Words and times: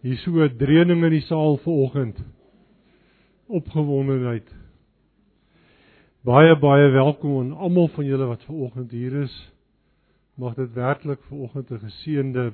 Hier 0.00 0.16
so 0.22 0.30
'n 0.30 0.56
dreuning 0.56 1.02
in 1.02 1.10
die 1.10 1.26
saal 1.26 1.56
vanoggend. 1.58 2.18
Opgewondenheid. 3.48 4.46
Baie 6.22 6.54
baie 6.56 6.90
welkom 6.94 7.38
aan 7.40 7.56
almal 7.56 7.88
van 7.88 8.06
julle 8.06 8.28
wat 8.30 8.44
vanoggend 8.44 8.90
hier 8.90 9.12
is. 9.22 9.34
Mag 10.36 10.54
dit 10.54 10.72
werklik 10.72 11.18
vanoggend 11.22 11.70
'n 11.70 11.82
geseënde 11.82 12.52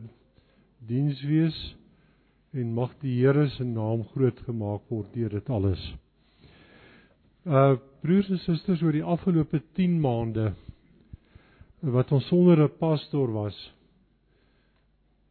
diens 0.87 1.21
wees 1.23 1.77
en 2.53 2.73
mag 2.73 2.95
die 3.01 3.21
Here 3.21 3.49
se 3.49 3.65
naam 3.65 4.05
groot 4.05 4.41
gemaak 4.41 4.89
word 4.89 5.13
deur 5.13 5.29
dit 5.29 5.51
alles. 5.51 5.97
Uh 7.45 7.77
broers 8.01 8.31
en 8.31 8.39
susters 8.39 8.83
oor 8.83 8.93
die 8.93 9.05
afgelope 9.05 9.63
10 9.73 10.01
maande 10.01 10.55
wat 11.81 12.13
ons 12.13 12.27
sonder 12.27 12.63
'n 12.65 12.77
pastoor 12.79 13.33
was, 13.33 13.75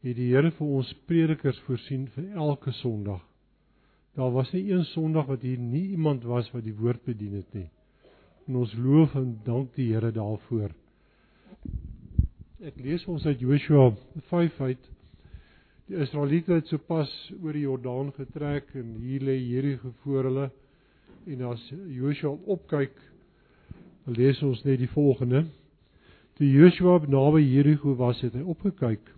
het 0.03 0.17
die 0.19 0.33
Here 0.33 0.51
vir 0.51 0.71
ons 0.79 0.89
predikers 1.07 1.59
voorsien 1.63 2.09
vir 2.11 2.33
elke 2.35 2.73
Sondag. 2.81 3.21
Daar 4.17 4.33
was 4.35 4.51
nie 4.53 4.65
een 4.67 4.83
Sondag 4.91 5.29
wat 5.31 5.45
hier 5.47 5.59
nie 5.59 5.93
iemand 5.95 6.25
was 6.27 6.49
wat 6.51 6.65
die 6.67 6.75
woord 6.75 7.05
bedien 7.07 7.37
het 7.39 7.53
nie. 7.55 7.69
En 8.47 8.59
ons 8.59 8.73
loof 8.75 9.15
en 9.15 9.37
dank 9.45 9.71
die 9.77 9.93
Here 9.93 10.11
daarvoor. 10.11 10.75
Ek 12.63 12.75
lees 12.83 13.05
ons 13.07 13.23
uit 13.25 13.39
Joshua 13.39 13.93
5 14.27 14.59
uit. 14.67 14.91
Die 15.87 15.97
Israeliete 16.03 16.59
het 16.59 16.67
sopas 16.71 17.11
oor 17.39 17.55
die 17.55 17.63
Jordaan 17.63 18.11
getrek 18.15 18.75
en 18.75 18.93
hier 18.99 19.23
lê 19.23 19.37
Jerigo 19.39 19.95
voor 20.03 20.27
hulle. 20.27 20.51
En 21.31 21.47
as 21.47 21.63
Joshua 21.71 22.35
opkyk, 22.51 22.95
lees 24.11 24.43
ons 24.43 24.63
net 24.67 24.83
die 24.83 24.91
volgende. 24.91 25.45
Toe 26.35 26.47
Joshua 26.47 26.99
naby 27.07 27.43
Jerigo 27.47 27.95
was, 27.95 28.19
het 28.23 28.35
hy 28.35 28.43
opgekyk 28.43 29.13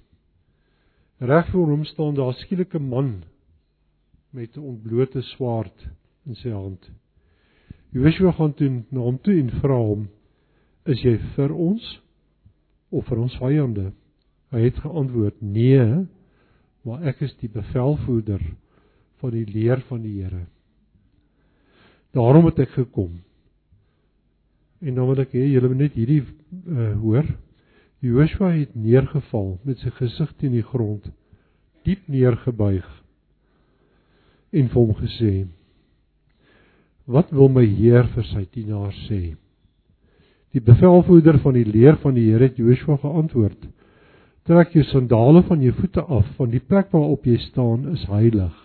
Reg 1.17 1.49
voor 1.49 1.67
hom 1.67 1.83
staan 1.83 2.15
daar 2.15 2.33
skielik 2.33 2.73
'n 2.73 2.87
man 2.87 3.23
met 4.29 4.57
'n 4.57 4.59
ontblote 4.59 5.21
swaard 5.21 5.87
in 6.25 6.35
sy 6.35 6.49
hand. 6.49 6.91
Joshua 7.89 8.31
gaan 8.31 8.53
toe 8.53 8.83
na 8.89 8.99
hom 8.99 9.19
toe 9.21 9.39
en 9.39 9.49
vra 9.49 9.77
hom: 9.77 10.09
"Is 10.85 11.01
jy 11.01 11.17
vir 11.35 11.53
ons 11.53 12.01
of 12.89 13.05
vir 13.07 13.17
ons 13.17 13.37
vyande?" 13.37 13.91
Hy 14.51 14.59
het 14.59 14.75
geantwoord: 14.75 15.41
"Nee, 15.41 16.05
maar 16.81 17.03
ek 17.03 17.21
is 17.21 17.35
die 17.35 17.49
bevelvoerder 17.49 18.41
van 19.15 19.31
die 19.31 19.45
leer 19.45 19.81
van 19.87 20.01
die 20.01 20.21
Here. 20.21 20.45
Daarom 22.11 22.45
het 22.45 22.59
ek 22.59 22.69
gekom." 22.69 23.21
En 24.81 24.95
dan 24.95 25.07
wil 25.07 25.19
ek 25.19 25.31
hê 25.31 25.47
julle 25.47 25.67
moet 25.67 25.77
net 25.77 25.93
hierdie 25.93 26.23
uh, 26.67 26.99
hoor. 26.99 27.25
Joshua 28.05 28.51
het 28.53 28.75
neergeval 28.77 29.55
met 29.65 29.81
sy 29.81 29.89
gesig 29.97 30.33
teen 30.37 30.53
die 30.53 30.65
grond, 30.65 31.07
diep 31.87 32.05
neergebuig 32.11 32.85
en 34.55 34.69
vir 34.71 34.77
hom 34.79 34.93
gesê: 34.99 35.31
"Wat 37.05 37.31
wil 37.33 37.49
my 37.49 37.65
Heer 37.65 38.05
vir 38.13 38.27
sy 38.29 38.43
dienaar 38.53 38.93
sê?" 39.07 39.35
Die 40.53 40.61
bevelvoerder 40.61 41.39
van 41.43 41.57
die 41.57 41.65
leer 41.65 41.97
van 42.03 42.13
die 42.15 42.29
Here 42.29 42.47
het 42.47 42.61
Joshua 42.61 42.97
geantwoord: 43.01 43.65
"Trek 44.45 44.77
jou 44.77 44.83
sandale 44.83 45.41
van 45.43 45.61
jou 45.61 45.73
voete 45.73 46.01
af, 46.01 46.29
want 46.37 46.51
die 46.51 46.63
plek 46.63 46.91
waarop 46.91 47.25
jy 47.25 47.37
staan 47.37 47.89
is 47.91 48.05
heilig." 48.05 48.55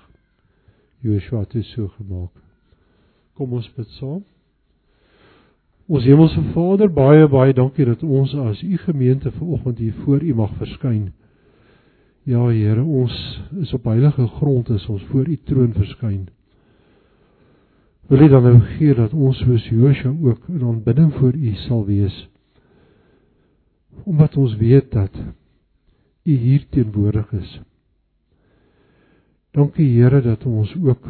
Joshua 1.00 1.40
het 1.40 1.52
dit 1.52 1.64
so 1.64 1.88
gemaak. 1.88 2.36
Kom 3.34 3.52
ons 3.52 3.72
bid 3.74 3.88
saam. 3.96 4.22
Ons 5.90 6.04
hemelse 6.06 6.42
Vader, 6.54 6.86
baie 6.94 7.26
baie 7.26 7.54
dankie 7.56 7.82
dat 7.88 8.02
ons 8.06 8.30
as 8.38 8.60
u 8.62 8.76
gemeente 8.78 9.32
vanoggend 9.34 9.78
hier 9.82 9.94
voor 10.04 10.22
u 10.22 10.34
mag 10.38 10.52
verskyn. 10.60 11.08
Ja 12.22 12.44
Here, 12.46 12.82
ons 12.82 13.14
is 13.58 13.72
op 13.74 13.88
heilige 13.90 14.26
grond 14.36 14.70
as 14.70 14.86
ons 14.86 15.02
voor 15.10 15.26
u 15.26 15.38
troon 15.50 15.72
verskyn. 15.74 16.28
Wil 18.06 18.22
u 18.22 18.28
dan 18.28 18.42
nou 18.42 18.60
gee 18.76 18.94
dat 18.94 19.12
ons 19.12 19.38
soos 19.42 19.66
Josua 19.66 20.14
ook 20.22 20.46
in 20.48 20.62
aanbidding 20.62 21.10
voor 21.14 21.34
u 21.34 21.54
sal 21.66 21.82
wees. 21.86 22.28
Omdat 24.04 24.36
ons 24.36 24.54
weet 24.56 24.92
dat 24.92 25.18
u 26.22 26.32
hier 26.32 26.68
teenwoordig 26.70 27.32
is. 27.32 27.60
Dankie 29.50 29.90
Here 29.98 30.22
dat 30.22 30.46
ons 30.46 30.76
ook 30.84 31.06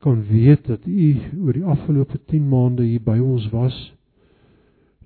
kan 0.00 0.22
weet 0.26 0.66
dat 0.66 0.86
u 0.86 1.14
oor 1.44 1.52
die 1.52 1.64
afgelope 1.64 2.18
10 2.26 2.48
maande 2.48 2.86
hier 2.88 3.02
by 3.04 3.18
ons 3.20 3.48
was 3.52 3.76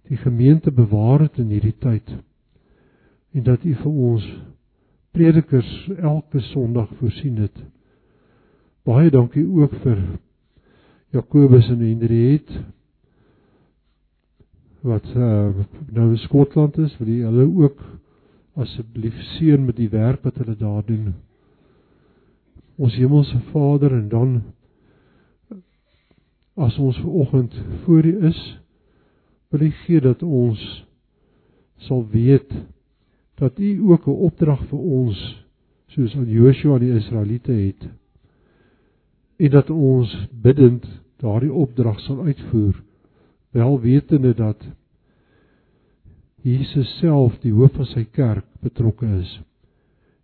die 0.08 0.16
gemeente 0.20 0.70
bewaar 0.70 1.26
het 1.26 1.38
in 1.42 1.50
hierdie 1.50 1.76
tyd 1.82 2.12
en 3.34 3.42
dat 3.42 3.64
u 3.64 3.74
vir 3.74 4.02
ons 4.10 4.26
predikers 5.14 5.70
elke 5.98 6.40
Sondag 6.50 6.90
voorsien 6.98 7.36
het. 7.38 7.54
Baie 8.86 9.10
dankie 9.10 9.44
ook 9.46 9.74
vir 9.82 10.00
Jakobus 11.14 11.68
en 11.70 11.82
Hendriet 11.82 12.50
wat 14.84 15.06
uh, 15.16 15.54
nou 15.94 16.10
in 16.10 16.18
Skotland 16.26 16.76
is. 16.82 16.96
Wil 16.98 17.12
jy 17.14 17.20
hulle 17.24 17.46
ook 17.64 17.78
asseblief 18.60 19.16
seën 19.34 19.62
met 19.64 19.78
die 19.78 19.88
werk 19.90 20.26
wat 20.26 20.36
hulle 20.42 20.56
daar 20.58 20.82
doen? 20.86 21.14
Ons 22.76 22.98
hemelse 22.98 23.38
Vader 23.52 23.94
en 23.96 24.10
dan 24.12 24.34
as 26.54 26.78
ons 26.78 26.98
ver 27.02 27.10
oggend 27.10 27.54
voor 27.84 28.04
U 28.04 28.26
is, 28.26 28.40
wil 29.50 29.60
U 29.66 29.70
gee 29.70 30.00
dat 30.00 30.22
ons 30.22 30.60
sal 31.86 32.06
weet 32.10 32.50
dat 33.34 33.58
U 33.58 33.90
ook 33.90 34.06
'n 34.06 34.20
opdrag 34.28 34.62
vir 34.70 34.78
ons 34.78 35.44
soos 35.86 36.14
aan 36.16 36.30
Joshua 36.30 36.78
die 36.78 36.94
Israeliete 36.94 37.52
het 37.52 37.88
en 39.36 39.50
dat 39.50 39.70
ons 39.70 40.28
bidend 40.30 40.86
daardie 41.22 41.52
opdrag 41.52 42.00
sal 42.00 42.24
uitvoer 42.24 42.82
wel 43.50 43.80
wetende 43.80 44.34
dat 44.34 44.64
Jesus 46.42 46.98
self 46.98 47.38
die 47.40 47.52
hoof 47.52 47.72
van 47.72 47.86
sy 47.86 48.04
kerk 48.04 48.46
betrokke 48.60 49.06
is 49.06 49.40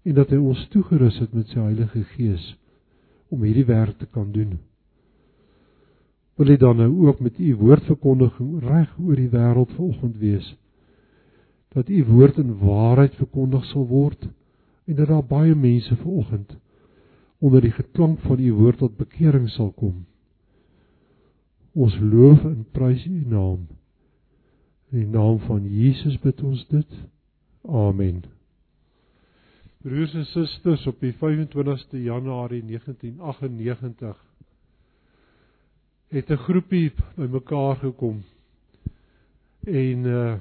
en 0.03 0.15
dat 0.15 0.31
hy 0.31 0.37
ons 0.37 0.69
toegerus 0.69 1.19
het 1.19 1.33
met 1.37 1.49
sy 1.49 1.59
Heilige 1.59 2.03
Gees 2.15 2.57
om 3.29 3.43
hierdie 3.43 3.67
werk 3.69 3.99
te 3.99 4.07
kan 4.07 4.33
doen 4.33 4.59
wil 6.41 6.49
hy 6.49 6.57
dan 6.57 6.79
nou 6.81 7.07
ook 7.07 7.19
met 7.21 7.39
u 7.39 7.55
woordverkondiging 7.61 8.63
reg 8.65 8.93
oor 8.97 9.19
die 9.19 9.29
wêreld 9.29 9.73
vanoggend 9.77 10.15
wees. 10.17 10.47
Dat 11.77 11.89
u 11.89 12.05
woord 12.05 12.39
in 12.41 12.55
waarheid 12.59 13.15
verkondig 13.15 13.67
sal 13.69 13.85
word 13.87 14.25
en 14.89 14.97
dat 14.97 15.11
daar 15.13 15.27
baie 15.27 15.55
mense 15.55 15.97
vanoggend 16.01 16.57
onder 17.45 17.61
die 17.61 17.75
geklank 17.77 18.23
van 18.25 18.41
u 18.41 18.53
woord 18.53 18.81
tot 18.81 18.97
bekering 18.97 19.51
sal 19.53 19.69
kom. 19.77 20.07
Ons 21.73 21.99
loof 22.01 22.41
en 22.45 22.65
prys 22.73 23.05
u 23.05 23.21
naam. 23.29 23.69
In 24.91 25.05
die 25.05 25.13
naam 25.13 25.39
van 25.45 25.69
Jesus 25.69 26.17
bid 26.25 26.41
ons 26.43 26.65
dit. 26.73 26.97
Amen. 27.69 28.25
Broers 29.85 30.17
en 30.17 30.27
susters 30.33 30.89
op 30.89 31.05
die 31.05 31.13
25ste 31.13 32.01
Januarie 32.01 32.65
1998 32.65 34.30
het 36.11 36.31
'n 36.31 36.37
groepie 36.37 36.93
bymekaar 37.17 37.77
gekom. 37.77 38.23
En 39.65 40.05
uh 40.05 40.35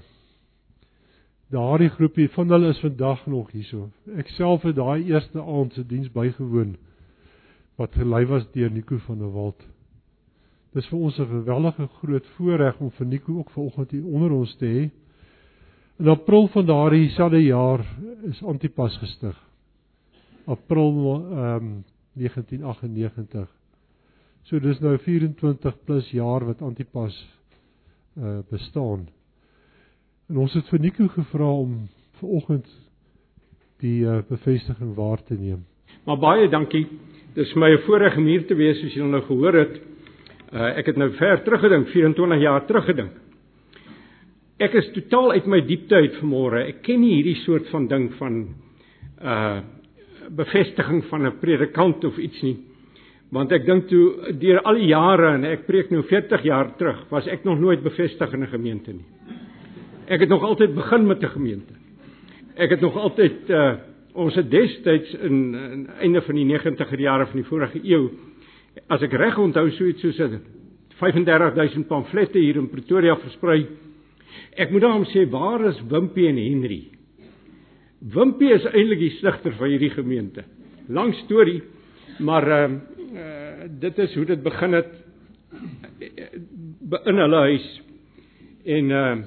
daardie 1.50 1.90
groepie 1.90 2.30
van 2.30 2.50
hulle 2.50 2.68
is 2.68 2.80
vandag 2.80 3.25
nog 3.25 3.52
hierso. 3.52 3.90
Ek 4.18 4.28
self 4.28 4.62
het 4.62 4.75
daai 4.75 5.03
eerste 5.03 5.41
aand 5.41 5.74
se 5.74 5.85
diens 5.85 6.12
bygewoon 6.12 6.75
wat 7.75 7.94
gelei 7.94 8.25
was 8.25 8.52
deur 8.52 8.72
Nico 8.72 8.97
van 8.97 9.18
der 9.18 9.31
Walt. 9.31 9.68
Dis 10.74 10.88
vir 10.88 11.00
ons 11.00 11.19
'n 11.19 11.25
geweldige 11.25 11.88
groot 11.88 12.28
voorreg 12.28 12.79
om 12.79 12.91
vir 12.91 13.06
Nico 13.06 13.38
ook 13.38 13.50
vanoggend 13.50 13.91
hier 13.91 14.06
onder 14.06 14.31
ons 14.31 14.56
te 14.56 14.66
hê. 14.66 14.90
In 16.00 16.08
April 16.08 16.47
van 16.47 16.66
daardie 16.66 17.09
selfde 17.09 17.44
jaar 17.44 17.85
is 18.24 18.44
Antipas 18.44 18.97
gestig. 18.97 19.47
April 20.46 21.26
ehm 21.32 21.55
um, 21.55 21.84
1998. 22.14 23.59
So 24.49 24.57
dis 24.57 24.79
nou 24.81 24.96
24 24.97 25.75
plus 25.85 26.07
jaar 26.09 26.41
wat 26.47 26.61
Antipas 26.66 27.13
uh 28.17 28.40
bestaan. 28.49 29.03
En 30.29 30.37
ons 30.41 30.53
het 30.57 30.66
vir 30.72 30.79
Nico 30.81 31.05
gevra 31.13 31.49
om 31.53 31.75
ver 32.17 32.31
oggend 32.40 32.69
die 33.84 34.07
uh 34.09 34.23
bevestiging 34.25 34.96
waar 34.97 35.22
te 35.28 35.37
neem. 35.37 35.59
Maar 36.05 36.17
baie 36.17 36.47
dankie. 36.49 36.87
Dis 37.35 37.53
my 37.53 37.75
voorreg 37.85 38.17
om 38.17 38.25
hier 38.25 38.47
te 38.49 38.57
wees 38.57 38.81
soos 38.81 38.96
julle 38.97 39.11
nou 39.13 39.22
gehoor 39.28 39.53
het. 39.59 39.75
Uh 40.49 40.72
ek 40.81 40.90
het 40.90 40.97
nou 40.97 41.11
ver 41.19 41.43
teruggedink, 41.45 41.91
24 41.93 42.41
jaar 42.41 42.66
teruggedink. 42.66 43.11
Ek 44.57 44.73
is 44.81 44.90
totaal 44.95 45.35
uit 45.37 45.45
my 45.45 45.59
diepte 45.61 45.95
uit 45.95 46.17
vanmôre. 46.23 46.63
Ek 46.73 46.81
ken 46.87 47.03
nie 47.03 47.19
hierdie 47.19 47.37
soort 47.43 47.69
van 47.69 47.85
ding 47.91 48.09
van 48.17 48.41
uh 49.22 49.61
bevestiging 50.29 51.05
van 51.13 51.28
'n 51.28 51.37
predikant 51.37 52.03
of 52.03 52.17
iets 52.17 52.41
nie. 52.41 52.57
Want 53.35 53.52
ek 53.53 53.66
dink 53.67 53.85
toe 53.91 54.34
deur 54.41 54.61
al 54.66 54.79
die 54.79 54.90
jare 54.90 55.35
en 55.35 55.46
ek 55.46 55.67
preek 55.67 55.91
nou 55.93 56.02
40 56.09 56.47
jaar 56.47 56.72
terug, 56.79 57.03
was 57.11 57.28
ek 57.29 57.46
nog 57.46 57.59
nooit 57.61 57.84
bevestig 57.85 58.34
in 58.34 58.43
'n 58.43 58.53
gemeente 58.53 58.93
nie. 58.93 59.05
Ek 60.08 60.22
het 60.22 60.29
nog 60.29 60.43
altyd 60.43 60.73
begin 60.76 61.08
met 61.08 61.22
'n 61.22 61.29
gemeente. 61.29 61.73
Ek 62.55 62.70
het 62.70 62.81
nog 62.81 62.96
altyd 62.97 63.49
uh 63.49 63.76
ons 64.14 64.35
het 64.35 64.49
destyds 64.52 65.14
in, 65.14 65.55
in 65.55 65.87
einde 66.02 66.22
van 66.22 66.35
die 66.35 66.46
90er 66.46 66.99
jare 66.99 67.26
van 67.26 67.35
die 67.35 67.46
vorige 67.46 67.79
eeu 67.84 68.09
as 68.87 69.02
ek 69.02 69.14
reg 69.14 69.37
onthou 69.37 69.70
so 69.70 69.85
iets 69.85 70.02
soos 70.02 70.17
35000 70.99 71.87
pamflette 71.87 72.40
hier 72.40 72.58
in 72.58 72.70
Pretoria 72.70 73.16
versprei. 73.16 73.67
Ek 74.58 74.72
moet 74.72 74.81
daarom 74.81 75.05
sê 75.05 75.29
waar 75.29 75.64
is 75.70 75.79
Wimpie 75.90 76.28
en 76.28 76.37
Henry? 76.37 76.81
Wimpie 77.99 78.52
is 78.53 78.66
eintlik 78.66 78.99
die 78.99 79.16
stigter 79.17 79.55
van 79.59 79.72
hierdie 79.72 79.93
gemeente. 79.93 80.43
Lang 80.87 81.14
storie, 81.23 81.61
maar 82.19 82.47
ehm 82.47 82.73
uh, 82.73 83.19
uh, 83.19 83.69
dit 83.79 83.97
is 83.97 84.16
hoe 84.16 84.25
dit 84.25 84.43
begin 84.43 84.73
het 84.73 84.91
in 87.03 87.17
hulle 87.17 87.35
huis. 87.35 87.81
En 88.66 88.89
uh 88.89 89.17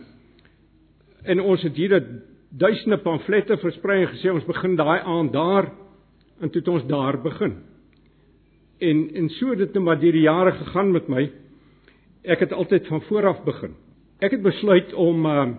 en 1.23 1.41
ons 1.41 1.63
het 1.63 1.77
hier 1.79 2.03
duisende 2.51 2.99
pamflette 2.99 3.57
versprei 3.57 4.01
en 4.03 4.09
gesê 4.11 4.31
ons 4.33 4.47
begin 4.47 4.75
daai 4.77 5.01
aand 5.07 5.33
daar 5.33 5.69
en 6.41 6.51
toe 6.51 6.61
het 6.61 6.69
ons 6.69 6.87
daar 6.87 7.21
begin. 7.23 7.55
En 8.79 9.11
en 9.15 9.29
so 9.29 9.51
het 9.51 9.59
dit 9.59 9.75
net 9.75 9.83
maar 9.83 10.01
deur 10.01 10.13
die 10.13 10.27
jare 10.27 10.53
gegaan 10.53 10.91
met 10.93 11.09
my. 11.09 11.31
Ek 12.23 12.41
het 12.41 12.53
altyd 12.53 12.87
van 12.87 13.03
voor 13.03 13.27
af 13.27 13.45
begin. 13.45 13.77
Ek 14.19 14.31
het 14.31 14.43
besluit 14.43 14.93
om 14.95 15.27
uh 15.27 15.53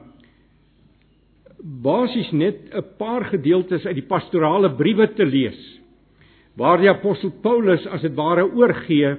basies 1.63 2.31
net 2.31 2.57
'n 2.75 2.83
paar 2.97 3.25
gedeeltes 3.25 3.85
uit 3.85 3.95
die 3.95 4.07
pastorale 4.07 4.75
briewe 4.75 5.13
te 5.13 5.25
lees 5.25 5.82
waar 6.57 6.81
die 6.81 6.89
apostel 6.89 7.31
Paulus 7.41 7.85
as 7.87 8.01
dit 8.01 8.15
ware 8.15 8.45
oorgee 8.45 9.15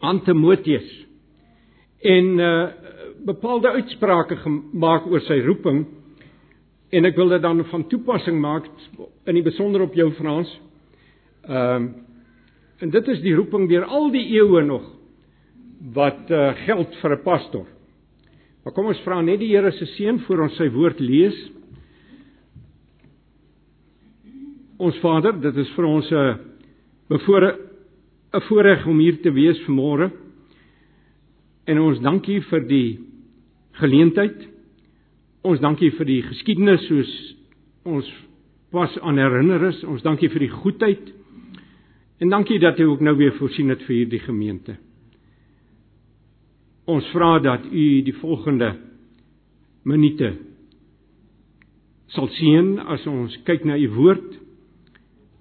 aan 0.00 0.22
Timoteus 0.24 0.90
en 2.00 2.38
uh 2.38 2.52
bepaalde 3.20 3.68
uitsprake 3.68 4.36
gemaak 4.40 5.04
oor 5.06 5.20
sy 5.26 5.40
roeping 5.44 5.82
en 6.90 7.04
ek 7.04 7.18
wil 7.18 7.34
dit 7.34 7.42
dan 7.42 7.60
van 7.70 7.82
toepassing 7.90 8.38
maak 8.40 8.64
in 9.28 9.36
die 9.36 9.44
besonder 9.44 9.84
op 9.84 9.94
jou 9.94 10.08
Frans. 10.18 10.50
Ehm 11.46 11.90
uh, 11.90 12.06
en 12.80 12.88
dit 12.88 13.08
is 13.12 13.18
die 13.20 13.34
roeping 13.36 13.66
deur 13.68 13.84
al 13.84 14.06
die 14.08 14.22
eeue 14.38 14.62
nog 14.64 14.86
wat 15.92 16.30
uh, 16.32 16.54
geld 16.64 16.94
vir 17.02 17.12
'n 17.12 17.22
pastor. 17.22 17.66
Maar 18.64 18.72
kom 18.72 18.86
ons 18.86 19.02
vra 19.04 19.20
net 19.20 19.38
die 19.40 19.50
Here 19.52 19.70
se 19.72 19.84
seën 19.86 20.18
voor 20.24 20.40
ons 20.46 20.56
sy 20.56 20.70
woord 20.70 21.00
lees. 21.00 21.36
Ons 24.80 24.96
Vader, 25.02 25.34
dit 25.36 25.58
is 25.60 25.68
vir 25.76 25.84
ons 25.84 26.06
'n 26.08 26.16
uh, 26.16 26.36
bevore 27.12 27.58
'n 28.32 28.40
voorreg 28.48 28.86
om 28.86 28.98
hier 28.98 29.20
te 29.20 29.30
wees 29.30 29.60
vanmôre. 29.66 30.10
En 31.66 31.78
ons 31.78 32.00
dankie 32.00 32.40
vir 32.40 32.66
die 32.66 32.98
geleentheid. 33.72 34.48
Ons 35.42 35.60
dankie 35.60 35.90
vir 35.90 36.06
die 36.06 36.22
geskiedenis 36.22 36.86
soos 36.88 37.36
ons 37.84 38.08
pas 38.70 38.98
aan 39.00 39.18
herinner 39.18 39.68
is. 39.68 39.84
Ons 39.84 40.02
dankie 40.02 40.30
vir 40.30 40.40
die 40.40 40.54
goedheid. 40.62 41.12
En 42.20 42.30
dankie 42.30 42.58
dat 42.58 42.80
U 42.80 42.84
ook 42.84 43.00
nou 43.00 43.16
weer 43.16 43.36
voorsien 43.36 43.68
het 43.68 43.82
vir 43.82 43.96
hierdie 43.96 44.24
gemeente. 44.24 44.76
Ons 46.86 47.04
vra 47.12 47.38
dat 47.38 47.66
U 47.66 48.02
die 48.02 48.16
volgende 48.16 48.76
minute 49.84 50.36
sal 52.06 52.28
seën 52.28 52.78
as 52.78 53.06
ons 53.06 53.42
kyk 53.44 53.64
na 53.64 53.76
U 53.76 53.88
woord. 53.88 54.39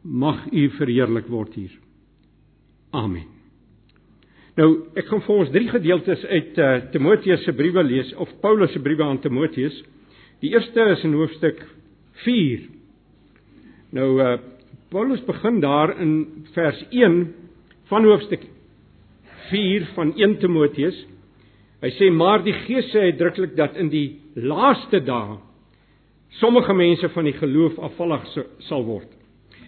Mag 0.04 0.46
U 0.52 0.70
verheerlik 0.78 1.28
word 1.28 1.54
hier. 1.60 1.74
Amen. 2.96 3.28
Nou, 4.60 4.70
ek 5.00 5.08
gaan 5.08 5.22
vir 5.24 5.42
ons 5.44 5.52
drie 5.54 5.70
gedeeltes 5.72 6.24
uit 6.28 6.58
uh, 6.60 6.70
Timoteus 6.92 7.44
se 7.46 7.54
briewe 7.56 7.84
lees 7.86 8.10
of 8.20 8.32
Paulus 8.44 8.74
se 8.76 8.82
briewe 8.84 9.06
aan 9.06 9.22
Timoteus. 9.24 9.76
Die 10.44 10.52
eerste 10.52 10.88
is 10.96 11.04
in 11.08 11.16
hoofstuk 11.20 11.62
4. 12.26 12.66
Nou 13.96 14.10
uh 14.20 14.38
Paulus 14.90 15.22
begin 15.22 15.60
daar 15.62 15.92
in 16.02 16.46
vers 16.56 16.80
1 16.90 17.18
van 17.92 18.06
hoofstuk 18.10 18.42
4 19.52 19.86
van 19.94 20.16
1 20.18 20.40
Timoteus. 20.42 20.98
Hy 21.84 21.92
sê 21.94 22.10
maar 22.10 22.42
die 22.42 22.56
Gees 22.66 22.90
sê 22.90 23.12
uitdruklik 23.12 23.54
dat 23.58 23.78
in 23.78 23.92
die 23.94 24.18
laaste 24.34 25.04
dae 25.06 25.38
sommige 26.42 26.74
mense 26.74 27.10
van 27.14 27.30
die 27.30 27.36
geloof 27.38 27.78
afvallig 27.86 28.26
sal 28.66 28.82
word. 28.88 29.19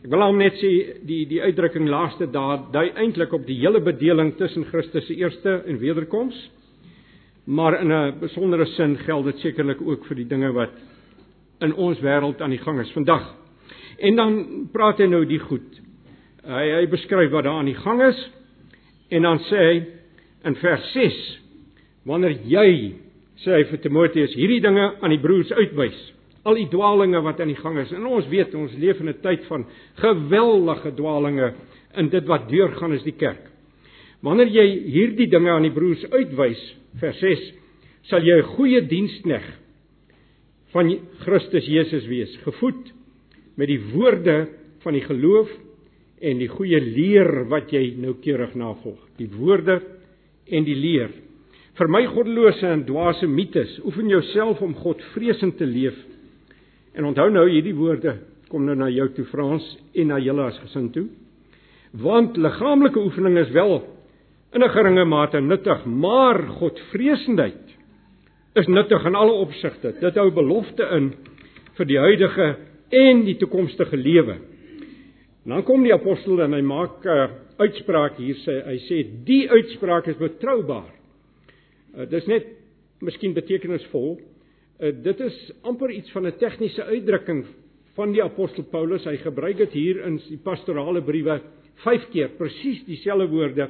Ek 0.01 0.09
wil 0.09 0.23
hom 0.25 0.39
net 0.41 0.55
sê 0.57 0.69
die 1.05 1.27
die 1.29 1.43
uitdrukking 1.43 1.85
laaste 1.85 2.25
dae 2.33 2.55
dui 2.73 2.87
eintlik 3.03 3.35
op 3.37 3.43
die 3.45 3.59
hele 3.59 3.83
bedeling 3.85 4.31
tussen 4.39 4.65
Christus 4.71 5.05
se 5.05 5.13
eerste 5.13 5.59
en 5.69 5.77
wederkoms. 5.77 6.37
Maar 7.45 7.81
in 7.81 7.91
'n 7.91 8.19
besondere 8.19 8.65
sin 8.65 8.97
geld 8.97 9.25
dit 9.25 9.37
sekerlik 9.39 9.81
ook 9.81 10.05
vir 10.05 10.15
die 10.15 10.25
dinge 10.25 10.51
wat 10.53 10.73
in 11.61 11.73
ons 11.73 11.99
wêreld 11.99 12.41
aan 12.41 12.49
die 12.49 12.63
gang 12.65 12.79
is 12.79 12.91
vandag. 12.91 13.35
En 13.99 14.15
dan 14.15 14.69
praat 14.71 14.97
hy 14.97 15.05
nou 15.05 15.25
die 15.25 15.39
goed. 15.39 15.81
Hy 16.43 16.65
hy 16.71 16.87
beskryf 16.87 17.31
wat 17.31 17.43
daar 17.43 17.59
aan 17.59 17.65
die 17.65 17.83
gang 17.83 18.01
is 18.01 18.29
en 19.09 19.21
dan 19.21 19.39
sê 19.39 19.57
hy 19.57 19.85
in 20.45 20.55
vers 20.55 20.93
6 20.93 21.39
wanneer 22.05 22.39
jy 22.45 22.95
sê 23.43 23.51
hy 23.53 23.63
vir 23.63 23.81
Timoteus 23.81 24.33
hierdie 24.33 24.61
dinge 24.61 24.95
aan 25.01 25.09
die 25.09 25.21
broers 25.21 25.51
uitwys 25.51 26.13
al 26.43 26.57
die 26.57 26.67
dwaalinge 26.71 27.21
wat 27.21 27.39
aan 27.41 27.51
die 27.51 27.59
gang 27.59 27.77
is. 27.83 27.91
En 27.93 28.05
ons 28.09 28.27
weet 28.31 28.55
ons 28.57 28.73
leef 28.81 28.99
in 28.99 29.09
'n 29.09 29.21
tyd 29.21 29.45
van 29.45 29.65
geweldige 29.95 30.93
dwaalinge 30.95 31.53
in 31.95 32.09
dit 32.09 32.25
wat 32.25 32.49
deurgaan 32.49 32.93
is 32.93 33.03
die 33.03 33.17
kerk. 33.17 33.49
Wanneer 34.21 34.47
jy 34.47 34.67
hierdie 34.85 35.27
dinge 35.27 35.49
aan 35.49 35.65
die 35.65 35.73
broers 35.73 36.03
uitwys, 36.11 36.61
vers 36.99 37.19
6, 37.19 37.53
sal 38.03 38.21
jy 38.21 38.37
'n 38.37 38.55
goeie 38.57 38.81
dienskneg 38.81 39.43
van 40.73 40.99
Christus 41.19 41.65
Jesus 41.65 42.05
wees, 42.07 42.37
gevoed 42.43 42.93
met 43.57 43.67
die 43.67 43.81
woorde 43.93 44.47
van 44.83 44.93
die 44.93 45.05
geloof 45.05 45.49
en 46.21 46.37
die 46.37 46.47
goeie 46.47 46.79
leer 46.79 47.45
wat 47.49 47.71
jy 47.71 47.95
noukeurig 47.97 48.55
navolg. 48.55 48.99
Die 49.17 49.29
woorde 49.29 49.81
en 50.47 50.63
die 50.63 50.75
leer. 50.75 51.09
Vir 51.73 51.87
my 51.87 52.05
goddelose 52.05 52.67
en 52.67 52.85
dwaase 52.85 53.27
mites, 53.27 53.79
oefen 53.85 54.09
jouself 54.09 54.61
om 54.61 54.73
God 54.75 55.01
vreesend 55.13 55.57
te 55.57 55.65
leef 55.65 55.97
En 56.93 57.07
onthou 57.07 57.29
nou 57.31 57.47
hierdie 57.49 57.75
woorde 57.75 58.17
kom 58.51 58.65
nou 58.67 58.75
na 58.75 58.89
jou 58.91 59.07
toe 59.15 59.25
Frans 59.31 59.63
en 59.95 60.11
na 60.11 60.19
julle 60.19 60.43
as 60.43 60.59
gesin 60.59 60.89
toe. 60.91 61.07
Want 62.03 62.37
liggaamlike 62.39 62.99
oefening 62.99 63.37
is 63.39 63.51
wel 63.55 63.79
in 64.51 64.63
'n 64.63 64.69
geringe 64.69 65.05
mate 65.05 65.39
nuttig, 65.39 65.85
maar 65.85 66.47
Godvreesendheid 66.59 67.77
is 68.55 68.67
nuttig 68.67 69.05
in 69.05 69.15
alle 69.15 69.31
opsigte. 69.31 69.93
Dit 69.99 70.15
hou 70.15 70.31
belofte 70.31 70.83
in 70.95 71.13
vir 71.77 71.85
die 71.85 71.99
huidige 71.99 72.55
en 72.89 73.25
die 73.25 73.37
toekomstige 73.37 73.97
lewe. 73.97 74.37
Dan 75.45 75.63
kom 75.63 75.83
die 75.83 75.93
apostel 75.93 76.41
en 76.41 76.53
hy 76.53 76.61
maak 76.61 77.05
'n 77.05 77.09
uh, 77.09 77.29
uitspraak 77.57 78.17
hier 78.17 78.35
sê 78.35 78.65
hy 78.65 78.77
sê 78.77 79.05
die 79.25 79.49
uitspraak 79.49 80.07
is 80.07 80.17
betroubaar. 80.17 80.91
Uh, 81.97 82.05
dis 82.05 82.27
net 82.27 82.45
miskien 82.99 83.33
betekenisvol 83.33 84.19
dit 84.81 85.19
is 85.19 85.35
amper 85.61 85.91
iets 85.93 86.11
van 86.11 86.25
'n 86.25 86.37
tegniese 86.37 86.83
uitdrukking 86.83 87.45
van 87.93 88.11
die 88.11 88.23
apostel 88.23 88.63
Paulus. 88.63 89.05
Hy 89.05 89.17
gebruik 89.17 89.57
dit 89.57 89.71
hier 89.71 90.05
in 90.05 90.17
die 90.17 90.39
pastorale 90.41 91.01
briewe 91.01 91.41
5 91.83 92.09
keer, 92.09 92.29
presies 92.37 92.83
dieselfde 92.85 93.27
woorde. 93.27 93.69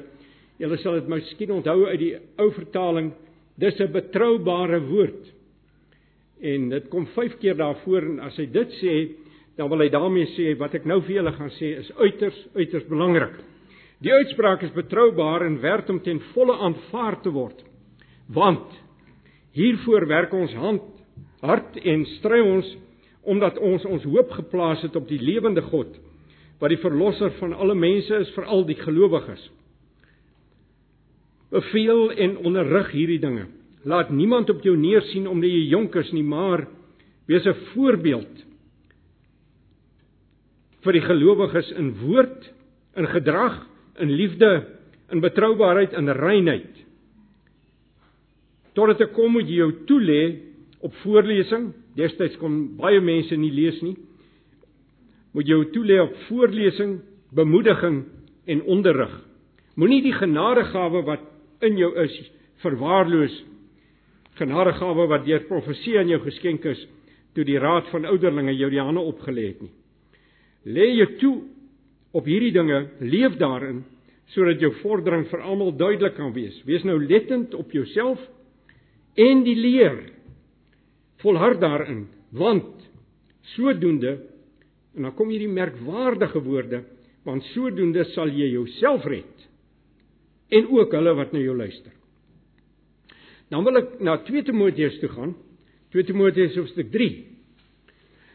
Julle 0.58 0.76
sal 0.78 0.94
dit 1.00 1.08
miskien 1.08 1.50
onthou 1.50 1.86
uit 1.86 1.98
die 1.98 2.16
ou 2.38 2.50
vertaling. 2.52 3.12
Dis 3.58 3.80
'n 3.80 3.92
betroubare 3.92 4.80
woord. 4.80 5.32
En 6.40 6.68
dit 6.68 6.88
kom 6.88 7.06
5 7.06 7.38
keer 7.38 7.56
daarvoor 7.56 8.02
en 8.02 8.20
as 8.20 8.36
hy 8.36 8.46
dit 8.46 8.70
sê, 8.82 9.08
dan 9.56 9.68
wil 9.68 9.78
hy 9.78 9.88
daarmee 9.88 10.26
sê 10.26 10.56
wat 10.58 10.74
ek 10.74 10.84
nou 10.84 11.00
vir 11.00 11.16
julle 11.16 11.32
gaan 11.32 11.50
sê 11.50 11.78
is 11.78 11.92
uiters 11.96 12.48
uiters 12.54 12.88
belangrik. 12.88 13.36
Die 14.00 14.12
uitspraak 14.12 14.62
is 14.62 14.72
betroubaar 14.74 15.44
en 15.46 15.60
werd 15.60 15.90
om 15.90 16.00
ten 16.00 16.20
volle 16.32 16.56
aanvaar 16.56 17.20
te 17.22 17.30
word. 17.30 17.62
Want 18.28 18.66
hiervoor 19.52 20.06
werk 20.06 20.32
ons 20.32 20.54
hand 20.54 20.82
hart 21.42 21.76
en 21.82 22.04
stry 22.18 22.40
ons 22.40 22.68
omdat 23.22 23.58
ons 23.62 23.84
ons 23.86 24.04
hoop 24.10 24.30
geplaas 24.34 24.82
het 24.82 24.96
op 24.98 25.08
die 25.10 25.20
lewende 25.22 25.62
God 25.70 25.94
wat 26.62 26.70
die 26.70 26.82
verlosser 26.82 27.32
van 27.40 27.54
alle 27.58 27.74
mense 27.74 28.14
is 28.22 28.30
vir 28.36 28.46
al 28.46 28.62
die 28.68 28.78
gelowiges. 28.78 29.42
Beveel 31.50 32.12
en 32.22 32.36
onderrig 32.46 32.92
hierdie 32.94 33.18
dinge. 33.22 33.48
Laat 33.82 34.12
niemand 34.14 34.50
op 34.50 34.62
jou 34.62 34.76
neersien 34.78 35.26
omdat 35.26 35.50
jy 35.50 35.64
jonk 35.72 35.98
is 35.98 36.12
nie, 36.14 36.22
maar 36.22 36.68
wees 37.26 37.46
'n 37.46 37.58
voorbeeld 37.74 38.44
vir 40.82 40.92
die 40.92 41.06
gelowiges 41.06 41.70
in 41.78 41.92
woord, 41.98 42.52
in 42.96 43.06
gedrag, 43.06 43.66
in 43.98 44.10
liefde, 44.10 44.66
in 45.10 45.20
betroubaarheid 45.20 45.92
en 45.92 46.12
reinheid. 46.12 46.72
Totdat 48.74 49.00
ek 49.00 49.12
kom 49.12 49.32
moet 49.32 49.48
jy 49.48 49.56
jou 49.56 49.72
toelê 49.86 50.51
op 50.82 50.94
voorlesing. 51.02 51.70
Destyds 51.98 52.38
kon 52.40 52.76
baie 52.78 53.00
mense 53.00 53.36
nie 53.38 53.52
lees 53.54 53.80
nie. 53.84 53.96
Moet 55.32 55.48
jou 55.48 55.62
toelê 55.72 56.00
op 56.02 56.16
voorlesing, 56.28 56.98
bemoediging 57.32 58.02
en 58.52 58.64
onderrig. 58.68 59.12
Moenie 59.80 60.02
die 60.04 60.14
genadegawe 60.16 61.04
wat 61.06 61.22
in 61.64 61.78
jou 61.80 61.92
is 62.02 62.16
verwaarloos. 62.64 63.34
Genadegawe 64.40 65.06
wat 65.08 65.24
deur 65.26 65.46
profesie 65.48 65.96
aan 66.00 66.10
jou 66.12 66.20
geskenk 66.26 66.66
is 66.68 66.82
toe 67.32 67.46
die 67.48 67.60
raad 67.60 67.88
van 67.92 68.04
ouderlinge 68.10 68.52
jou 68.58 68.68
die 68.72 68.82
hande 68.82 69.00
opgelê 69.00 69.46
het 69.52 69.62
nie. 69.64 69.72
Lê 70.68 70.90
jou 70.98 71.08
toe 71.20 71.34
op 72.12 72.28
hierdie 72.28 72.52
dinge, 72.52 72.84
leef 73.00 73.38
daarin 73.40 73.82
sodat 74.32 74.62
jou 74.62 74.70
vordering 74.80 75.26
vir 75.28 75.42
almal 75.44 75.74
duidelik 75.76 76.14
kan 76.16 76.32
wees. 76.32 76.56
Wees 76.64 76.84
nou 76.88 76.96
lettend 77.00 77.52
op 77.54 77.72
jouself 77.74 78.20
en 79.20 79.42
die 79.44 79.56
leer. 79.58 79.98
Volhard 81.22 81.60
daarin, 81.62 82.06
want 82.34 82.82
sodoende 83.54 84.18
en 84.92 85.06
dan 85.06 85.14
kom 85.16 85.30
hierdie 85.32 85.48
merkwaardige 85.48 86.42
woorde, 86.44 86.82
want 87.24 87.44
sodoende 87.54 88.04
sal 88.12 88.28
jy 88.28 88.50
jouself 88.52 89.06
red 89.08 89.48
en 90.52 90.68
ook 90.68 90.92
hulle 90.92 91.14
wat 91.16 91.32
na 91.32 91.40
jou 91.40 91.54
luister. 91.56 91.92
Dan 93.52 93.64
wil 93.64 93.80
ek 93.80 93.94
na 94.04 94.18
2 94.26 94.44
Timoteus 94.48 94.98
toe 95.00 95.10
gaan. 95.12 95.34
2 95.92 96.08
Timoteus 96.08 96.56
hoofstuk 96.56 96.88
3. 96.92 97.08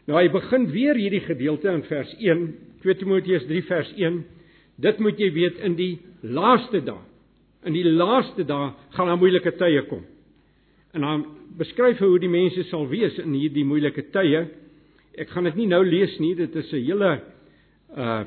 Nou 0.08 0.18
hy 0.18 0.28
begin 0.32 0.66
weer 0.72 0.98
hierdie 0.98 1.24
gedeelte 1.26 1.70
in 1.72 1.82
vers 1.88 2.10
1, 2.22 2.44
2 2.84 2.98
Timoteus 3.00 3.46
3 3.50 3.62
vers 3.70 3.90
1. 3.98 4.20
Dit 4.78 5.00
moet 5.02 5.18
jy 5.18 5.30
weet 5.34 5.58
in 5.66 5.74
die 5.78 5.92
laaste 6.22 6.82
dae. 6.86 7.02
In 7.66 7.74
die 7.74 7.86
laaste 7.86 8.46
dae 8.46 8.70
gaan 8.94 9.10
daar 9.10 9.18
moeilike 9.18 9.52
tye 9.58 9.82
kom. 9.90 10.04
En 10.98 11.04
dan 11.06 11.20
beskryf 11.54 12.00
hy 12.02 12.08
hoe 12.10 12.18
die 12.18 12.30
mense 12.30 12.64
sal 12.72 12.88
wees 12.90 13.14
in 13.22 13.36
hierdie 13.38 13.62
moeilike 13.66 14.08
tye. 14.10 14.40
Ek 15.14 15.30
gaan 15.30 15.46
dit 15.46 15.60
nie 15.60 15.68
nou 15.70 15.84
lees 15.86 16.16
nie, 16.18 16.32
dit 16.34 16.56
is 16.58 16.72
'n 16.72 16.84
hele 16.84 17.10
uh 17.94 18.24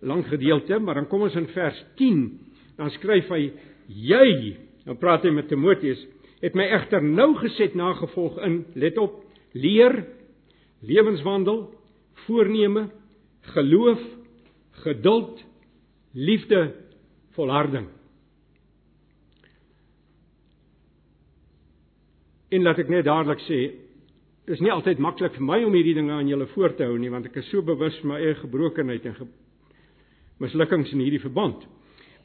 lang 0.00 0.24
gedeelte, 0.28 0.78
maar 0.78 0.94
dan 0.94 1.08
kom 1.08 1.22
ons 1.22 1.34
in 1.34 1.46
vers 1.48 1.84
10. 1.96 2.38
Dan 2.76 2.90
skryf 2.90 3.28
hy: 3.28 3.52
"Jy, 3.88 4.56
nou 4.84 4.96
praat 4.96 5.24
hy 5.24 5.30
met 5.30 5.48
Timoteus, 5.48 6.06
het 6.40 6.54
my 6.54 6.64
egter 6.64 7.02
nou 7.02 7.34
geset 7.34 7.74
nagevolg 7.74 8.38
in, 8.38 8.64
let 8.74 8.98
op, 8.98 9.24
leer, 9.52 10.04
lewenswandel, 10.80 11.74
voorneme, 12.26 12.90
geloof, 13.40 14.00
geduld, 14.84 15.44
liefde, 16.12 16.74
volharding." 17.32 17.95
En 22.50 22.62
laat 22.62 22.78
ek 22.78 22.92
net 22.92 23.06
dadelik 23.06 23.42
sê, 23.46 23.60
dit 24.46 24.54
is 24.54 24.62
nie 24.62 24.70
altyd 24.70 25.02
maklik 25.02 25.34
vir 25.34 25.46
my 25.46 25.58
om 25.66 25.74
hierdie 25.74 25.96
dinge 25.96 26.14
aan 26.14 26.28
julle 26.30 26.46
voor 26.52 26.76
te 26.78 26.86
hou 26.86 26.98
nie, 26.98 27.10
want 27.10 27.26
ek 27.26 27.40
is 27.42 27.48
so 27.50 27.64
bewus 27.66 27.96
van 28.02 28.12
my 28.14 28.20
eie 28.22 28.36
gebrokenheid 28.38 29.06
en 29.10 29.16
ge 29.18 29.26
mislukkings 30.42 30.92
in 30.92 31.00
hierdie 31.00 31.22
verband. 31.22 31.62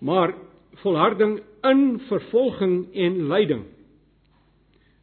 Maar 0.03 0.35
volharding 0.83 1.39
in 1.67 1.85
vervolging 2.09 2.75
en 2.93 3.21
lyding. 3.31 3.63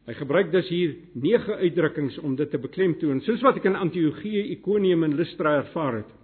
Hy 0.09 0.15
gebruik 0.17 0.51
dus 0.53 0.69
hier 0.71 0.95
nege 1.13 1.57
uitdrukkings 1.59 2.17
om 2.25 2.35
dit 2.37 2.49
te 2.49 2.57
beklemtoon, 2.61 3.19
soos 3.25 3.43
wat 3.45 3.59
ek 3.59 3.67
in 3.69 3.77
Antiochië, 3.77 4.47
Ikonium 4.55 5.05
en 5.05 5.17
Lystra 5.19 5.59
ervaar 5.59 5.99
het. 5.99 6.15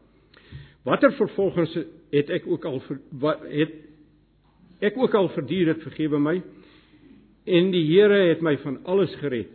Watter 0.85 1.13
vervolgings 1.17 1.73
het 2.13 2.31
ek 2.33 2.47
ook 2.49 2.65
al 2.65 2.79
wat 3.21 3.43
het 3.49 3.75
ek 4.85 4.97
ook 4.97 5.13
al 5.17 5.29
verduur 5.33 5.73
het, 5.73 5.83
vergewe 5.85 6.19
my. 6.21 6.39
En 7.45 7.71
die 7.71 7.83
Here 7.85 8.27
het 8.31 8.41
my 8.41 8.55
van 8.63 8.79
alles 8.89 9.13
gered. 9.21 9.53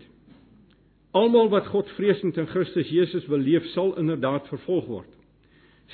Almal 1.11 1.49
wat 1.51 1.67
God 1.73 1.89
vreesend 1.97 2.37
in 2.39 2.47
Christus 2.47 2.91
Jesus 2.91 3.27
wil 3.27 3.43
leef, 3.43 3.67
sal 3.75 3.97
inderdaad 3.99 4.47
vervolg 4.49 4.87
word. 4.87 5.15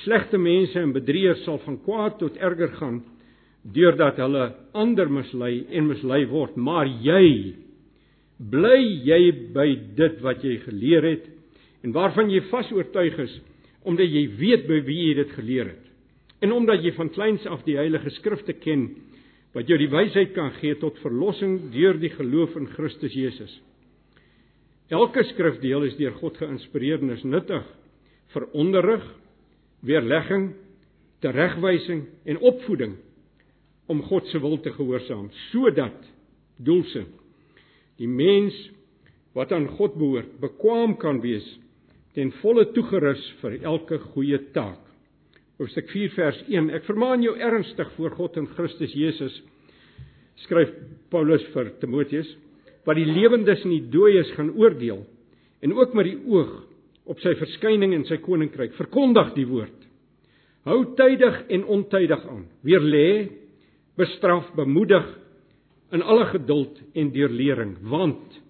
Slegte 0.05 0.37
mense 0.37 0.77
en 0.77 0.93
bedrieërs 0.93 1.47
sal 1.47 1.57
van 1.65 1.79
kwaad 1.87 2.19
tot 2.21 2.37
erger 2.37 2.75
gaan 2.77 3.01
deurdat 3.73 4.21
hulle 4.21 4.51
ander 4.77 5.09
mislei 5.11 5.65
en 5.73 5.89
mislei 5.89 6.27
word, 6.31 6.55
maar 6.57 6.87
jy 6.87 7.57
bly 8.37 8.79
jy 9.09 9.21
by 9.57 9.67
dit 9.97 10.21
wat 10.23 10.45
jy 10.45 10.59
geleer 10.67 11.07
het 11.09 11.25
en 11.83 11.95
waarvan 11.97 12.29
jy 12.31 12.43
vas 12.51 12.69
oortuig 12.77 13.17
is 13.25 13.35
omdat 13.87 14.11
jy 14.11 14.25
weet 14.37 14.67
by 14.69 14.81
wie 14.85 15.03
jy 15.09 15.15
dit 15.23 15.33
geleer 15.39 15.69
het. 15.71 15.83
En 16.43 16.53
omdat 16.53 16.83
jy 16.85 16.91
van 16.97 17.11
kleins 17.15 17.45
af 17.47 17.63
die 17.65 17.77
Heilige 17.79 18.11
Skrifte 18.19 18.57
ken 18.59 18.89
wat 19.57 19.71
jou 19.71 19.79
die 19.81 19.89
wysheid 19.89 20.35
kan 20.37 20.53
gee 20.59 20.77
tot 20.77 20.99
verlossing 21.01 21.71
deur 21.73 21.97
die 21.97 22.13
geloof 22.13 22.59
in 22.61 22.69
Christus 22.75 23.15
Jesus. 23.17 23.55
Elke 24.93 25.25
skrifdeel 25.33 25.87
is 25.89 25.97
deur 25.97 26.15
God 26.21 26.37
geïnspireer 26.39 27.01
en 27.01 27.15
is 27.17 27.25
nuttig 27.25 27.65
vir 28.35 28.47
onderrig, 28.53 29.05
weerlegging, 29.87 30.51
teregwysing 31.25 32.05
en 32.29 32.41
opvoeding 32.45 32.99
om 33.89 34.03
God 34.05 34.29
se 34.29 34.39
wil 34.43 34.59
te 34.61 34.73
gehoorsaam, 34.75 35.31
sodat 35.49 36.05
doelsin 36.61 37.09
die 37.97 38.11
mens 38.11 38.55
wat 39.37 39.53
aan 39.57 39.71
God 39.79 39.97
behoort, 39.97 40.37
bekwam 40.41 40.99
kan 41.01 41.23
wees 41.25 41.47
ten 42.17 42.33
volle 42.43 42.67
toegerus 42.77 43.23
vir 43.43 43.59
elke 43.65 43.99
goeie 44.13 44.39
taak. 44.53 44.86
Hoofstuk 45.57 45.87
4 45.89 46.11
vers 46.13 46.41
1. 46.53 46.67
Ek 46.77 46.85
vermaan 46.85 47.23
jou 47.25 47.33
ernstig 47.41 47.89
voor 47.95 48.13
God 48.19 48.35
en 48.37 48.49
Christus 48.59 48.93
Jesus 48.93 49.39
skryf 50.43 50.69
Paulus 51.09 51.47
vir 51.55 51.71
Timoteus 51.81 52.29
wat 52.85 52.99
die 52.99 53.07
lewendes 53.09 53.63
en 53.65 53.73
die 53.73 53.87
dooies 53.89 54.35
gaan 54.37 54.51
oordeel 54.53 55.01
en 55.65 55.73
ook 55.73 55.97
met 55.97 56.11
die 56.11 56.19
oog 56.29 56.53
op 57.09 57.25
sy 57.25 57.33
verskyning 57.41 57.95
in 57.97 58.05
sy 58.05 58.19
koninkryk 58.21 58.77
verkondig 58.77 59.33
die 59.39 59.47
woord. 59.49 59.79
Hou 60.69 60.83
tydig 60.99 61.41
en 61.49 61.65
ontydig 61.73 62.29
aan. 62.29 62.45
Weer 62.67 62.85
lê, 62.85 63.09
bestraf, 63.97 64.53
bemoedig 64.59 65.09
in 65.97 66.05
alle 66.05 66.29
geduld 66.35 66.83
en 66.93 67.15
deurlering, 67.17 67.79
want 67.81 68.43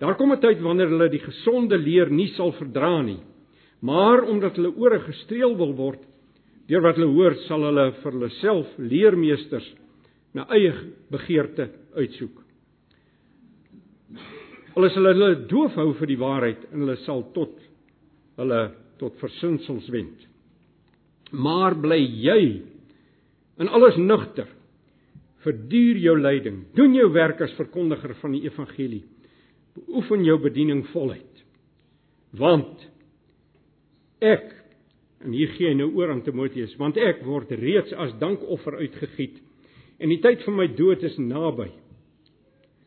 daar 0.00 0.16
kom 0.16 0.32
'n 0.32 0.40
tyd 0.40 0.64
wanneer 0.64 0.88
hulle 0.88 1.12
die 1.12 1.26
gesonde 1.28 1.76
leer 1.76 2.08
nie 2.08 2.32
sal 2.40 2.56
verdra 2.56 3.02
nie 3.02 3.20
Maar 3.84 4.24
omdat 4.30 4.56
hulle 4.56 4.72
ore 4.76 5.00
gestreel 5.04 5.56
wil 5.56 5.74
word 5.76 6.04
deur 6.66 6.82
wat 6.82 6.96
hulle 6.98 7.12
hoor, 7.14 7.36
sal 7.46 7.62
hulle 7.62 7.90
vir 8.00 8.14
hulle 8.16 8.30
self 8.40 8.72
leermeesters 8.80 9.66
na 10.34 10.48
eie 10.56 10.72
begeerte 11.12 11.68
uitsoek. 11.94 12.40
Hulle 14.74 14.90
sal 14.92 15.06
hulle 15.12 15.28
doof 15.48 15.76
hou 15.78 15.92
vir 16.00 16.10
die 16.10 16.18
waarheid 16.20 16.64
en 16.72 16.82
hulle 16.82 16.96
sal 17.04 17.22
tot 17.36 17.54
hulle 18.40 18.64
tot 19.00 19.14
versinsels 19.20 19.86
wend. 19.94 20.26
Maar 21.32 21.76
bly 21.78 22.00
jy 22.00 22.40
in 23.62 23.70
alles 23.72 23.96
nugter. 24.00 24.48
Verduur 25.46 26.00
jou 26.02 26.16
lyding. 26.18 26.64
Doen 26.74 26.96
jou 26.96 27.06
werk 27.14 27.40
as 27.44 27.54
verkondiger 27.56 28.16
van 28.20 28.34
die 28.34 28.42
evangelie. 28.48 29.04
Beoefen 29.76 30.24
jou 30.26 30.36
bediening 30.42 30.82
voluit. 30.90 31.42
Want 32.36 32.82
Ek 34.24 34.52
en 35.24 35.32
hier 35.32 35.50
gee 35.56 35.72
hy 35.72 35.76
nou 35.76 35.90
oor 35.96 36.12
aan 36.12 36.22
Timoteus, 36.24 36.74
want 36.80 36.96
ek 37.00 37.22
word 37.26 37.50
reeds 37.56 37.92
as 37.96 38.14
dankoffer 38.20 38.78
uitgegiet 38.80 39.40
en 40.00 40.12
die 40.12 40.20
tyd 40.20 40.42
van 40.44 40.58
my 40.58 40.66
dood 40.76 41.04
is 41.08 41.16
naby. 41.20 41.70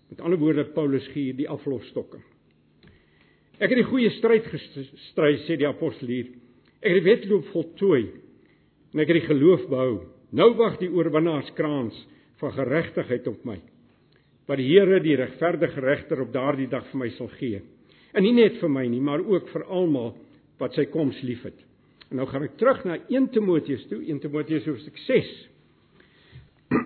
Met 0.09 0.21
ander 0.25 0.39
woorde 0.41 0.65
Paulus 0.73 1.05
gee 1.13 1.33
die 1.37 1.49
aflofstokke. 1.49 2.21
Ek 3.59 3.69
het 3.69 3.81
die 3.81 3.89
goeie 3.89 4.11
stryd 4.17 4.45
gestry 4.49 5.33
sê 5.45 5.57
die 5.59 5.67
apostel 5.67 6.09
hier. 6.09 6.29
Ek 6.79 6.93
het 6.93 7.01
die 7.01 7.09
wedloop 7.09 7.49
voltooi 7.53 8.03
en 8.93 9.01
ek 9.03 9.11
het 9.11 9.19
die 9.19 9.27
geloof 9.27 9.65
behou. 9.69 9.97
Nou 10.33 10.53
wag 10.57 10.77
die 10.79 10.89
oorwinnaarskrans 10.93 11.97
van 12.39 12.55
geregtigheid 12.55 13.27
op 13.29 13.43
my. 13.45 13.57
Wat 14.49 14.61
die 14.61 14.69
Here 14.69 15.01
die 15.03 15.17
regverdige 15.19 15.81
regter 15.83 16.23
op 16.23 16.31
daardie 16.33 16.69
dag 16.71 16.87
vir 16.89 17.03
my 17.03 17.09
sal 17.17 17.29
gee. 17.37 17.59
En 18.13 18.25
nie 18.25 18.33
net 18.37 18.57
vir 18.61 18.71
my 18.71 18.85
nie, 18.89 19.01
maar 19.03 19.21
ook 19.21 19.49
vir 19.51 19.65
almal 19.67 20.15
wat 20.59 20.75
sy 20.77 20.85
koms 20.91 21.19
liefhet. 21.25 21.57
En 22.09 22.19
nou 22.19 22.27
gaan 22.29 22.45
ek 22.47 22.57
terug 22.59 22.81
na 22.87 22.97
1 23.07 23.29
Timoteus 23.35 23.85
toe, 23.89 24.01
1 24.01 24.21
Timoteus 24.23 24.65
hoofstuk 24.67 24.97
6. 25.05 25.33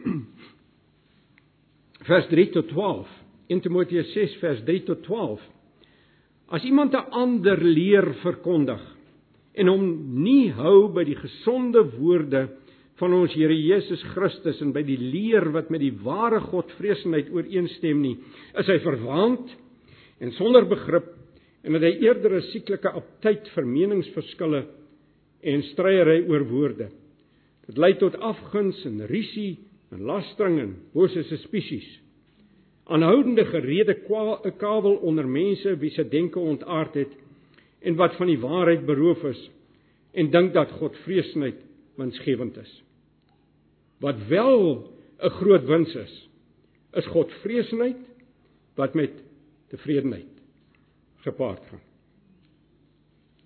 vers 2.10 2.28
3 2.32 2.48
tot 2.58 2.68
12. 2.74 3.14
1 3.54 3.64
Timoteus 3.64 4.12
6 4.16 4.36
vers 4.42 4.64
3 4.68 4.84
tot 4.90 5.04
12. 5.08 5.46
As 6.54 6.66
iemand 6.68 6.94
'n 6.94 7.10
ander 7.12 7.58
leer 7.58 8.14
verkondig 8.22 8.82
en 9.54 9.68
hom 9.68 9.84
nie 10.24 10.52
hou 10.52 10.90
by 10.94 11.04
die 11.04 11.16
gesonde 11.16 11.84
woorde 11.98 12.50
van 13.00 13.14
ons 13.14 13.34
Here 13.34 13.56
Jesus 13.56 14.02
Christus 14.14 14.62
en 14.62 14.74
by 14.74 14.84
die 14.86 14.98
leer 14.98 15.52
wat 15.54 15.70
met 15.70 15.82
die 15.82 15.94
ware 16.04 16.40
Godvreesenheid 16.40 17.32
ooreenstem 17.34 18.02
nie, 18.02 18.18
is 18.60 18.68
hy 18.68 18.80
verwaand 18.80 19.50
en 20.20 20.32
sonder 20.38 20.66
begrip 20.66 21.13
en 21.64 21.72
eerder 22.04 22.36
'n 22.36 22.50
sieklike 22.52 22.90
aptyd 22.90 23.48
vir 23.56 23.66
meningsverskille 23.66 24.66
en 25.42 25.64
stryery 25.64 26.26
oor 26.28 26.44
woorde. 26.50 26.90
Dit 27.68 27.78
lei 27.78 27.94
tot 27.98 28.16
afguns 28.20 28.86
en 28.86 29.06
risie 29.08 29.60
en 29.92 30.04
lastering 30.04 30.60
en 30.60 30.76
bose 30.94 31.24
suspisies. 31.24 31.88
Aanhoudende 32.84 33.46
gerede 33.46 33.96
kawel 34.58 34.96
onder 34.96 35.28
mense 35.28 35.78
wie 35.80 35.92
se 35.92 36.04
denke 36.04 36.40
ontaard 36.40 36.94
het 36.94 37.14
en 37.82 37.96
wat 37.96 38.16
van 38.16 38.28
die 38.28 38.40
waarheid 38.40 38.86
beroof 38.86 39.24
is 39.24 39.50
en 40.12 40.32
dink 40.32 40.54
dat 40.54 40.72
God 40.72 40.98
vreesheid 41.06 41.64
winsgewend 41.96 42.58
is. 42.58 42.84
Wat 44.00 44.28
wel 44.28 44.92
'n 45.20 45.30
groot 45.30 45.66
wins 45.66 45.96
is, 45.96 46.30
is 46.94 47.06
God 47.06 47.32
vreesheid 47.32 47.98
wat 48.76 48.94
met 48.94 49.12
tevredenheid 49.70 50.33
gepaard 51.24 51.64
gaan. 51.70 51.84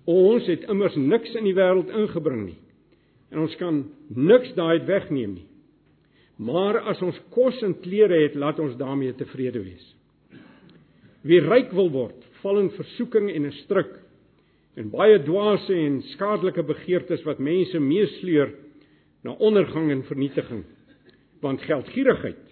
Ons 0.07 0.47
het 0.47 0.63
immers 0.71 0.95
niks 0.95 1.33
in 1.35 1.43
die 1.47 1.55
wêreld 1.57 1.91
ingebring 1.91 2.45
nie. 2.45 2.59
En 3.31 3.43
ons 3.43 3.55
kan 3.59 3.81
niks 4.07 4.53
daai 4.55 4.79
wegneem 4.87 5.35
nie. 5.35 5.47
Maar 6.37 6.79
as 6.93 7.01
ons 7.03 7.17
kos 7.33 7.57
en 7.65 7.73
klere 7.81 8.21
het, 8.23 8.37
laat 8.37 8.59
ons 8.61 8.77
daarmee 8.79 9.15
tevrede 9.17 9.63
wees. 9.65 9.83
Wie 11.27 11.41
ryk 11.43 11.73
wil 11.75 11.89
word, 11.91 12.19
val 12.43 12.61
in 12.61 12.69
versoeking 12.77 13.31
en 13.33 13.47
'n 13.47 13.57
struik 13.63 13.97
en 14.77 14.91
baie 14.93 15.17
dwaase 15.25 15.73
en 15.73 16.01
skadelike 16.13 16.63
begeertes 16.63 17.23
wat 17.25 17.39
mense 17.39 17.79
meesleur 17.79 18.53
na 19.23 19.31
ondergang 19.31 19.91
en 19.91 20.03
vernietiging. 20.03 20.63
Want 21.41 21.61
geldgierigheid 21.61 22.43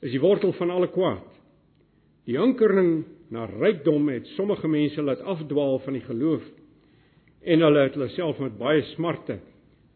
is 0.00 0.10
die 0.10 0.20
wortel 0.20 0.52
van 0.52 0.70
alle 0.70 0.88
kwaad. 0.90 1.30
Die 2.26 2.38
hinkering 2.38 3.04
na 3.30 3.46
rykdom 3.50 4.08
het 4.12 4.26
sommige 4.36 4.68
mense 4.68 5.02
laat 5.02 5.20
afdwaal 5.20 5.78
van 5.84 5.98
die 5.98 6.04
geloof 6.06 6.44
en 7.46 7.62
hulle 7.62 7.84
het 7.86 7.94
hulle 7.98 8.08
self 8.14 8.38
met 8.42 8.58
baie 8.58 8.82
smarte 8.94 9.38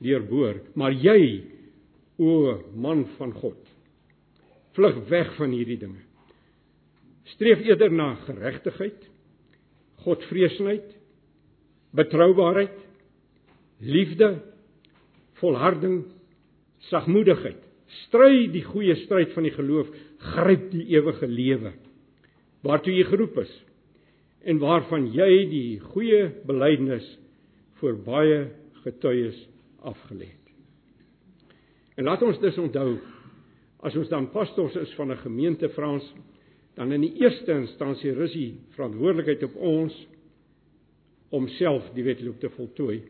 deurboor. 0.02 0.60
Maar 0.78 0.94
jy, 0.94 1.42
o 2.20 2.56
man 2.74 3.04
van 3.18 3.32
God, 3.36 3.58
vlug 4.76 5.00
weg 5.10 5.32
van 5.38 5.54
hierdie 5.54 5.78
dinge. 5.80 6.02
Streef 7.34 7.62
eerder 7.66 7.92
na 7.92 8.14
geregtigheid, 8.26 9.06
Godvreesenheid, 10.00 10.94
betroubaarheid, 11.92 12.76
liefde, 13.84 14.30
volharding, 15.42 16.06
sagmoedigheid. 16.88 17.58
Stry 18.06 18.46
die 18.54 18.62
goeie 18.64 18.94
stryd 19.02 19.34
van 19.36 19.44
die 19.44 19.52
geloof, 19.52 19.90
gryp 20.32 20.70
die 20.72 20.86
ewige 20.94 21.28
lewe 21.28 21.74
waartoe 22.66 22.94
jy 22.94 23.04
geroep 23.08 23.38
is 23.42 23.52
en 24.48 24.60
waarvan 24.60 25.10
jy 25.12 25.30
die 25.50 25.78
goeie 25.92 26.28
belydenis 26.48 27.06
vir 27.80 27.96
baie 28.04 28.40
getuies 28.84 29.36
afgelê 29.84 30.28
het. 30.28 30.52
En 31.96 32.08
laat 32.08 32.22
ons 32.24 32.40
dus 32.40 32.58
onthou 32.60 32.98
as 33.84 33.96
ons 33.96 34.08
dan 34.12 34.28
pastors 34.32 34.76
is 34.76 34.92
van 34.96 35.12
'n 35.12 35.22
gemeente 35.24 35.68
Frans 35.68 36.04
dan 36.74 36.92
in 36.92 37.00
die 37.00 37.14
eerste 37.20 37.52
instansie 37.52 38.12
rus 38.12 38.32
die 38.32 38.54
verantwoordelikheid 38.76 39.42
op 39.42 39.56
ons 39.56 40.06
om 41.30 41.48
self 41.48 41.90
die 41.94 42.04
wedloop 42.04 42.40
te 42.40 42.48
voltooi 42.48 43.02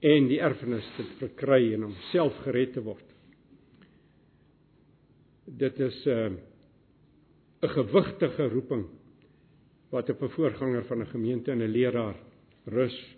en 0.00 0.28
die 0.28 0.40
erfenis 0.40 0.88
te 0.96 1.04
verkry 1.18 1.72
en 1.74 1.84
om 1.84 1.94
self 2.12 2.36
gered 2.44 2.72
te 2.72 2.82
word. 2.82 3.06
Dit 5.46 5.80
is 5.80 6.06
'n 6.06 6.10
uh, 6.10 6.53
'n 7.64 7.72
gewigtige 7.72 8.48
roeping 8.48 8.84
wat 9.88 10.10
op 10.10 10.22
'n 10.22 10.34
voorganger 10.36 10.84
van 10.84 11.00
'n 11.00 11.06
gemeente 11.06 11.50
en 11.50 11.62
'n 11.62 11.70
leraar 11.70 12.16
rus. 12.64 13.16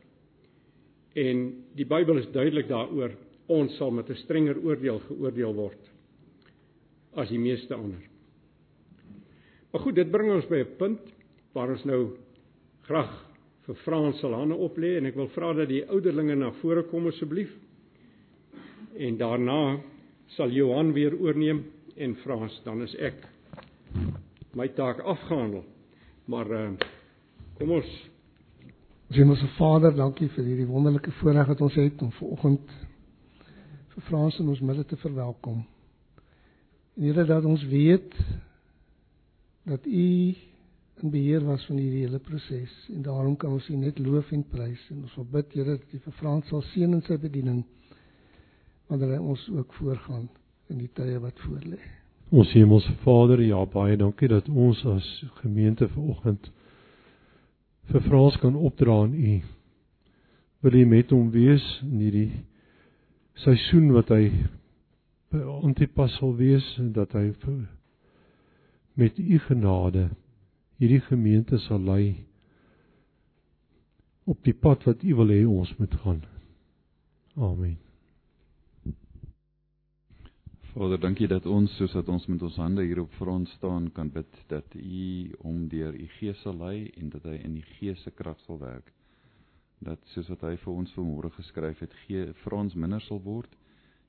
En 1.14 1.64
die 1.74 1.86
Bybel 1.86 2.16
is 2.16 2.30
duidelik 2.30 2.68
daaroor, 2.68 3.10
ons 3.46 3.76
sal 3.76 3.90
met 3.90 4.10
'n 4.10 4.14
strenger 4.14 4.58
oordeel 4.58 4.98
geoordeel 4.98 5.54
word 5.54 5.90
as 7.14 7.28
die 7.28 7.38
meeste 7.38 7.74
ander. 7.74 8.02
Maar 9.72 9.80
goed, 9.80 9.94
dit 9.94 10.10
bring 10.10 10.30
ons 10.30 10.46
by 10.46 10.56
'n 10.56 10.76
punt 10.76 11.00
waar 11.52 11.70
ons 11.70 11.84
nou 11.84 12.16
graag 12.82 13.26
vir 13.66 13.74
Frans 13.74 14.18
sal 14.20 14.32
hande 14.32 14.54
oplê 14.54 14.96
en 14.96 15.06
ek 15.06 15.14
wil 15.14 15.28
vra 15.28 15.52
dat 15.52 15.68
die 15.68 15.86
ouderlinge 15.88 16.34
na 16.34 16.52
vore 16.52 16.82
kom 16.82 17.06
asseblief. 17.06 17.50
En 18.96 19.16
daarna 19.16 19.80
sal 20.26 20.50
Johan 20.50 20.92
weer 20.92 21.18
oorneem 21.18 21.64
en 21.96 22.16
Frans, 22.16 22.60
dan 22.64 22.82
is 22.82 22.94
ek 22.94 23.14
my 24.56 24.68
taak 24.72 25.00
afgehandel. 25.04 25.64
Maar 26.24 26.50
uh 26.50 26.68
kom 27.56 27.70
ons 27.70 27.90
Hemelse 29.06 29.46
Vader, 29.54 29.94
dankie 29.94 30.26
vir 30.34 30.44
hierdie 30.44 30.66
wonderlike 30.66 31.12
voorreg 31.20 31.46
wat 31.46 31.60
ons 31.62 31.76
het 31.78 32.00
om 32.02 32.10
vanoggend 32.18 32.72
vir 33.92 34.04
Frans 34.08 34.38
in 34.42 34.48
ons 34.50 34.60
midde 34.60 34.82
te 34.84 34.96
verwelkom. 34.98 35.60
En 36.96 37.04
Here 37.06 37.24
dat 37.28 37.44
ons 37.46 37.62
weet 37.70 38.16
dat 39.70 39.86
U 39.86 40.08
in 41.02 41.12
beheer 41.12 41.44
was 41.46 41.64
van 41.68 41.78
hierdie 41.78 42.02
hele 42.06 42.18
proses 42.18 42.74
en 42.92 43.04
daarom 43.06 43.36
kan 43.36 43.54
ons 43.54 43.68
U 43.70 43.76
net 43.76 44.00
loof 44.02 44.32
en 44.34 44.42
prys 44.50 44.88
en 44.90 45.04
ons 45.04 45.14
wil 45.20 45.28
bid 45.38 45.54
Here 45.54 45.76
dat 45.76 45.94
U 45.94 46.02
vir 46.08 46.18
Frans 46.18 46.50
sal 46.50 46.64
seën 46.72 46.98
in 46.98 47.04
sy 47.06 47.20
bediening 47.20 47.62
wanneer 48.90 49.14
hy 49.16 49.22
ons 49.36 49.46
ook 49.54 49.78
voorgaan 49.78 50.26
in 50.72 50.82
die 50.82 50.90
tye 50.98 51.20
wat 51.22 51.46
voorlê. 51.46 51.78
Ons 52.30 52.52
Hemelse 52.52 52.92
Vader, 53.04 53.40
ja 53.40 53.60
baie 53.70 53.96
dankie 53.96 54.28
dat 54.28 54.48
ons 54.48 54.80
as 54.90 55.06
gemeente 55.42 55.86
vanoggend 55.92 56.50
vir 57.86 58.02
Frans 58.02 58.38
kan 58.42 58.56
opdra 58.58 59.02
aan 59.04 59.14
U. 59.14 59.36
Wil 60.66 60.80
U 60.80 60.84
met 60.90 61.14
hom 61.14 61.30
wees 61.30 61.64
in 61.86 62.02
hierdie 62.02 62.30
seisoen 63.44 63.92
wat 63.94 64.10
hy 64.10 64.32
by 65.30 65.44
Antipas 65.62 66.18
sal 66.18 66.34
wees 66.38 66.66
en 66.82 66.90
dat 66.96 67.14
hy 67.14 67.30
met 68.98 69.18
U 69.22 69.38
genade 69.46 70.08
hierdie 70.82 71.02
gemeente 71.06 71.62
sal 71.68 71.82
lei 71.86 72.26
op 74.26 74.42
die 74.42 74.56
pad 74.56 74.82
wat 74.88 75.06
U 75.06 75.18
wil 75.22 75.30
hê 75.30 75.42
ons 75.46 75.76
moet 75.78 75.94
gaan. 76.02 76.24
Amen. 77.36 77.85
Vader, 80.76 80.98
dankie 81.00 81.24
dat 81.24 81.46
ons 81.48 81.72
soos 81.78 81.94
dat 81.96 82.08
ons 82.12 82.26
met 82.28 82.42
ons 82.44 82.56
hande 82.60 82.82
hier 82.84 82.98
op 83.00 83.12
front 83.16 83.48
staan 83.54 83.86
kan 83.96 84.10
bid 84.12 84.34
dat 84.50 84.74
U 84.76 85.04
hom 85.40 85.62
deur 85.72 85.94
U 85.96 86.08
Gees 86.18 86.42
sal 86.44 86.58
lei 86.60 86.90
en 87.00 87.08
dat 87.14 87.24
hy 87.24 87.38
in 87.46 87.54
die 87.56 87.64
Gees 87.78 88.02
se 88.04 88.12
krag 88.12 88.36
sal 88.42 88.58
werk. 88.60 88.90
Dat 89.80 90.04
soos 90.12 90.28
wat 90.34 90.44
hy 90.44 90.52
vir 90.66 90.74
ons 90.74 90.92
vanmôre 90.98 91.30
geskryf 91.38 91.80
het, 91.80 91.96
gee 92.02 92.26
vir 92.42 92.58
ons 92.58 92.76
minder 92.76 93.00
sal 93.06 93.22
word 93.24 93.56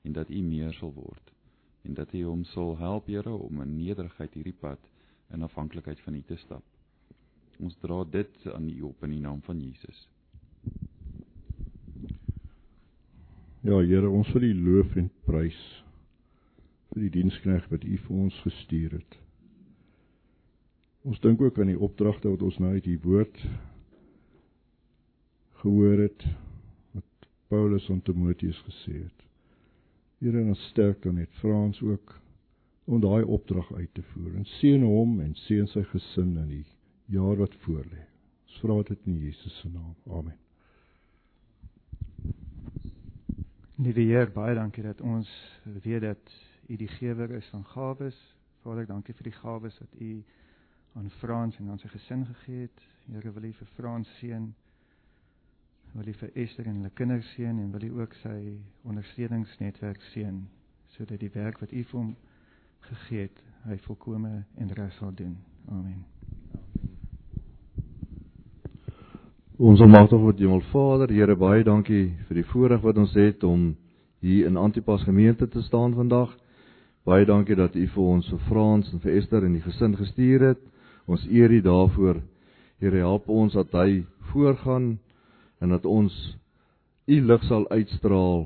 en 0.04 0.18
dat 0.20 0.28
U 0.28 0.42
meer 0.44 0.76
sal 0.76 0.92
word. 0.92 1.32
En 1.88 1.96
dat 1.96 2.12
U 2.12 2.22
hom 2.26 2.44
sal 2.52 2.76
help, 2.84 3.08
Here, 3.08 3.32
om 3.32 3.64
in 3.64 3.74
nederigheid 3.78 4.36
hierdie 4.36 4.56
pad 4.60 4.92
in 5.32 5.48
afhanklikheid 5.48 6.04
van 6.04 6.20
U 6.20 6.22
te 6.28 6.36
stap. 6.44 6.64
Ons 7.64 7.80
dra 7.80 8.04
dit 8.04 8.48
aan 8.52 8.68
U 8.68 8.92
op 8.92 9.08
in 9.08 9.16
die 9.16 9.24
naam 9.24 9.40
van 9.48 9.64
Jesus. 9.64 10.04
Ja, 13.64 13.80
Here, 13.80 14.12
ons 14.12 14.36
wil 14.36 14.50
U 14.52 14.56
loof 14.68 14.98
en 15.00 15.08
prys 15.24 15.66
vir 16.92 17.04
die 17.04 17.14
dienskneg 17.20 17.66
wat 17.72 17.84
U 17.84 17.96
vir 18.04 18.20
ons 18.24 18.36
gestuur 18.44 18.98
het. 18.98 19.18
Ons 21.08 21.20
dink 21.24 21.40
ook 21.40 21.58
aan 21.58 21.72
die 21.72 21.80
opdragte 21.88 22.30
wat 22.32 22.42
ons 22.42 22.58
nou 22.60 22.72
uit 22.74 22.84
die 22.84 23.00
woord 23.04 23.36
gehoor 25.62 26.04
het 26.04 26.24
wat 26.96 27.28
Paulus 27.52 27.88
aan 27.90 28.02
Timoteus 28.02 28.58
gesê 28.66 29.02
het. 29.04 29.26
Here 30.18 30.40
en 30.42 30.56
sterk 30.68 31.02
dan 31.02 31.14
net 31.20 31.30
Frans 31.40 31.80
ook 31.82 32.16
om 32.88 33.00
daai 33.00 33.24
opdrag 33.24 33.72
uit 33.72 33.94
te 33.94 34.02
voer. 34.02 34.34
En 34.34 34.44
seën 34.58 34.82
hom 34.82 35.20
en 35.20 35.34
seën 35.46 35.68
sy 35.68 35.84
gesin 35.92 36.36
in 36.40 36.50
die 36.50 36.66
jaar 37.12 37.36
wat 37.36 37.54
voorlê. 37.64 38.04
Ons 38.48 38.60
vra 38.64 38.82
dit 38.90 39.08
in 39.10 39.18
Jesus 39.22 39.58
se 39.60 39.68
naam. 39.68 39.94
Amen. 40.10 40.36
Liewe 43.78 44.08
Heer, 44.08 44.32
baie 44.34 44.56
dankie 44.58 44.82
dat 44.82 45.00
ons 45.00 45.28
weet 45.84 46.02
dat 46.02 46.32
U 46.68 46.76
die 46.76 46.88
gewer 46.88 47.30
is 47.30 47.48
van 47.48 47.64
gawes. 47.64 48.16
Vader, 48.62 48.86
dankie 48.86 49.14
vir 49.16 49.30
die 49.30 49.38
gawes 49.40 49.78
wat 49.80 50.00
U 50.00 50.10
aan 51.00 51.10
Frans 51.10 51.56
en 51.58 51.70
aan 51.72 51.78
sy 51.80 51.88
gesin 51.88 52.26
gegee 52.26 52.66
het. 52.66 52.82
Here, 53.06 53.32
wil 53.32 53.48
U 53.48 53.52
vir 53.56 53.70
Frans 53.76 54.08
seën. 54.18 54.50
Wil 55.94 56.10
U 56.12 56.14
vir 56.20 56.34
Esther 56.34 56.68
en 56.68 56.82
hulle 56.82 56.92
kinders 56.94 57.30
seën 57.36 57.56
en 57.56 57.70
wil 57.72 57.86
U 57.88 58.02
ook 58.02 58.16
sy 58.20 58.38
ondersteuningsnetwerk 58.84 60.04
seën 60.12 60.44
sodat 60.96 61.20
die 61.20 61.30
werk 61.32 61.60
wat 61.60 61.72
U 61.72 61.82
vir 61.84 61.98
hom 62.00 62.14
gegee 62.88 63.26
het, 63.26 63.40
hy 63.68 63.76
volkome 63.84 64.30
en 64.56 64.72
reg 64.76 64.92
sal 64.96 65.12
doen. 65.14 65.36
Amen. 65.68 66.04
Ons 69.58 69.80
almagtige 69.80 70.22
God, 70.22 70.38
Hemel 70.38 70.62
Vader, 70.70 71.12
Here, 71.12 71.36
baie 71.36 71.64
dankie 71.66 72.12
vir 72.28 72.40
die 72.40 72.46
voorreg 72.52 72.84
wat 72.84 73.00
ons 73.00 73.14
het 73.18 73.42
om 73.44 73.72
hier 74.22 74.46
in 74.46 74.56
Antipas 74.56 75.02
gemeente 75.02 75.48
te 75.48 75.62
staan 75.66 75.96
vandag. 75.98 76.36
Baie 77.08 77.24
dankie 77.24 77.56
dat 77.56 77.72
u 77.72 77.86
vir 77.88 78.04
ons 78.04 78.26
vir 78.28 78.40
Frans 78.50 78.88
en 78.92 79.00
vir 79.00 79.14
Esther 79.16 79.44
en 79.46 79.54
die 79.56 79.62
gesin 79.64 79.94
gestuur 79.96 80.42
het. 80.50 80.58
Ons 81.08 81.22
eer 81.32 81.48
u 81.56 81.60
daarvoor. 81.64 82.18
Here 82.84 83.00
help 83.00 83.30
ons 83.32 83.56
dat 83.56 83.72
hy 83.72 84.02
voorgaan 84.28 84.98
en 85.64 85.72
dat 85.72 85.88
ons 85.88 86.12
u 87.08 87.16
lig 87.30 87.48
sal 87.48 87.64
uitstraal 87.72 88.44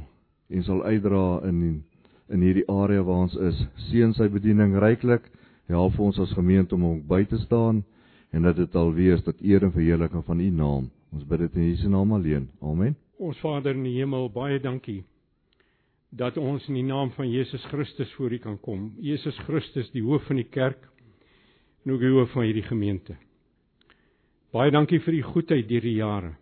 en 0.55 0.63
sal 0.63 0.85
uitdra 0.87 1.43
in 1.51 1.83
in 2.31 2.47
hierdie 2.47 2.69
area 2.71 3.03
waar 3.03 3.27
ons 3.27 3.35
is. 3.51 3.67
Seën 3.91 4.15
sy 4.15 4.31
bediening 4.31 4.79
ryklik. 4.79 5.27
Help 5.67 5.99
ons 5.99 6.23
as 6.23 6.39
gemeente 6.39 6.79
om 6.79 6.87
hom 6.87 7.01
by 7.09 7.25
te 7.27 7.43
staan 7.43 7.83
en 8.31 8.47
dat 8.47 8.63
dit 8.63 8.77
alweer 8.79 9.27
tot 9.27 9.43
eer 9.43 9.67
en 9.67 9.75
verheerliking 9.75 10.23
van 10.25 10.41
u 10.41 10.51
naam. 10.51 10.91
Ons 11.11 11.27
bid 11.27 11.49
dit 11.49 11.57
in 11.59 11.73
Jesus 11.73 11.91
naam 11.91 12.15
alleen. 12.15 12.47
Amen. 12.63 12.95
Ons 13.19 13.43
Vader 13.43 13.75
in 13.75 13.91
die 13.91 13.99
hemel, 13.99 14.31
baie 14.31 14.63
dankie 14.63 15.03
dat 16.13 16.37
ons 16.37 16.69
in 16.69 16.77
die 16.77 16.87
naam 16.87 17.11
van 17.17 17.31
Jesus 17.31 17.65
Christus 17.73 18.13
voor 18.19 18.33
U 18.33 18.39
kan 18.39 18.61
kom. 18.61 18.93
Jesus 19.01 19.39
Christus, 19.47 19.91
die 19.95 20.05
hoof 20.05 20.27
van 20.29 20.37
die 20.37 20.49
kerk 20.49 20.85
en 21.85 21.95
ook 21.95 22.05
die 22.05 22.13
hoof 22.13 22.31
van 22.37 22.47
hierdie 22.47 22.69
gemeente. 22.69 23.17
Baie 24.53 24.71
dankie 24.71 25.01
vir 25.01 25.17
U 25.19 25.23
goedheid 25.33 25.69
deur 25.69 25.89
die 25.89 25.97
jare. 25.97 26.35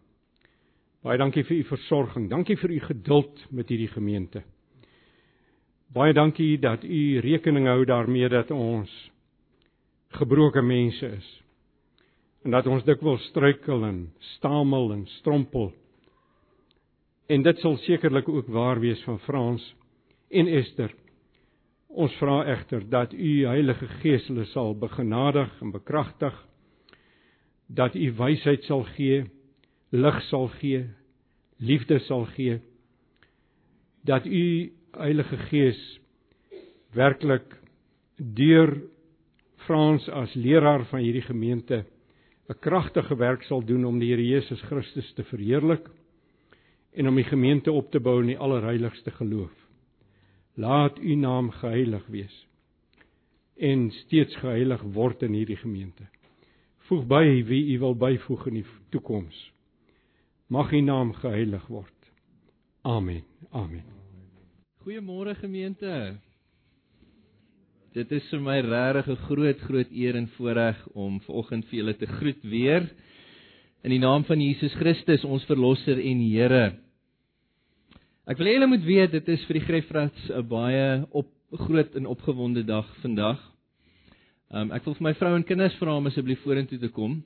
Baie 1.01 1.17
dankie 1.17 1.47
vir 1.49 1.63
u 1.63 1.65
versorging. 1.65 2.27
Dankie 2.29 2.59
vir 2.61 2.75
u 2.75 2.81
geduld 2.85 3.45
met 3.57 3.71
hierdie 3.73 3.89
gemeente. 3.89 4.43
Baie 5.95 6.13
dankie 6.13 6.59
dat 6.61 6.85
u 6.85 7.21
rekening 7.25 7.67
hou 7.71 7.85
daarmee 7.89 8.29
dat 8.29 8.51
ons 8.53 8.91
gebroke 10.21 10.61
mense 10.63 11.09
is. 11.09 11.31
En 12.45 12.53
dat 12.53 12.69
ons 12.69 12.85
dikwels 12.85 13.25
struikel 13.33 13.85
en 13.85 14.03
stamel 14.37 14.93
en 14.93 15.07
strompel. 15.21 15.73
En 17.31 17.45
dit 17.47 17.59
sal 17.63 17.77
sekerlik 17.85 18.29
ook 18.29 18.49
waar 18.51 18.81
wees 18.83 19.03
van 19.07 19.19
Frans 19.23 19.63
en 20.35 20.49
Esther. 20.51 20.91
Ons 21.87 22.15
vra 22.19 22.41
egter 22.51 22.83
dat 22.91 23.13
u 23.13 23.45
Heilige 23.47 23.87
Gees 24.01 24.27
hulle 24.27 24.49
sal 24.51 24.75
begenadig 24.79 25.53
en 25.63 25.71
bekragtig 25.71 26.35
dat 27.67 27.95
u 27.95 28.09
wysheid 28.19 28.67
sal 28.67 28.83
gee, 28.97 29.23
lig 29.95 30.19
sal 30.27 30.49
gee, 30.59 30.89
liefde 31.63 32.01
sal 32.09 32.27
gee 32.35 32.59
dat 34.03 34.27
u 34.27 34.73
Heilige 34.99 35.39
Gees 35.53 35.79
werklik 36.99 37.47
deur 38.19 38.75
Frans 39.69 40.09
as 40.09 40.35
leraar 40.35 40.83
van 40.91 41.07
hierdie 41.07 41.27
gemeente 41.31 41.85
'n 42.51 42.59
kragtige 42.59 43.15
werk 43.15 43.43
sal 43.43 43.63
doen 43.63 43.85
om 43.85 43.99
die 43.99 44.11
Here 44.11 44.27
Jesus 44.27 44.63
Christus 44.63 45.13
te 45.15 45.23
verheerlik 45.25 45.87
en 46.93 47.09
om 47.09 47.15
die 47.15 47.25
gemeente 47.25 47.73
op 47.73 47.91
te 47.91 48.01
bou 48.01 48.21
in 48.21 48.33
die 48.33 48.39
allerheiligste 48.39 49.11
geloof. 49.11 49.53
Laat 50.55 50.99
u 50.99 51.15
naam 51.15 51.51
geheilig 51.51 52.07
wees 52.07 52.47
en 53.61 53.91
steeds 53.91 54.37
geheilig 54.41 54.83
word 54.97 55.23
in 55.23 55.35
hierdie 55.37 55.59
gemeente. 55.61 56.07
Voeg 56.89 57.05
by 57.07 57.25
wie 57.45 57.75
u 57.75 57.79
wil 57.83 57.95
byvoeg 57.95 58.47
in 58.49 58.63
die 58.63 58.67
toekoms. 58.91 59.37
Mag 60.49 60.73
u 60.73 60.81
naam 60.81 61.13
geheilig 61.13 61.67
word. 61.69 62.13
Amen. 62.83 63.23
Amen. 63.51 63.85
Goeiemôre 64.81 65.35
gemeente. 65.37 66.17
Dit 67.93 68.13
is 68.17 68.27
vir 68.33 68.41
my 68.41 68.59
regtig 68.65 69.09
'n 69.13 69.25
groot 69.27 69.61
groot 69.69 69.91
eer 69.93 70.17
en 70.17 70.29
voorreg 70.39 70.79
om 70.95 71.21
vanoggend 71.21 71.67
vir 71.69 71.79
julle 71.79 71.97
te 71.97 72.07
groet 72.07 72.43
weer 72.43 72.89
in 73.83 73.95
die 73.95 74.01
naam 74.03 74.25
van 74.29 74.41
Jesus 74.41 74.75
Christus, 74.77 75.25
ons 75.25 75.45
verlosser 75.49 76.01
en 76.01 76.21
Here. 76.21 76.65
Ek 78.29 78.39
wil 78.39 78.51
hê 78.51 78.57
julle 78.59 78.69
moet 78.71 78.85
weet 78.85 79.15
dit 79.17 79.29
is 79.33 79.45
vir 79.49 79.59
die 79.59 79.65
Grefrats 79.67 80.31
'n 80.31 80.47
baie 80.47 81.07
op 81.11 81.31
groot 81.67 81.97
en 81.97 82.07
opgewonde 82.07 82.63
dag 82.63 82.87
vandag. 83.03 83.41
Um 84.51 84.71
ek 84.73 84.85
wil 84.85 84.95
vir 84.95 85.05
my 85.09 85.15
vrou 85.15 85.35
en 85.37 85.45
kinders 85.45 85.75
vra 85.79 85.97
om 85.97 86.07
asseblief 86.07 86.43
vorentoe 86.45 86.79
te 86.79 86.89
kom 86.89 87.23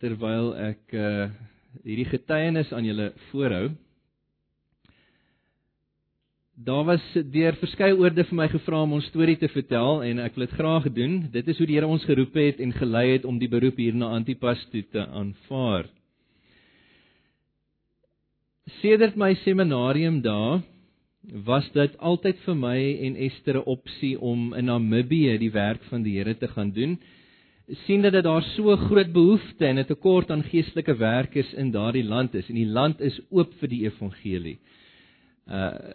terwyl 0.00 0.54
ek 0.56 0.94
uh 0.94 1.28
hierdie 1.84 2.08
getuienis 2.10 2.72
aan 2.72 2.84
julle 2.84 3.12
voorhou. 3.30 3.70
Daar 6.64 6.84
was 6.84 7.04
deur 7.32 7.56
verskeie 7.56 7.94
oorde 7.96 8.20
vir 8.28 8.36
my 8.36 8.46
gevra 8.52 8.82
om 8.84 8.90
ons 8.98 9.06
storie 9.08 9.38
te 9.40 9.48
vertel 9.48 10.02
en 10.04 10.18
ek 10.20 10.34
wil 10.36 10.44
dit 10.44 10.58
graag 10.58 10.88
doen. 10.92 11.14
Dit 11.32 11.48
is 11.48 11.56
hoe 11.56 11.66
die 11.70 11.78
Here 11.78 11.88
ons 11.88 12.04
geroep 12.04 12.36
het 12.36 12.60
en 12.60 12.74
gelei 12.76 13.06
het 13.14 13.24
om 13.24 13.38
die 13.40 13.48
beroep 13.48 13.80
hier 13.80 13.96
na 13.96 14.10
Antipas 14.18 14.60
toe 14.68 14.82
te 14.92 15.06
aanvaar. 15.06 15.88
Sedert 18.82 19.16
my 19.16 19.30
seminarium 19.40 20.20
daar 20.20 20.60
was 21.48 21.64
dit 21.72 21.96
altyd 21.96 22.44
vir 22.44 22.60
my 22.66 22.76
en 23.08 23.16
Esther 23.16 23.56
'n 23.56 23.64
opsie 23.64 24.20
om 24.20 24.52
in 24.52 24.68
Namibië 24.68 25.38
die 25.38 25.52
werk 25.52 25.82
van 25.88 26.02
die 26.02 26.18
Here 26.18 26.34
te 26.34 26.48
gaan 26.48 26.72
doen. 26.72 26.98
sien 27.86 28.02
dat 28.02 28.24
daar 28.24 28.42
so 28.42 28.76
groot 28.76 29.12
behoefte 29.12 29.66
en 29.66 29.78
'n 29.78 29.84
tekort 29.84 30.30
aan 30.30 30.42
geestelike 30.42 30.96
werkers 30.96 31.54
in 31.54 31.70
daardie 31.70 32.04
land 32.04 32.34
is 32.34 32.48
en 32.48 32.54
die 32.54 32.66
land 32.66 33.00
is 33.00 33.20
oop 33.30 33.54
vir 33.60 33.68
die 33.68 33.84
evangelie. 33.84 34.58
Uh 35.48 35.94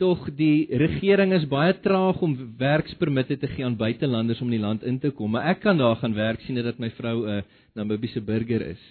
tog 0.00 0.30
die 0.36 0.66
regering 0.80 1.34
is 1.36 1.44
baie 1.48 1.74
traag 1.84 2.22
om 2.24 2.36
werkspermitte 2.60 3.36
te 3.40 3.48
gee 3.52 3.64
aan 3.64 3.76
buitelanders 3.76 4.40
om 4.40 4.48
in 4.48 4.56
die 4.56 4.62
land 4.64 4.84
in 4.88 4.98
te 5.00 5.10
kom, 5.12 5.34
maar 5.34 5.50
ek 5.52 5.60
kan 5.64 5.78
daar 5.78 5.98
gaan 6.00 6.16
werk 6.16 6.40
sien 6.46 6.60
dat 6.64 6.78
my 6.78 6.90
vrou 6.96 7.28
'n 7.28 7.44
Namibiese 7.74 8.20
burger 8.20 8.62
is. 8.62 8.82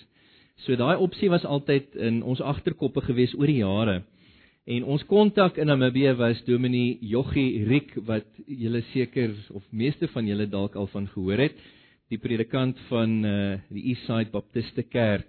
So 0.65 0.75
daai 0.75 0.97
opsie 0.97 1.29
was 1.29 1.45
altyd 1.45 1.95
in 1.95 2.23
ons 2.23 2.41
agterkoppe 2.41 3.01
gewees 3.01 3.33
oor 3.33 3.47
die 3.47 3.63
jare. 3.63 4.03
En 4.67 4.83
ons 4.83 5.05
kontak 5.05 5.57
in 5.57 5.67
Namibië 5.67 6.13
was 6.17 6.43
Dominee 6.45 6.97
Joggie 7.01 7.65
Riek 7.65 7.95
wat 8.05 8.27
julle 8.45 8.81
seker 8.93 9.33
of 9.49 9.63
meeste 9.71 10.07
van 10.07 10.27
julle 10.27 10.45
dalk 10.45 10.75
al 10.75 10.87
van 10.87 11.07
gehoor 11.07 11.37
het, 11.37 11.55
die 12.09 12.17
predikant 12.17 12.77
van 12.89 13.25
uh, 13.25 13.57
die 13.69 13.83
Eastside 13.83 14.29
Baptiste 14.31 14.83
Kerk. 14.83 15.27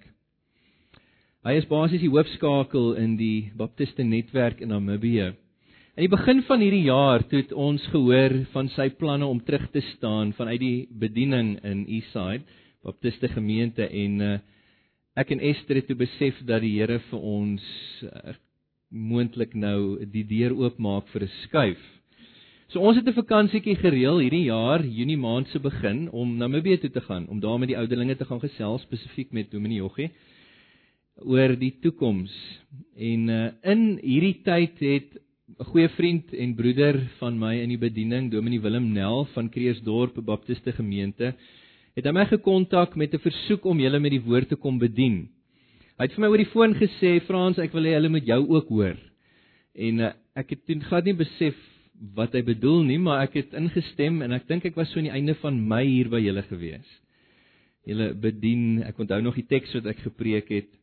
Hy 1.45 1.55
is 1.57 1.67
basies 1.67 2.01
die 2.01 2.13
hoofskakel 2.13 2.97
in 3.01 3.17
die 3.17 3.51
Baptiste 3.57 4.03
netwerk 4.03 4.61
in 4.61 4.69
Namibië. 4.69 5.33
In 6.01 6.07
die 6.07 6.17
begin 6.17 6.39
van 6.49 6.63
hierdie 6.65 6.87
jaar 6.87 7.21
toe 7.29 7.43
het 7.43 7.51
ons 7.53 7.83
gehoor 7.93 8.33
van 8.55 8.71
sy 8.73 8.87
planne 8.97 9.27
om 9.29 9.43
terug 9.45 9.67
te 9.75 9.83
staan 9.85 10.31
vanuit 10.33 10.63
die 10.63 10.87
bediening 10.97 11.51
in 11.61 11.83
Eastside 11.93 12.41
Baptiste 12.81 13.29
gemeente 13.29 13.85
en 13.85 14.15
uh, 14.25 14.31
ek 15.21 15.35
en 15.37 15.45
Esther 15.51 15.77
het 15.77 15.91
toe 15.93 15.99
besef 16.01 16.41
dat 16.49 16.65
die 16.65 16.73
Here 16.79 17.03
vir 17.11 17.29
ons 17.35 17.69
uh, 18.09 18.33
moontlik 18.89 19.53
nou 19.53 20.01
die 20.09 20.25
deur 20.25 20.57
oopmaak 20.57 21.13
vir 21.13 21.29
'n 21.29 21.33
skuif. 21.43 21.87
So 22.73 22.81
ons 22.81 22.97
het 22.97 23.05
'n 23.05 23.21
vakansietjie 23.21 23.77
gereël 23.77 24.25
hierdie 24.25 24.49
jaar, 24.49 24.81
Junie 24.81 25.21
maand 25.21 25.53
se 25.53 25.61
begin 25.61 26.09
om 26.09 26.39
Namibië 26.39 26.81
toe 26.81 26.91
te 26.97 27.05
gaan, 27.05 27.29
om 27.29 27.41
daar 27.41 27.59
met 27.59 27.69
die 27.69 27.77
ouderlinge 27.77 28.17
te 28.17 28.25
gaan 28.25 28.41
gesels 28.41 28.89
spesifiek 28.89 29.33
met 29.33 29.51
Dominee 29.51 29.85
Joggie 29.85 30.11
oor 31.21 31.59
die 31.59 31.77
toekoms. 31.83 32.33
En 32.97 33.29
uh, 33.29 33.49
in 33.63 33.99
hierdie 34.01 34.41
tyd 34.43 34.81
het 34.81 35.29
'n 35.59 35.67
goeie 35.67 35.89
vriend 35.97 36.31
en 36.33 36.55
broeder 36.55 36.97
van 37.19 37.39
my 37.39 37.57
in 37.59 37.73
die 37.73 37.81
bediening, 37.81 38.29
Dominee 38.31 38.61
Willem 38.63 38.93
Nel 38.95 39.25
van 39.35 39.49
Kreersdorp 39.51 40.21
Baptiste 40.25 40.73
Gemeente, 40.77 41.33
het 41.97 42.07
hy 42.07 42.13
my 42.15 42.25
gekontak 42.31 42.95
met 42.97 43.15
'n 43.15 43.19
versoek 43.19 43.65
om 43.65 43.81
julle 43.81 43.99
met 43.99 44.13
die 44.13 44.23
woord 44.23 44.49
te 44.49 44.57
kom 44.57 44.79
bedien. 44.79 45.29
Hy 45.99 46.07
het 46.07 46.15
vir 46.15 46.21
my 46.21 46.29
oor 46.31 46.43
die 46.45 46.53
foon 46.55 46.75
gesê, 46.75 47.21
"Frans, 47.27 47.59
ek 47.59 47.73
wil 47.73 47.83
hê 47.83 47.95
hulle 47.99 48.09
moet 48.09 48.27
jou 48.27 48.47
ook 48.49 48.69
hoor." 48.69 48.97
En 49.75 50.01
uh, 50.01 50.13
ek 50.37 50.51
het 50.51 50.67
toe 50.67 50.81
glad 50.81 51.05
nie 51.05 51.15
besef 51.15 51.57
wat 52.15 52.33
hy 52.33 52.43
bedoel 52.43 52.85
nie, 52.85 52.99
maar 52.99 53.23
ek 53.23 53.35
het 53.35 53.55
ingestem 53.55 54.23
en 54.23 54.33
ek 54.33 54.47
dink 54.49 54.65
ek 54.65 54.77
was 54.77 54.89
so 54.91 54.99
aan 54.99 55.11
die 55.11 55.19
einde 55.19 55.35
van 55.35 55.69
Mei 55.69 55.87
hier 55.87 56.09
by 56.09 56.21
julle 56.21 56.43
gewees. 56.43 56.87
Julle 57.85 58.15
bedien, 58.15 58.83
ek 58.83 58.99
onthou 58.99 59.21
nog 59.21 59.35
die 59.35 59.47
teks 59.47 59.75
wat 59.75 59.87
ek 59.87 59.99
gepreek 59.99 60.49
het. 60.49 60.80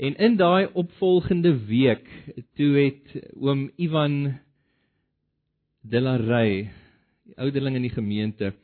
En 0.00 0.16
in 0.16 0.36
daai 0.36 0.68
opvolgende 0.72 1.52
week 1.68 2.06
toe 2.56 2.70
het 2.78 3.10
oom 3.36 3.66
Ivan 3.76 4.38
Delarey, 5.84 6.70
die 7.28 7.36
ouderling 7.36 7.76
in 7.76 7.84
die 7.84 7.92
gemeente, 7.92 8.54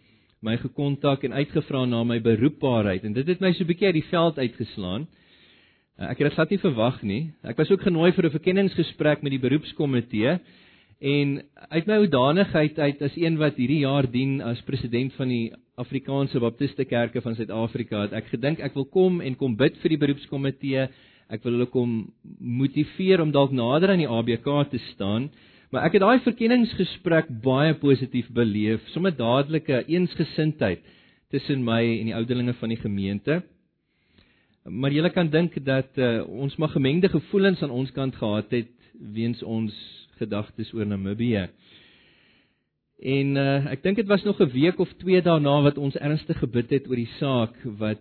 my 0.40 0.55
gekontak 0.62 1.27
en 1.29 1.35
uitgevra 1.37 1.83
na 1.85 2.01
my 2.09 2.16
beroepbaarheid 2.25 3.05
en 3.05 3.16
dit 3.18 3.29
het 3.29 3.42
my 3.44 3.51
so 3.53 3.64
'n 3.64 3.68
bietjie 3.68 3.87
uit 3.87 3.99
die 4.01 4.09
veld 4.09 4.38
uitgeslaan. 4.38 5.07
Eh, 5.99 6.09
ek 6.11 6.18
het 6.18 6.29
dit 6.29 6.33
glad 6.33 6.51
nie 6.51 6.59
verwag 6.59 7.03
nie. 7.03 7.33
Ek 7.44 7.57
was 7.57 7.70
ook 7.70 7.83
genooi 7.83 8.12
vir 8.12 8.25
'n 8.25 8.31
verkenningsgesprek 8.38 9.22
met 9.22 9.31
die 9.31 9.44
beroepskomitee 9.44 10.38
en 11.01 11.42
uit 11.68 11.87
my 11.87 11.94
oudanigheid 11.94 12.79
uit 12.79 13.03
as 13.03 13.16
een 13.16 13.37
wat 13.37 13.57
hierdie 13.57 13.85
jaar 13.85 14.11
dien 14.11 14.40
as 14.40 14.62
president 14.62 15.12
van 15.12 15.29
die 15.29 15.53
Afrikaanse 15.77 16.40
Baptiste 16.40 16.85
Kerke 16.85 17.20
van 17.20 17.35
Suid-Afrika, 17.35 18.03
het 18.03 18.12
ek 18.12 18.27
gedink 18.27 18.61
ek 18.61 18.75
wil 18.75 18.87
kom 18.87 19.20
en 19.20 19.37
kom 19.37 19.57
bid 19.57 19.77
vir 19.77 19.88
die 19.88 19.99
beroepskomitee 19.99 20.88
Ek 21.26 21.42
wil 21.42 21.56
hulle 21.56 21.66
kom 21.70 21.94
motiveer 22.38 23.20
om 23.22 23.32
dalk 23.34 23.50
nader 23.50 23.90
aan 23.90 24.02
die 24.02 24.10
ABK 24.10 24.46
te 24.70 24.78
staan. 24.92 25.30
Maar 25.74 25.88
ek 25.88 25.96
het 25.96 26.04
daai 26.04 26.22
verkenningsgesprek 26.22 27.32
baie 27.42 27.74
positief 27.80 28.28
beleef, 28.34 28.84
sommer 28.94 29.14
dadelike 29.16 29.82
eensgesindheid 29.90 30.84
tussen 31.34 31.64
my 31.66 31.80
en 31.82 32.12
die 32.12 32.14
ouderlinge 32.14 32.54
van 32.60 32.70
die 32.70 32.78
gemeente. 32.78 33.40
Maar 34.66 34.94
jy 34.94 35.10
kan 35.14 35.30
dink 35.30 35.58
dat 35.66 35.98
uh, 35.98 36.22
ons 36.26 36.54
maar 36.58 36.70
gemengde 36.74 37.10
gevoelens 37.10 37.62
aan 37.62 37.74
ons 37.74 37.90
kant 37.94 38.14
gehad 38.14 38.50
het 38.54 38.72
weens 38.94 39.42
ons 39.42 39.74
gedagtes 40.18 40.72
oor 40.74 40.86
Namibië. 40.86 41.48
En 43.02 43.34
uh, 43.36 43.66
ek 43.74 43.82
dink 43.82 43.98
dit 44.00 44.08
was 44.08 44.22
nog 44.24 44.40
'n 44.40 44.50
week 44.54 44.78
of 44.78 44.92
2 45.02 45.22
daarna 45.22 45.60
wat 45.62 45.78
ons 45.78 45.98
ernstig 45.98 46.38
gebid 46.38 46.70
het 46.70 46.88
oor 46.88 46.96
die 46.96 47.12
saak 47.18 47.58
wat 47.78 48.00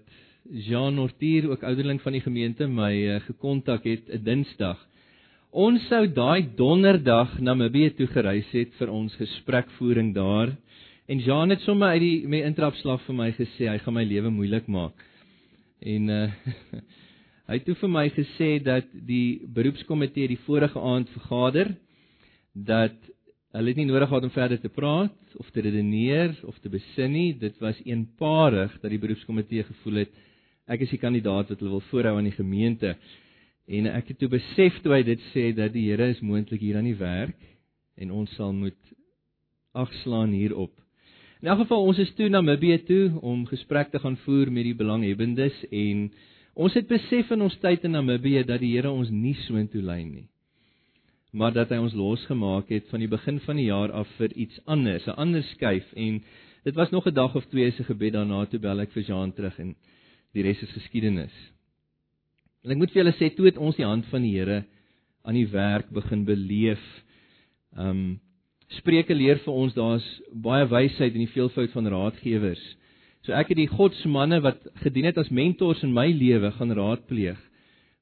Jean 0.50 0.94
Nortier, 0.94 1.50
ook 1.50 1.64
ouderling 1.64 2.02
van 2.02 2.14
die 2.14 2.22
gemeente, 2.22 2.68
my 2.68 2.92
uh, 2.94 3.22
gekontak 3.26 3.84
het 3.84 4.10
'n 4.10 4.24
Dinsdag. 4.24 4.78
Ons 5.50 5.88
sou 5.88 6.06
daai 6.08 6.50
donderdag 6.56 7.40
na 7.40 7.54
Namibië 7.54 7.96
toe 7.96 8.08
gereis 8.08 8.52
het 8.52 8.74
vir 8.78 8.90
ons 8.90 9.16
gesprekvoering 9.16 10.14
daar. 10.14 10.56
En 11.08 11.20
Jean 11.20 11.50
het 11.50 11.62
sommer 11.62 11.88
uit 11.88 12.02
die 12.02 12.28
my 12.28 12.42
intrapslag 12.44 13.02
vir 13.02 13.16
my 13.16 13.32
gesê 13.32 13.70
hy 13.70 13.78
gaan 13.78 13.94
my 13.94 14.04
lewe 14.04 14.30
moeilik 14.30 14.68
maak. 14.68 14.94
En 15.82 16.10
uh 16.10 16.32
hy 17.48 17.54
het 17.54 17.66
toe 17.66 17.76
vir 17.76 17.90
my 17.90 18.10
gesê 18.10 18.64
dat 18.64 18.86
die 18.92 19.42
beroepskomitee 19.48 20.28
die 20.28 20.44
vorige 20.46 20.80
aand 20.80 21.10
vergader 21.10 21.76
dat 22.54 22.96
hulle 23.54 23.68
het 23.68 23.78
nie 23.78 23.86
nodig 23.86 24.10
gehad 24.10 24.24
om 24.24 24.30
verder 24.30 24.60
te 24.62 24.70
praat 24.70 25.36
of 25.38 25.50
te 25.50 25.62
redeneer 25.62 26.36
of 26.44 26.60
te 26.60 26.70
besin 26.70 27.12
nie. 27.12 27.34
Dit 27.34 27.58
was 27.60 27.82
eenparig 27.86 28.78
dat 28.82 28.92
die 28.92 29.00
beroepskomitee 29.00 29.64
gevoel 29.64 29.96
het 30.06 30.12
ek 30.68 30.82
is 30.82 30.94
die 30.94 31.02
kandidaat 31.02 31.52
wat 31.52 31.60
hulle 31.60 31.78
wil 31.78 31.88
voorhou 31.92 32.18
aan 32.18 32.30
die 32.30 32.38
gemeente. 32.38 32.96
En 33.66 33.90
ek 33.90 34.14
het 34.14 34.20
toe 34.22 34.30
besef 34.30 34.78
toe 34.84 34.94
hy 34.94 35.04
dit 35.06 35.22
sê 35.34 35.50
dat 35.58 35.74
die 35.74 35.88
Here 35.90 36.10
is 36.14 36.22
moontlik 36.22 36.62
hier 36.62 36.78
aan 36.78 36.90
die 36.90 36.98
werk 37.00 37.38
en 37.98 38.12
ons 38.12 38.32
sal 38.38 38.54
moet 38.54 38.94
agslaan 39.76 40.34
hierop. 40.36 40.74
In 41.42 41.50
elk 41.52 41.66
geval 41.66 41.90
ons 41.90 42.00
is 42.02 42.14
toe 42.18 42.30
na 42.30 42.42
Namibië 42.42 42.80
toe 42.88 43.04
om 43.22 43.46
gesprek 43.50 43.92
te 43.92 44.00
gaan 44.02 44.18
voer 44.24 44.52
met 44.52 44.66
die 44.66 44.78
belanghebbendes 44.78 45.58
en 45.70 46.08
ons 46.56 46.74
het 46.78 46.88
besef 46.88 47.34
in 47.36 47.44
ons 47.46 47.58
tyd 47.62 47.84
in 47.86 47.94
Namibië 47.98 48.46
dat 48.48 48.64
die 48.64 48.72
Here 48.76 48.90
ons 48.92 49.12
nie 49.14 49.36
so 49.46 49.60
intoe 49.60 49.84
lei 49.86 50.04
nie. 50.06 50.26
Maar 51.36 51.54
dat 51.54 51.74
hy 51.74 51.82
ons 51.84 51.98
losgemaak 51.98 52.72
het 52.72 52.88
van 52.90 53.04
die 53.04 53.12
begin 53.12 53.42
van 53.44 53.60
die 53.60 53.68
jaar 53.68 53.92
af 53.92 54.10
vir 54.18 54.32
iets 54.34 54.62
anders, 54.66 55.06
'n 55.08 55.20
ander 55.20 55.44
skuif 55.44 55.86
en 55.94 56.24
dit 56.64 56.76
was 56.76 56.92
nog 56.92 57.06
'n 57.08 57.14
dag 57.14 57.36
of 57.36 57.46
twee 57.46 57.72
se 57.72 57.84
gebed 57.84 58.14
daarna 58.14 58.46
toe 58.46 58.60
bel 58.60 58.80
ek 58.80 58.92
vir 58.92 59.04
Jean 59.04 59.34
terug 59.34 59.60
en 59.60 59.76
die 60.36 60.44
res 60.46 60.62
is 60.64 60.74
geskiedenis. 60.76 61.34
En 62.66 62.74
ek 62.74 62.80
moet 62.82 62.92
vir 62.92 63.04
julle 63.04 63.16
sê 63.20 63.30
toe 63.36 63.48
het 63.48 63.60
ons 63.62 63.78
die 63.78 63.88
hand 63.88 64.08
van 64.12 64.24
die 64.26 64.34
Here 64.36 64.64
aan 65.26 65.38
die 65.38 65.50
werk 65.52 65.92
begin 65.94 66.26
beleef. 66.28 66.82
Um 67.78 68.22
Spreuke 68.80 69.14
leer 69.14 69.38
vir 69.44 69.54
ons 69.54 69.76
daar's 69.78 70.06
baie 70.34 70.66
wysheid 70.66 71.14
in 71.14 71.22
die 71.22 71.30
veelvoud 71.30 71.70
van 71.76 71.88
raadgewers. 71.94 72.62
So 73.22 73.34
ek 73.38 73.52
het 73.54 73.60
die 73.60 73.70
godsmanne 73.70 74.40
wat 74.42 74.64
gedien 74.82 75.06
het 75.06 75.20
as 75.22 75.30
mentors 75.30 75.84
in 75.86 75.94
my 75.94 76.08
lewe 76.10 76.50
gaan 76.58 76.74
raadpleeg 76.74 77.38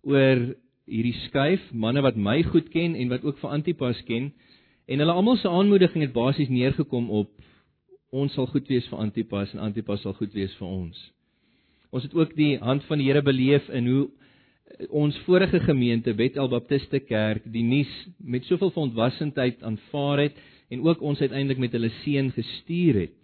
oor 0.07 0.39
hierdie 0.87 1.15
skuif, 1.25 1.63
manne 1.71 2.03
wat 2.03 2.15
my 2.19 2.41
goed 2.47 2.69
ken 2.71 2.95
en 2.99 3.11
wat 3.11 3.23
ook 3.27 3.39
vir 3.43 3.55
Antipas 3.55 3.99
ken 4.07 4.31
en 4.87 5.03
hulle 5.03 5.15
almal 5.15 5.39
se 5.39 5.51
aanmoediging 5.51 6.03
het 6.03 6.15
basies 6.15 6.51
neergekom 6.51 7.11
op 7.11 7.31
ons 8.11 8.35
sal 8.35 8.47
goed 8.51 8.67
wees 8.71 8.87
vir 8.91 9.03
Antipas 9.03 9.53
en 9.55 9.63
Antipas 9.67 10.03
sal 10.03 10.15
goed 10.17 10.33
wees 10.35 10.55
vir 10.59 10.67
ons. 10.67 10.99
Ons 11.93 12.07
het 12.07 12.13
ook 12.17 12.31
die 12.33 12.57
hand 12.57 12.85
van 12.89 12.97
die 12.97 13.05
Here 13.05 13.21
beleef 13.21 13.67
in 13.69 13.87
hoe 13.87 14.03
ons 14.89 15.17
vorige 15.27 15.59
gemeente 15.61 16.15
Bethel 16.17 16.49
Baptiste 16.49 16.97
Kerk 17.05 17.43
die 17.53 17.61
nuus 17.61 17.91
met 18.17 18.47
soveel 18.49 18.71
verontwassendheid 18.73 19.61
aanvaar 19.61 20.23
het 20.23 20.39
en 20.73 20.81
ook 20.87 21.03
ons 21.05 21.21
uiteindelik 21.21 21.61
met 21.61 21.75
hulle 21.77 21.91
seën 22.01 22.31
gestuur 22.33 22.97
het. 23.03 23.19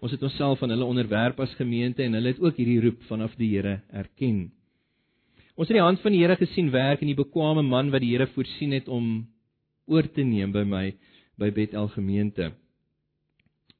Ons 0.00 0.14
het 0.16 0.22
onsself 0.24 0.62
aan 0.62 0.72
hulle 0.72 0.88
onderwerp 0.88 1.42
as 1.44 1.52
gemeente 1.58 2.00
en 2.02 2.16
hulle 2.16 2.32
het 2.32 2.40
ook 2.40 2.56
hierdie 2.56 2.80
roep 2.86 3.02
vanaf 3.10 3.34
die 3.36 3.50
Here 3.52 3.82
erken. 3.92 4.46
Ons 5.60 5.68
het 5.68 5.76
die 5.76 5.84
hand 5.84 6.00
van 6.00 6.16
die 6.16 6.22
Here 6.22 6.38
gesien 6.40 6.72
werk 6.72 7.04
in 7.04 7.12
die 7.12 7.18
bekwame 7.18 7.66
man 7.66 7.92
wat 7.92 8.00
die 8.00 8.14
Here 8.14 8.30
voorsien 8.32 8.72
het 8.72 8.88
om 8.88 9.26
oor 9.90 10.08
te 10.08 10.24
neem 10.24 10.56
by 10.56 10.64
my 10.64 10.86
by 11.36 11.52
Bethel 11.52 11.92
gemeente. 11.92 12.48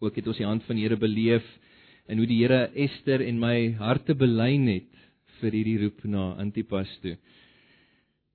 Ook 0.00 0.20
het 0.20 0.28
ons 0.28 0.37
die 0.37 0.48
hand 0.48 0.68
van 0.68 0.76
die 0.76 0.85
Here 0.85 1.00
beleef 1.00 1.46
in 2.11 2.18
hoe 2.18 2.27
die 2.27 2.40
Here 2.42 2.68
Esther 2.75 3.23
en 3.23 3.38
my 3.38 3.73
harte 3.79 4.16
belyn 4.18 4.66
het 4.68 4.90
vir 5.40 5.55
hierdie 5.57 5.79
roep 5.85 6.03
na 6.11 6.33
Antipas 6.42 6.90
toe. 7.05 7.16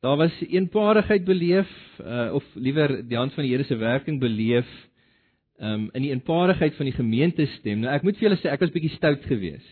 Daar 0.06 0.18
was 0.22 0.36
eenparigheid 0.44 1.26
beleef 1.26 1.70
uh, 2.00 2.30
of 2.38 2.46
liewer 2.56 3.00
die 3.08 3.18
hand 3.18 3.34
van 3.34 3.46
die 3.46 3.52
Here 3.54 3.66
se 3.68 3.78
werking 3.82 4.20
beleef 4.22 4.70
um, 5.60 5.90
in 5.94 6.06
die 6.06 6.12
eenparigheid 6.14 6.76
van 6.78 6.90
die 6.90 6.96
gemeente 6.96 7.48
stem. 7.58 7.84
Nou 7.84 7.94
ek 7.94 8.06
moet 8.06 8.20
vir 8.20 8.30
julle 8.30 8.40
sê 8.42 8.52
ek 8.54 8.64
was 8.64 8.74
bietjie 8.74 8.94
stout 8.96 9.26
geweest. 9.30 9.72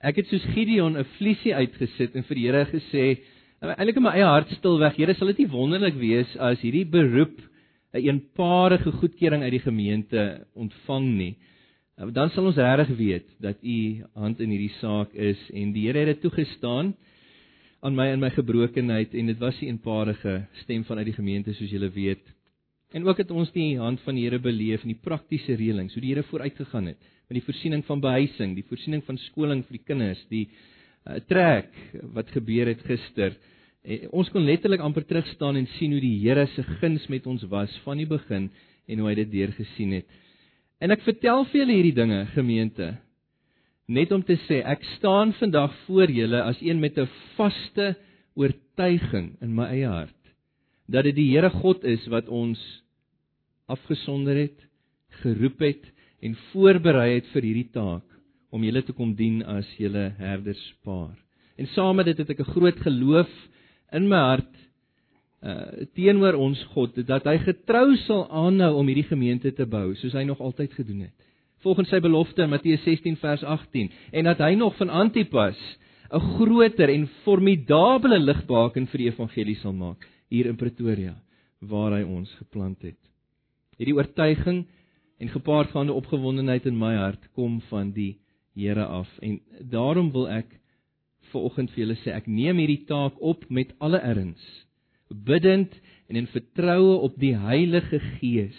Ek 0.00 0.16
het 0.16 0.30
soos 0.30 0.46
Gideon 0.54 0.96
'n 0.96 1.08
vliesie 1.18 1.52
uitgesit 1.54 2.14
en 2.16 2.24
vir 2.24 2.36
die 2.38 2.46
Here 2.46 2.64
gesê, 2.70 3.06
nou, 3.60 3.74
eintlik 3.74 3.96
in 4.00 4.02
my 4.06 4.14
eie 4.16 4.24
hart 4.24 4.52
stilweg, 4.56 4.96
Here, 4.96 5.14
sal 5.14 5.28
dit 5.32 5.44
nie 5.44 5.52
wonderlik 5.52 5.98
wees 6.00 6.36
as 6.36 6.60
hierdie 6.64 6.86
beroep 6.88 7.36
'n 7.92 8.00
eenparige 8.00 8.92
goedkeuring 8.92 9.42
uit 9.42 9.52
die 9.52 9.66
gemeente 9.66 10.46
ontvang 10.54 11.08
nie. 11.16 11.34
Nou, 12.00 12.08
dan 12.16 12.30
sal 12.32 12.46
ons 12.48 12.56
regtig 12.56 12.94
weet 12.96 13.26
dat 13.44 13.58
u 13.60 14.00
hand 14.16 14.38
in 14.40 14.52
hierdie 14.54 14.72
saak 14.78 15.10
is 15.12 15.40
en 15.52 15.74
die 15.74 15.82
Here 15.84 16.00
het 16.00 16.14
dit 16.14 16.22
toegestaan 16.24 16.94
aan 17.84 17.96
my 17.96 18.06
in 18.14 18.22
my 18.22 18.30
gebrokenheid 18.32 19.12
en 19.20 19.28
dit 19.28 19.42
was 19.42 19.58
die 19.60 19.68
eenparige 19.68 20.38
stem 20.62 20.86
vanuit 20.88 21.10
die 21.10 21.16
gemeente 21.18 21.52
soos 21.58 21.68
julle 21.68 21.90
weet. 21.92 22.22
En 22.96 23.04
ook 23.04 23.20
het 23.20 23.34
ons 23.36 23.52
die 23.52 23.74
hand 23.76 24.00
van 24.06 24.16
die 24.16 24.24
Here 24.24 24.40
beleef 24.40 24.86
in 24.86 24.94
die 24.94 25.02
praktiese 25.02 25.58
reëlings, 25.60 25.92
hoe 25.92 26.00
die 26.06 26.14
Here 26.14 26.24
vooruitgegaan 26.30 26.88
het 26.88 27.04
met 27.28 27.36
die 27.36 27.44
voorsiening 27.44 27.84
van 27.84 28.00
behuising, 28.00 28.56
die 28.56 28.64
voorsiening 28.72 29.04
van 29.04 29.20
skoling 29.26 29.60
vir 29.68 29.76
die 29.76 29.84
kinders, 29.92 30.24
die 30.32 30.46
uh, 30.48 31.20
trek 31.28 31.68
wat 32.16 32.32
gebeur 32.32 32.72
het 32.72 32.80
gister. 32.88 33.36
En 33.84 34.08
ons 34.22 34.32
kon 34.32 34.48
letterlik 34.48 34.80
amper 34.80 35.04
terug 35.04 35.28
staan 35.34 35.60
en 35.60 35.68
sien 35.76 35.92
hoe 35.92 36.00
die 36.00 36.16
Here 36.24 36.48
se 36.56 36.64
guns 36.80 37.04
met 37.12 37.28
ons 37.28 37.44
was 37.52 37.76
van 37.84 38.00
die 38.00 38.08
begin 38.08 38.48
en 38.88 39.04
hoe 39.04 39.12
hy 39.12 39.18
dit 39.20 39.32
deurgesien 39.36 39.98
het. 40.00 40.20
En 40.80 40.90
ek 40.90 41.02
vertel 41.04 41.44
vir 41.50 41.60
julle 41.60 41.76
hierdie 41.76 41.96
dinge, 41.96 42.20
gemeente, 42.34 42.94
net 43.90 44.12
om 44.12 44.22
te 44.24 44.36
sê 44.46 44.62
ek 44.64 44.84
staan 44.96 45.34
vandag 45.36 45.74
voor 45.86 46.12
julle 46.14 46.40
as 46.42 46.60
een 46.62 46.80
met 46.80 46.98
'n 46.98 47.08
vaste 47.36 47.96
oortuiging 48.34 49.36
in 49.42 49.54
my 49.54 49.66
eie 49.74 49.86
hart 49.86 50.16
dat 50.90 51.06
dit 51.06 51.14
die 51.14 51.30
Here 51.30 51.50
God 51.50 51.84
is 51.86 52.06
wat 52.10 52.28
ons 52.28 52.58
afgesonder 53.70 54.34
het, 54.34 54.58
geroep 55.22 55.60
het 55.62 55.84
en 56.24 56.34
voorberei 56.50 57.14
het 57.14 57.28
vir 57.34 57.46
hierdie 57.46 57.70
taak 57.72 58.06
om 58.50 58.64
julle 58.66 58.82
te 58.82 58.92
kom 58.96 59.14
dien 59.14 59.44
as 59.46 59.68
julle 59.78 60.08
herderspaar. 60.18 61.14
En 61.56 61.68
saam 61.70 61.96
met 62.00 62.10
dit 62.10 62.18
het 62.18 62.30
ek 62.30 62.40
'n 62.40 62.52
groot 62.54 62.80
geloof 62.82 63.30
in 63.92 64.08
my 64.08 64.16
hart 64.16 64.54
uh 65.40 65.86
teenoor 65.96 66.36
ons 66.36 66.60
God 66.74 66.98
dat 67.08 67.24
hy 67.24 67.38
getrou 67.40 67.94
sal 68.04 68.26
aanhou 68.28 68.74
om 68.76 68.88
hierdie 68.90 69.08
gemeente 69.08 69.52
te 69.56 69.64
bou 69.64 69.94
soos 69.96 70.12
hy 70.12 70.26
nog 70.28 70.40
altyd 70.40 70.74
gedoen 70.76 71.06
het. 71.06 71.16
Volgens 71.64 71.88
sy 71.88 72.00
belofte 72.00 72.44
in 72.44 72.52
Matteus 72.52 72.82
16 72.84 73.16
vers 73.22 73.44
18 73.44 73.88
en 74.12 74.28
dat 74.28 74.42
hy 74.44 74.52
nog 74.60 74.76
van 74.76 74.92
Antipas 74.92 75.56
'n 76.12 76.20
groter 76.36 76.90
en 76.90 77.08
formidable 77.24 78.18
ligbaken 78.18 78.86
vir 78.86 78.98
die 78.98 79.08
evangelie 79.08 79.56
sal 79.56 79.72
maak 79.72 80.06
hier 80.28 80.46
in 80.46 80.56
Pretoria 80.56 81.14
waar 81.60 81.92
hy 81.92 82.02
ons 82.02 82.30
geplant 82.38 82.82
het. 82.82 82.98
Hierdie 83.78 83.96
oortuiging 83.96 84.66
en 85.18 85.28
gepaardgaande 85.28 85.92
opgewondenheid 85.92 86.66
in 86.66 86.78
my 86.78 86.94
hart 86.96 87.32
kom 87.34 87.60
van 87.70 87.92
die 87.92 88.18
Here 88.54 88.84
af 88.84 89.08
en 89.22 89.40
daarom 89.70 90.10
wil 90.12 90.28
ek 90.28 90.48
vanoggend 91.30 91.70
vir 91.70 91.84
julle 91.84 91.96
sê 92.02 92.12
ek 92.12 92.26
neem 92.26 92.58
hierdie 92.58 92.84
taak 92.84 93.16
op 93.22 93.46
met 93.48 93.70
alle 93.78 94.00
erns 94.02 94.42
bidend 95.14 95.74
en 96.08 96.16
in 96.16 96.26
vertroue 96.26 97.00
op 97.06 97.18
die 97.18 97.34
Heilige 97.36 98.00
Gees 98.18 98.58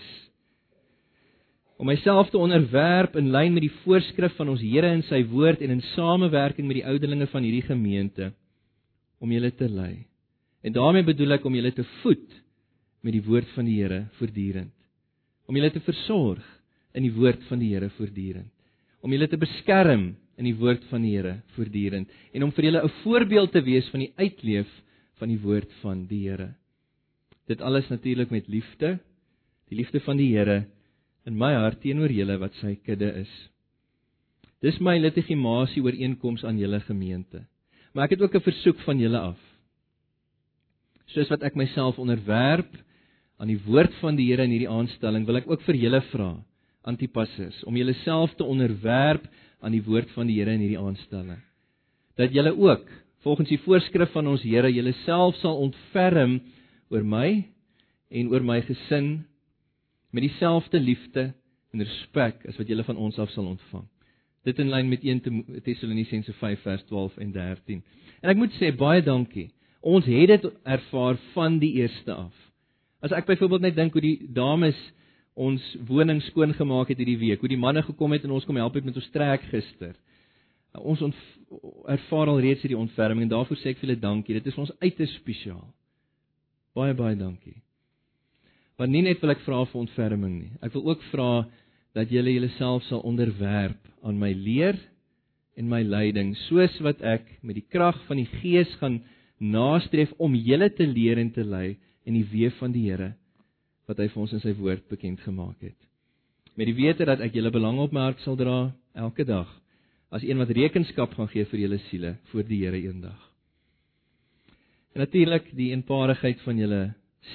om 1.82 1.90
myself 1.90 2.30
te 2.30 2.38
onderwerp 2.38 3.16
in 3.18 3.32
lyn 3.34 3.56
met 3.56 3.64
die 3.66 3.74
voorskrif 3.82 4.36
van 4.38 4.52
ons 4.54 4.62
Here 4.62 4.86
en 4.94 5.02
sy 5.08 5.24
woord 5.32 5.64
en 5.66 5.74
in 5.74 5.82
samewerking 5.96 6.68
met 6.70 6.78
die 6.78 6.86
ouderlinge 6.86 7.26
van 7.32 7.42
hierdie 7.42 7.66
gemeente 7.66 8.28
om 9.18 9.34
julle 9.34 9.50
te 9.58 9.66
lei. 9.66 10.04
En 10.62 10.76
daarmee 10.76 11.08
bedoel 11.08 11.40
ek 11.40 11.48
om 11.50 11.58
julle 11.58 11.72
te 11.74 11.86
voed 12.04 12.38
met 13.02 13.16
die 13.18 13.24
woord 13.26 13.50
van 13.56 13.66
die 13.66 13.80
Here 13.80 14.04
voortdurend. 14.20 14.76
Om 15.50 15.58
julle 15.58 15.72
te 15.74 15.82
versorg 15.88 16.46
in 16.94 17.08
die 17.08 17.16
woord 17.16 17.42
van 17.50 17.64
die 17.64 17.72
Here 17.74 17.90
voortdurend. 17.98 18.54
Om 19.02 19.18
julle 19.18 19.30
te 19.32 19.42
beskerm 19.42 20.12
in 20.38 20.52
die 20.52 20.58
woord 20.62 20.86
van 20.94 21.02
die 21.02 21.16
Here 21.16 21.40
voortdurend 21.56 22.14
en 22.30 22.46
om 22.46 22.54
vir 22.54 22.70
julle 22.70 22.84
'n 22.86 22.94
voorbeeld 23.02 23.52
te 23.58 23.66
wees 23.66 23.90
van 23.90 24.06
die 24.06 24.14
uitleef 24.22 24.70
van 25.22 25.30
die 25.30 25.40
woord 25.42 25.70
van 25.84 26.06
die 26.10 26.26
Here. 26.26 26.52
Dit 27.50 27.62
alles 27.62 27.88
natuurlik 27.92 28.32
met 28.34 28.50
liefde, 28.50 28.98
die 29.70 29.78
liefde 29.78 30.02
van 30.02 30.18
die 30.18 30.32
Here 30.34 30.66
in 31.30 31.38
my 31.38 31.54
hart 31.54 31.82
teenoor 31.84 32.10
julle 32.10 32.40
wat 32.42 32.56
sy 32.60 32.76
kudde 32.82 33.12
is. 33.22 33.32
Dis 34.62 34.78
my 34.82 34.98
litigimasie 35.00 35.82
ooreenkoms 35.86 36.44
aan 36.46 36.60
julle 36.62 36.82
gemeente. 36.86 37.46
Maar 37.94 38.08
ek 38.08 38.18
het 38.18 38.22
ook 38.22 38.36
'n 38.36 38.50
versoek 38.50 38.80
van 38.86 39.00
julle 39.00 39.20
af. 39.20 39.40
Soos 41.14 41.30
wat 41.30 41.44
ek 41.44 41.56
myself 41.56 42.00
onderwerp 42.00 42.72
aan 43.38 43.48
die 43.48 43.62
woord 43.66 43.94
van 44.02 44.16
die 44.16 44.30
Here 44.30 44.44
in 44.44 44.54
hierdie 44.54 44.70
aanstelling, 44.70 45.26
wil 45.26 45.38
ek 45.38 45.50
ook 45.50 45.62
vir 45.62 45.76
julle 45.76 46.02
vra, 46.02 46.44
antipassers, 46.84 47.64
om 47.64 47.76
julleself 47.76 48.34
te 48.36 48.44
onderwerp 48.44 49.28
aan 49.60 49.72
die 49.72 49.84
woord 49.84 50.10
van 50.12 50.28
die 50.28 50.40
Here 50.40 50.54
in 50.54 50.60
hierdie 50.60 50.80
aanstelling. 50.80 51.42
Dat 52.16 52.34
julle 52.34 52.54
ook 52.58 52.86
volgens 53.22 53.50
die 53.50 53.60
voorskrif 53.62 54.12
van 54.12 54.28
ons 54.28 54.44
Here 54.46 54.72
julleself 54.74 55.38
sal 55.42 55.60
ontferm 55.62 56.40
oor 56.90 57.04
my 57.06 57.44
en 58.12 58.32
oor 58.34 58.44
my 58.44 58.60
gesin 58.66 59.12
met 60.12 60.26
dieselfde 60.26 60.80
liefde 60.80 61.32
en 61.72 61.84
respek 61.86 62.46
as 62.50 62.58
wat 62.60 62.68
julle 62.68 62.84
van 62.84 63.00
ons 63.00 63.20
af 63.20 63.32
sal 63.32 63.48
ontvang. 63.54 63.86
Dit 64.44 64.60
in 64.60 64.72
lyn 64.74 64.90
met 64.90 65.04
1 65.06 65.22
Tessalonisense 65.64 66.34
5 66.34 66.64
vers 66.66 66.84
12 66.90 67.18
en 67.22 67.32
13. 67.32 67.84
En 68.22 68.34
ek 68.34 68.40
moet 68.40 68.56
sê 68.58 68.72
baie 68.76 69.04
dankie. 69.06 69.52
Ons 69.82 70.06
het 70.10 70.34
dit 70.34 70.48
ervaar 70.64 71.20
van 71.36 71.60
die 71.62 71.76
eerste 71.82 72.14
af. 72.14 72.34
As 73.02 73.14
ek 73.16 73.30
byvoorbeeld 73.30 73.70
net 73.70 73.78
dink 73.78 73.94
hoe 73.94 74.04
die 74.04 74.18
dames 74.34 74.78
ons 75.34 75.64
woning 75.88 76.20
skoon 76.28 76.54
gemaak 76.58 76.92
het 76.92 77.00
hierdie 77.00 77.20
week, 77.22 77.42
hoe 77.42 77.50
die 77.50 77.60
manne 77.62 77.82
gekom 77.86 78.12
het 78.14 78.26
en 78.28 78.34
ons 78.36 78.46
kom 78.46 78.60
help 78.60 78.76
het 78.78 78.86
met 78.86 78.98
ons 78.98 79.10
trek 79.14 79.46
gister. 79.54 79.94
Ons 80.80 81.02
ervaar 81.92 82.30
al 82.32 82.40
reeds 82.40 82.64
hierdie 82.64 82.80
ontferming 82.80 83.26
en 83.26 83.34
daarvoor 83.34 83.60
sê 83.60 83.74
ek 83.74 83.82
vir 83.82 83.90
julle 83.90 84.02
dankie. 84.02 84.38
Dit 84.40 84.48
is 84.48 84.60
ons 84.62 84.72
uiters 84.80 85.14
spesiaal. 85.20 85.66
Baie 86.78 86.96
baie 86.96 87.18
dankie. 87.20 87.58
Want 88.80 88.94
nie 88.94 89.04
net 89.04 89.20
wil 89.22 89.34
ek 89.34 89.44
vra 89.44 89.66
vir 89.68 89.82
ontferming 89.82 90.38
nie. 90.38 90.52
Ek 90.64 90.72
wil 90.78 90.88
ook 90.94 91.04
vra 91.12 91.44
dat 91.98 92.12
julle 92.14 92.32
julleself 92.32 92.86
sal 92.88 93.04
onderwerp 93.08 93.90
aan 94.08 94.20
my 94.20 94.32
leer 94.32 94.80
en 95.60 95.68
my 95.68 95.82
leiding, 95.84 96.32
soos 96.48 96.78
wat 96.82 97.02
ek 97.04 97.28
met 97.44 97.60
die 97.60 97.68
krag 97.68 97.98
van 98.08 98.22
die 98.22 98.30
Gees 98.40 98.72
gaan 98.80 99.02
nastreef 99.44 100.14
om 100.18 100.38
julle 100.38 100.70
te 100.72 100.88
leer 100.88 101.20
en 101.20 101.34
te 101.36 101.44
lei 101.44 101.76
in 102.08 102.16
die 102.16 102.26
weë 102.32 102.56
van 102.62 102.72
die 102.72 102.88
Here 102.88 103.12
wat 103.90 104.00
hy 104.00 104.08
vir 104.08 104.22
ons 104.24 104.32
in 104.38 104.40
sy 104.40 104.54
woord 104.56 104.86
bekend 104.88 105.20
gemaak 105.26 105.60
het. 105.66 105.76
Met 106.56 106.70
die 106.70 106.78
wete 106.78 107.04
dat 107.06 107.20
ek 107.20 107.36
julle 107.36 107.52
belang 107.52 107.82
op 107.84 107.92
my 107.92 108.08
hart 108.08 108.22
sal 108.24 108.38
dra 108.40 108.72
elke 108.96 109.28
dag 109.28 109.50
as 110.12 110.24
een 110.28 110.40
wat 110.42 110.52
rekenskap 110.52 111.14
gaan 111.16 111.30
gee 111.32 111.48
vir 111.48 111.60
julle 111.64 111.80
siele 111.88 112.16
voor 112.32 112.44
die 112.48 112.60
Here 112.66 112.80
eendag. 112.80 113.20
En 114.92 115.00
natuurlik 115.06 115.48
die 115.56 115.70
eenparigheid 115.72 116.42
van 116.44 116.58
julle 116.60 116.82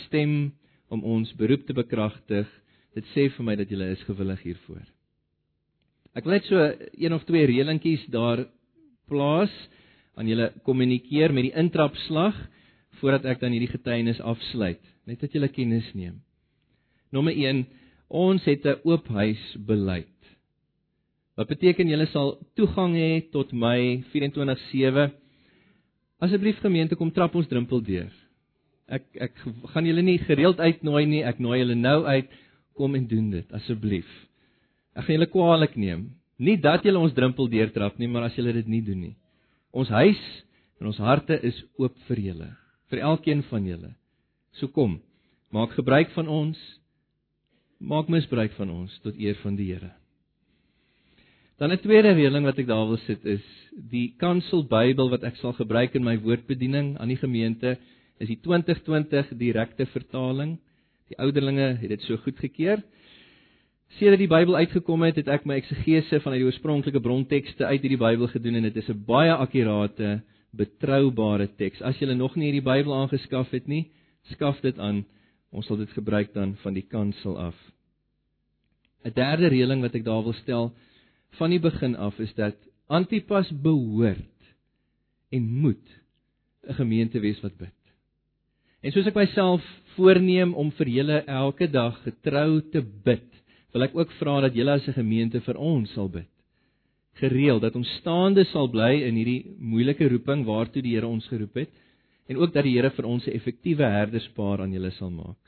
stem 0.04 0.52
om 0.92 1.04
ons 1.04 1.32
beroep 1.38 1.64
te 1.66 1.74
bekragtig. 1.76 2.48
Dit 2.96 3.08
sê 3.14 3.30
vir 3.32 3.44
my 3.44 3.56
dat 3.56 3.72
julle 3.72 3.88
is 3.94 4.04
gewillig 4.08 4.42
hiervoor. 4.44 4.84
Ek 6.16 6.24
wil 6.24 6.36
net 6.36 6.46
so 6.48 6.60
een 6.96 7.12
of 7.12 7.24
twee 7.28 7.48
reëlingkies 7.48 8.06
daar 8.12 8.46
plaas 9.08 9.52
aan 10.16 10.28
julle 10.28 10.50
kommunikeer 10.64 11.32
met 11.32 11.48
die 11.48 11.56
intrapslag 11.56 12.36
voordat 13.00 13.26
ek 13.28 13.42
dan 13.42 13.52
hierdie 13.52 13.72
getuienis 13.72 14.20
afsluit, 14.24 14.80
net 15.04 15.20
dat 15.20 15.34
julle 15.36 15.50
kennis 15.52 15.88
neem. 15.92 16.22
Nommer 17.12 17.36
1, 17.36 17.66
ons 18.08 18.44
het 18.48 18.64
'n 18.64 18.80
oop 18.84 19.08
huis 19.08 19.42
beleid. 19.66 20.15
Wat 21.37 21.51
beteken 21.53 21.90
julle 21.92 22.07
sal 22.09 22.38
toegang 22.57 22.94
hê 22.96 23.20
tot 23.33 23.53
my 23.53 24.03
24/7? 24.12 25.11
Asseblief 26.25 26.62
gemeente 26.64 26.96
kom 26.96 27.11
trap 27.12 27.35
ons 27.37 27.49
drempel 27.49 27.83
deur. 27.85 28.12
Ek 28.88 29.05
ek 29.20 29.35
gaan 29.72 29.85
julle 29.85 30.03
nie 30.03 30.18
gereeld 30.18 30.59
uitnooi 30.59 31.05
nie, 31.07 31.22
ek 31.22 31.38
nooi 31.38 31.59
julle 31.61 31.75
nou 31.77 32.05
uit 32.07 32.31
kom 32.77 32.94
en 32.94 33.05
doen 33.07 33.31
dit 33.31 33.53
asseblief. 33.53 34.09
Ek 34.96 35.05
gaan 35.05 35.18
julle 35.18 35.29
kwaadlik 35.33 35.77
neem. 35.77 36.07
Nie 36.38 36.57
dat 36.57 36.85
julle 36.85 37.01
ons 37.01 37.12
drempel 37.12 37.49
deurtrap 37.49 37.99
nie, 37.99 38.09
maar 38.09 38.29
as 38.29 38.37
julle 38.37 38.53
dit 38.53 38.68
nie 38.68 38.81
doen 38.81 39.01
nie. 39.01 39.16
Ons 39.72 39.88
huis 39.88 40.22
en 40.81 40.87
ons 40.87 40.99
harte 41.05 41.37
is 41.44 41.61
oop 41.77 41.96
vir 42.09 42.20
julle, 42.31 42.49
vir 42.88 43.05
elkeen 43.05 43.42
van 43.51 43.64
julle. 43.64 43.92
So 44.57 44.68
kom, 44.68 45.01
maak 45.53 45.77
gebruik 45.77 46.12
van 46.16 46.29
ons. 46.29 46.57
Maak 47.81 48.09
misbruik 48.09 48.57
van 48.57 48.70
ons 48.72 49.01
tot 49.05 49.16
eer 49.20 49.37
van 49.42 49.57
die 49.57 49.68
Here. 49.75 49.92
Dan 51.57 51.73
'n 51.73 51.81
tweede 51.81 52.12
reëling 52.12 52.45
wat 52.45 52.59
ek 52.59 52.66
daar 52.69 52.85
wil 52.85 52.99
sit 53.07 53.25
is 53.25 53.45
die 53.73 54.12
Kansel 54.21 54.66
Bybel 54.69 55.09
wat 55.09 55.23
ek 55.25 55.38
sal 55.40 55.55
gebruik 55.57 55.95
in 55.97 56.05
my 56.05 56.19
woordbediening 56.21 56.99
aan 57.01 57.09
die 57.09 57.16
gemeente 57.16 57.79
is 58.21 58.29
die 58.29 58.37
2020 58.45 59.31
direkte 59.40 59.87
vertaling. 59.87 60.59
Die 61.09 61.16
ouderlinge 61.16 61.79
het 61.81 61.88
dit 61.88 62.03
so 62.03 62.16
goedgekeur. 62.16 62.83
Sedert 63.97 64.21
die 64.21 64.29
Bybel 64.29 64.55
uitgekom 64.57 65.03
het, 65.03 65.16
het 65.16 65.29
ek 65.33 65.47
my 65.47 65.57
eksegese 65.57 66.21
van 66.21 66.33
uit 66.33 66.42
die 66.42 66.47
oorspronklike 66.51 67.01
brontekste 67.01 67.64
uit 67.64 67.81
hierdie 67.81 68.05
Bybel 68.05 68.29
gedoen 68.29 68.61
en 68.61 68.69
dit 68.69 68.77
is 68.77 68.90
'n 68.90 69.05
baie 69.07 69.33
akkurate, 69.33 70.21
betroubare 70.53 71.49
teks. 71.57 71.81
As 71.81 71.97
jy 71.99 72.12
nog 72.12 72.37
nie 72.37 72.53
hierdie 72.53 72.69
Bybel 72.69 72.92
aangeskaf 72.92 73.51
het 73.51 73.66
nie, 73.66 73.87
skaf 74.29 74.61
dit 74.61 74.79
aan. 74.79 75.07
Ons 75.53 75.66
sal 75.66 75.77
dit 75.77 75.90
gebruik 75.90 76.35
dan 76.35 76.57
van 76.57 76.75
die 76.75 76.85
kansel 76.85 77.38
af. 77.38 77.57
'n 79.05 79.12
Derde 79.14 79.49
reëling 79.49 79.81
wat 79.81 79.95
ek 79.95 80.05
daar 80.05 80.23
wil 80.23 80.35
stel 80.35 80.75
van 81.38 81.51
die 81.51 81.61
begin 81.61 81.96
af 81.96 82.18
is 82.20 82.35
dat 82.35 82.57
Antipas 82.87 83.51
behoort 83.62 84.55
en 85.35 85.42
moet 85.62 85.88
'n 86.68 86.75
gemeente 86.75 87.20
wees 87.20 87.40
wat 87.40 87.57
bid. 87.59 87.75
En 88.83 88.92
soos 88.92 89.07
ek 89.07 89.14
myself 89.14 89.64
voorneem 89.96 90.55
om 90.55 90.70
vir 90.70 90.88
julle 90.88 91.25
elke 91.27 91.70
dag 91.70 92.03
getrou 92.03 92.61
te 92.70 92.83
bid, 92.83 93.27
wil 93.72 93.83
ek 93.83 93.96
ook 93.96 94.12
vra 94.20 94.40
dat 94.40 94.55
julle 94.55 94.77
as 94.79 94.88
'n 94.88 94.92
gemeente 94.92 95.40
vir 95.40 95.57
ons 95.57 95.92
sal 95.92 96.09
bid. 96.09 96.31
Gereeld 97.14 97.62
dat 97.62 97.77
ons 97.77 97.96
staande 98.01 98.44
sal 98.44 98.68
bly 98.68 99.03
in 99.09 99.16
hierdie 99.16 99.57
moeilike 99.59 100.09
roeping 100.09 100.44
waartoe 100.44 100.83
die 100.83 100.94
Here 100.94 101.07
ons 101.07 101.27
geroep 101.27 101.55
het 101.55 101.70
en 102.29 102.37
ook 102.37 102.53
dat 102.53 102.64
die 102.64 102.77
Here 102.77 102.90
vir 102.90 103.07
ons 103.07 103.27
'n 103.27 103.31
effektiewe 103.31 103.85
herderspaar 103.85 104.61
aan 104.61 104.72
julle 104.72 104.90
sal 104.90 105.11
maak. 105.11 105.40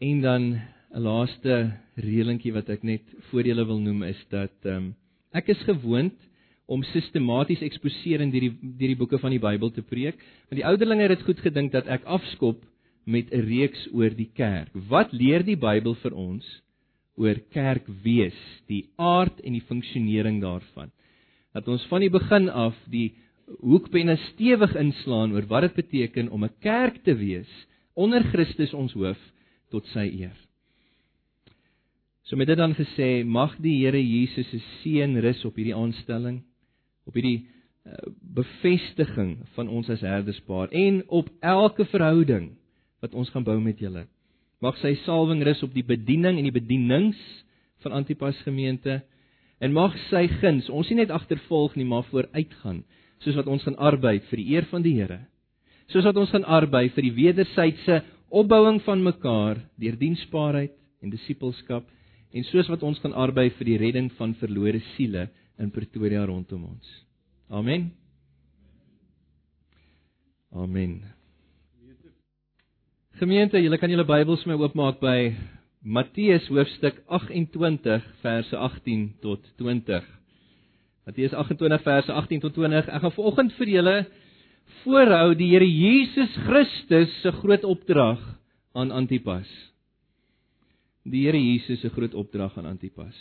En 0.00 0.20
dan 0.20 0.60
'n 0.94 1.02
laaste 1.02 1.72
reëlingkie 1.96 2.52
wat 2.52 2.68
ek 2.70 2.82
net 2.82 3.02
voor 3.30 3.42
julle 3.42 3.64
wil 3.66 3.80
noem 3.80 4.02
is 4.02 4.20
dat 4.30 4.54
ehm 4.64 4.76
um, 4.76 4.94
ek 5.32 5.48
is 5.52 5.62
gewoond 5.68 6.14
om 6.66 6.82
sistematies 6.82 7.62
eksposeerend 7.62 8.32
deur 8.34 8.48
die 8.48 8.54
deur 8.78 8.92
die 8.92 8.98
boeke 8.98 9.18
van 9.22 9.34
die 9.34 9.42
Bybel 9.42 9.70
te 9.70 9.82
preek, 9.86 10.18
want 10.48 10.58
die 10.58 10.66
ouderlinge 10.66 11.06
het 11.06 11.18
dit 11.18 11.26
goed 11.28 11.42
gedink 11.44 11.72
dat 11.72 11.86
ek 11.86 12.06
afskop 12.06 12.62
met 13.06 13.30
'n 13.32 13.46
reeks 13.46 13.86
oor 13.92 14.10
die 14.10 14.30
kerk. 14.34 14.70
Wat 14.88 15.12
leer 15.12 15.42
die 15.42 15.56
Bybel 15.56 15.94
vir 15.94 16.14
ons 16.14 16.46
oor 17.16 17.38
kerk 17.50 17.86
wees, 18.02 18.38
die 18.66 18.86
aard 18.98 19.40
en 19.40 19.52
die 19.52 19.66
funksionering 19.68 20.40
daarvan? 20.40 20.90
Dat 21.54 21.68
ons 21.68 21.86
van 21.86 22.00
die 22.00 22.10
begin 22.10 22.50
af 22.50 22.74
die 22.90 23.14
hoekpenne 23.62 24.16
stewig 24.32 24.74
inslaan 24.76 25.32
oor 25.32 25.46
wat 25.46 25.62
dit 25.62 25.74
beteken 25.74 26.30
om 26.30 26.44
'n 26.44 26.54
kerk 26.60 27.04
te 27.04 27.14
wees 27.14 27.66
onder 27.94 28.22
Christus 28.22 28.74
ons 28.74 28.92
hoof 28.92 29.18
tot 29.70 29.86
sy 29.86 30.10
eer. 30.20 30.45
So 32.26 32.34
met 32.36 32.48
dit 32.50 32.58
dan 32.58 32.74
gesê, 32.74 33.22
mag 33.22 33.52
die 33.62 33.84
Here 33.84 34.00
Jesus 34.02 34.48
se 34.50 34.58
seën 34.80 35.12
rus 35.22 35.44
op 35.46 35.54
hierdie 35.60 35.76
aanstelling, 35.78 36.40
op 37.06 37.14
hierdie 37.14 37.44
uh, 37.86 37.94
bevestiging 38.34 39.36
van 39.54 39.70
ons 39.70 39.86
as 39.94 40.02
herderspaar 40.02 40.74
en 40.74 41.04
op 41.06 41.30
elke 41.38 41.86
verhouding 41.92 42.50
wat 43.04 43.14
ons 43.14 43.30
gaan 43.30 43.46
bou 43.46 43.54
met 43.62 43.78
julle. 43.78 44.08
Mag 44.58 44.74
sy 44.82 44.96
salwing 45.04 45.44
rus 45.46 45.62
op 45.62 45.74
die 45.76 45.86
bediening 45.86 46.40
en 46.40 46.48
die 46.48 46.56
bedienings 46.56 47.20
van 47.86 47.94
Antipas 47.94 48.42
gemeente 48.42 49.04
en 49.62 49.76
mag 49.76 49.94
sy 50.10 50.26
guns 50.40 50.66
ons 50.66 50.90
nie 50.90 50.98
net 51.04 51.14
agtervolg 51.14 51.78
nie, 51.78 51.86
maar 51.86 52.08
vooruitgaan, 52.10 52.82
soos 53.22 53.38
wat 53.38 53.46
ons 53.46 53.62
gaan 53.68 53.78
arbei 53.78 54.18
vir 54.26 54.42
die 54.42 54.50
eer 54.56 54.66
van 54.72 54.82
die 54.82 54.96
Here. 54.98 55.22
Soos 55.94 56.08
wat 56.08 56.18
ons 56.18 56.34
gaan 56.34 56.48
arbei 56.58 56.88
vir 56.90 57.06
die 57.06 57.14
wederwysige 57.22 58.02
opbouing 58.34 58.82
van 58.82 59.06
mekaar 59.06 59.62
deur 59.78 60.00
diensbaarheid 60.00 60.74
en 61.06 61.14
disippelskap 61.14 61.86
en 62.32 62.46
soos 62.50 62.68
wat 62.72 62.82
ons 62.86 62.98
gaan 63.02 63.14
arbei 63.14 63.48
vir 63.58 63.70
die 63.70 63.78
redding 63.80 64.10
van 64.18 64.34
verlore 64.40 64.80
siele 64.94 65.28
in 65.58 65.70
Pretoria 65.70 66.24
rondom 66.26 66.64
ons. 66.72 66.88
Amen. 67.48 67.90
Amen. 70.52 71.02
Gemeente, 73.16 73.60
julle 73.62 73.78
kan 73.80 73.90
julle 73.92 74.04
Bybels 74.04 74.44
my 74.48 74.58
oopmaak 74.60 74.98
by 75.00 75.32
Matteus 75.86 76.48
hoofstuk 76.50 76.98
28 77.08 78.02
verse 78.22 78.52
18 78.52 79.06
tot 79.22 79.44
20. 79.62 80.04
Matteus 81.06 81.32
28 81.32 81.82
verse 81.86 82.12
18 82.12 82.42
tot 82.42 82.56
20. 82.58 82.90
Ek 82.90 83.04
gaan 83.04 83.14
vanoggend 83.14 83.54
vir 83.60 83.72
julle 83.76 83.96
voorhou 84.82 85.36
die 85.38 85.48
Here 85.52 85.68
Jesus 85.68 86.34
Christus 86.48 87.14
se 87.22 87.32
groot 87.40 87.64
opdrag 87.64 88.20
aan 88.76 88.90
Antipas. 88.90 89.46
Die 91.06 91.22
Here 91.22 91.38
Jesus 91.38 91.80
se 91.80 91.90
groot 91.94 92.14
opdrag 92.14 92.56
aan 92.58 92.66
Antipas. 92.66 93.14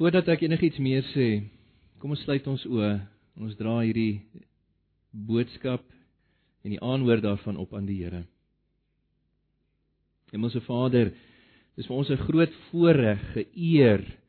Voordat 0.00 0.32
ek 0.32 0.42
enigiets 0.48 0.80
meer 0.82 1.06
sê, 1.12 1.44
kom 2.02 2.16
ons 2.16 2.22
sluit 2.24 2.46
ons 2.50 2.66
oë. 2.66 2.94
Ons 3.38 3.54
dra 3.58 3.78
hierdie 3.84 4.24
boodskap 5.14 5.84
en 6.64 6.74
die 6.74 6.80
aanhoor 6.82 7.22
daarvan 7.22 7.60
op 7.60 7.76
aan 7.76 7.86
die 7.86 8.00
Here. 8.02 8.24
Hemelse 10.34 10.64
Vader, 10.66 11.12
dis 11.78 11.86
vir 11.86 11.96
ons 11.96 12.10
'n 12.10 12.24
groot 12.26 12.54
voorreg, 12.70 13.22
geëer 13.36 14.19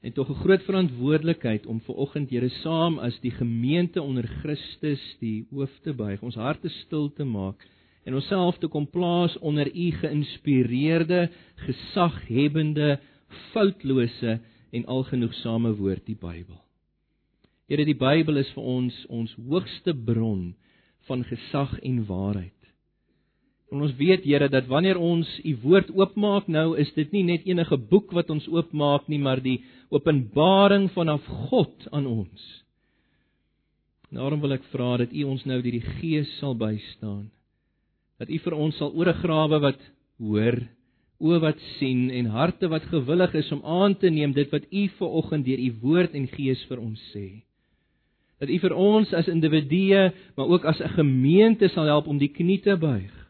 en 0.00 0.12
tog 0.12 0.28
'n 0.28 0.42
groot 0.42 0.62
verantwoordelikheid 0.62 1.66
om 1.66 1.80
ver 1.80 1.94
oggend 1.94 2.30
Here 2.30 2.48
saam 2.48 2.98
as 2.98 3.20
die 3.20 3.30
gemeente 3.30 4.02
onder 4.02 4.26
Christus 4.26 5.16
die 5.20 5.46
hoof 5.50 5.78
te 5.82 5.92
buig, 5.92 6.22
ons 6.22 6.34
harte 6.34 6.68
stil 6.68 7.12
te 7.12 7.24
maak 7.24 7.68
en 8.04 8.14
onsself 8.14 8.58
te 8.58 8.68
kom 8.68 8.86
plaas 8.86 9.38
onder 9.38 9.68
u 9.76 9.90
geïnspireerde, 9.90 11.30
gesaghebende, 11.54 12.98
foutlose 13.52 14.40
en 14.70 14.86
algenoegsame 14.86 15.74
woord 15.76 16.06
die 16.06 16.16
Bybel. 16.16 16.60
Here 17.68 17.84
die 17.84 17.94
Bybel 17.94 18.36
is 18.36 18.50
vir 18.56 18.64
ons 18.64 19.06
ons 19.08 19.34
hoogste 19.48 19.94
bron 19.94 20.54
van 21.06 21.24
gesag 21.24 21.78
en 21.78 22.06
waarheid. 22.06 22.59
En 23.70 23.84
ons 23.84 23.92
weet 23.96 24.24
Here 24.26 24.48
dat 24.50 24.66
wanneer 24.66 24.98
ons 24.98 25.28
u 25.46 25.52
woord 25.62 25.92
oopmaak 25.94 26.48
nou 26.50 26.74
is 26.78 26.90
dit 26.96 27.12
nie 27.14 27.22
net 27.26 27.46
enige 27.46 27.78
boek 27.90 28.10
wat 28.16 28.30
ons 28.34 28.48
oopmaak 28.50 29.06
nie 29.08 29.20
maar 29.22 29.42
die 29.42 29.60
openbaring 29.94 30.88
vanaf 30.94 31.26
God 31.50 31.86
aan 31.94 32.08
ons. 32.10 32.48
Daarom 34.10 34.42
wil 34.42 34.56
ek 34.58 34.66
vra 34.72 34.96
dat 35.04 35.14
u 35.14 35.22
ons 35.30 35.44
nou 35.46 35.60
deur 35.62 35.78
die 35.78 35.86
Gees 36.00 36.30
sal 36.40 36.56
bystaan. 36.58 37.28
Dat 38.18 38.30
u 38.30 38.38
vir 38.42 38.58
ons 38.58 38.76
sal 38.76 38.90
oorgrawe 38.90 39.62
wat 39.62 39.86
hoor 40.18 40.58
oë 41.20 41.38
wat 41.44 41.62
sien 41.76 42.08
en 42.16 42.32
harte 42.32 42.68
wat 42.72 42.88
gewillig 42.90 43.36
is 43.38 43.52
om 43.54 43.62
aan 43.62 43.94
te 44.00 44.10
neem 44.10 44.32
dit 44.34 44.50
wat 44.50 44.66
u 44.66 44.86
ver 44.98 45.16
oggend 45.20 45.46
deur 45.46 45.60
u 45.60 45.70
woord 45.84 46.16
en 46.16 46.26
gees 46.32 46.62
vir 46.66 46.80
ons 46.80 47.00
sê. 47.12 47.44
Dat 48.40 48.48
U 48.48 48.56
vir 48.56 48.72
ons 48.72 49.10
as 49.12 49.28
individue, 49.28 50.06
maar 50.36 50.48
ook 50.48 50.64
as 50.64 50.80
'n 50.80 50.96
gemeente 50.96 51.68
sal 51.68 51.84
help 51.84 52.06
om 52.08 52.18
die 52.18 52.32
knie 52.32 52.58
te 52.58 52.76
buig 52.76 53.20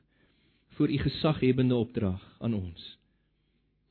voor 0.80 0.90
U 0.90 0.96
gesaghebende 0.96 1.74
opdrag 1.76 2.20
aan 2.38 2.54
ons. 2.56 2.84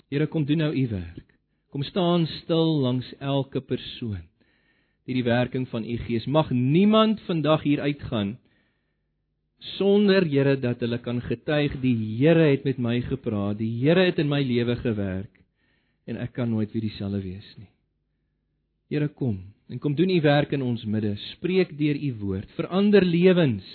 Here, 0.10 0.26
kom 0.26 0.46
doen 0.50 0.58
nou 0.58 0.72
U 0.74 0.88
werk. 0.90 1.36
Kom 1.70 1.84
staan 1.86 2.26
stil 2.26 2.80
langs 2.82 3.12
elke 3.22 3.62
persoon. 3.62 4.24
Deur 5.06 5.20
die 5.20 5.26
werking 5.28 5.68
van 5.70 5.86
U 5.86 5.98
Gees 6.08 6.26
mag 6.26 6.50
niemand 6.50 7.22
vandag 7.28 7.62
hier 7.62 7.84
uitgaan 7.86 8.40
sonder 9.78 10.26
Here 10.26 10.58
dat 10.58 10.82
hulle 10.82 10.98
kan 10.98 11.22
getuig 11.22 11.78
die 11.86 11.94
Here 12.24 12.50
het 12.56 12.66
met 12.66 12.82
my 12.82 12.98
gepraat, 13.06 13.62
die 13.62 13.70
Here 13.84 14.10
het 14.10 14.18
in 14.18 14.32
my 14.34 14.42
lewe 14.42 14.80
gewerk 14.82 15.44
en 16.10 16.18
ek 16.18 16.34
kan 16.42 16.50
nooit 16.50 16.74
weer 16.74 16.88
dieselfde 16.90 17.22
wees 17.22 17.54
nie. 17.62 17.70
Here 18.90 19.14
kom 19.14 19.44
en 19.70 19.78
kom 19.78 19.94
doen 19.94 20.10
u 20.10 20.22
werk 20.26 20.58
in 20.58 20.66
ons 20.66 20.90
midde. 20.90 21.14
Spreek 21.36 21.78
deur 21.78 22.02
u 22.02 22.14
woord, 22.26 22.50
verander 22.58 23.06
lewens 23.06 23.70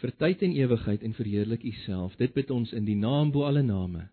vir 0.00 0.12
tyd 0.18 0.42
en 0.42 0.56
ewigheid 0.56 1.02
en 1.02 1.14
verheerlik 1.14 1.64
u 1.64 1.72
self. 1.84 2.16
Dit 2.16 2.34
bid 2.34 2.50
ons 2.50 2.72
in 2.72 2.84
die 2.84 2.96
naam 2.96 3.32
bo 3.34 3.44
alle 3.48 3.62
name, 3.62 4.08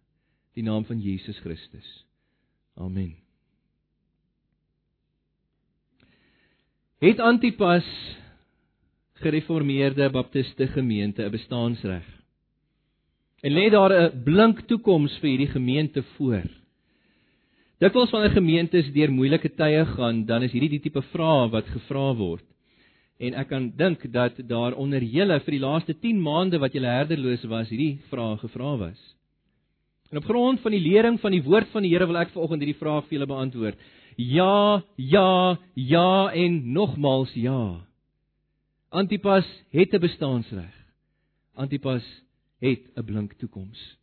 die 0.58 0.64
naam 0.64 0.86
van 0.86 1.00
Jesus 1.02 1.40
Christus. 1.40 1.88
Amen. 2.76 3.16
Het 7.02 7.20
Antipas 7.20 7.88
gereformeerde 9.22 10.10
baptiste 10.10 10.68
gemeente 10.68 11.24
'n 11.24 11.32
bestaansreg? 11.32 12.06
En 13.42 13.52
lê 13.52 13.70
daar 13.70 13.94
'n 13.94 14.24
blink 14.24 14.62
toekoms 14.68 15.18
vir 15.20 15.30
hierdie 15.30 15.54
gemeente 15.54 16.04
voor? 16.04 16.48
Dikwels 17.78 18.10
wanneer 18.10 18.32
gemeentes 18.32 18.92
deur 18.94 19.12
moeilike 19.12 19.50
tye 19.50 19.86
gaan, 19.86 20.26
dan 20.26 20.44
is 20.44 20.52
hierdie 20.52 20.70
die 20.70 20.80
tipe 20.80 21.02
vrae 21.02 21.50
wat 21.50 21.66
gevra 21.66 22.16
word. 22.18 22.47
En 23.18 23.34
ek 23.34 23.48
kan 23.50 23.72
dink 23.78 24.04
dat 24.14 24.38
daar 24.50 24.76
onder 24.78 25.02
julle 25.02 25.40
vir 25.42 25.56
die 25.56 25.64
laaste 25.64 25.94
10 25.94 26.20
maande 26.22 26.60
wat 26.62 26.74
julle 26.74 26.92
herderloos 26.92 27.46
was, 27.50 27.70
hierdie 27.70 27.98
vrae 28.12 28.38
gevra 28.38 28.76
was. 28.78 29.00
En 30.12 30.22
op 30.22 30.28
grond 30.30 30.62
van 30.62 30.72
die 30.72 30.84
lering 30.84 31.20
van 31.20 31.34
die 31.34 31.44
woord 31.44 31.72
van 31.74 31.84
die 31.84 31.92
Here 31.92 32.08
wil 32.08 32.20
ek 32.22 32.32
vanoggend 32.36 32.64
hierdie 32.64 32.80
vraag 32.80 33.08
vir 33.08 33.18
julle 33.18 33.30
beantwoord. 33.30 33.82
Ja, 34.18 34.84
ja, 34.96 35.58
ja 35.74 36.32
en 36.32 36.62
nogmals 36.74 37.34
ja. 37.36 37.84
Antipas 38.90 39.46
het 39.70 39.94
'n 39.94 40.00
bestaansreg. 40.00 40.74
Antipas 41.56 42.06
het 42.60 42.86
'n 42.96 43.04
blink 43.04 43.34
toekoms. 43.34 43.98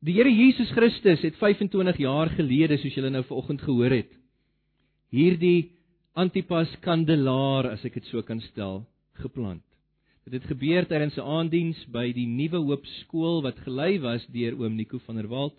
Die 0.00 0.14
Here 0.14 0.30
Jesus 0.30 0.70
Christus 0.70 1.20
het 1.20 1.36
25 1.36 1.96
jaar 1.96 2.30
gelede, 2.30 2.76
soos 2.78 2.94
julle 2.94 3.10
nou 3.10 3.24
vanoggend 3.24 3.62
gehoor 3.62 3.90
het, 3.90 4.12
hierdie 5.10 5.77
Antipas 6.18 6.70
kandelaar, 6.82 7.68
as 7.76 7.84
ek 7.86 8.00
dit 8.00 8.08
so 8.10 8.24
kan 8.26 8.40
stel, 8.48 8.80
geplant. 9.22 9.62
Dit 10.26 10.40
het 10.40 10.48
gebeur 10.50 10.84
tydens 10.90 11.16
'n 11.16 11.22
aanddiens 11.22 11.78
by 11.94 12.10
die 12.12 12.26
Nuwe 12.26 12.58
Hoop 12.58 12.86
skool 13.00 13.38
wat 13.42 13.60
gelei 13.62 14.00
was 14.02 14.26
deur 14.26 14.58
oom 14.58 14.74
Nico 14.76 14.98
van 15.06 15.16
der 15.16 15.28
Walt, 15.28 15.54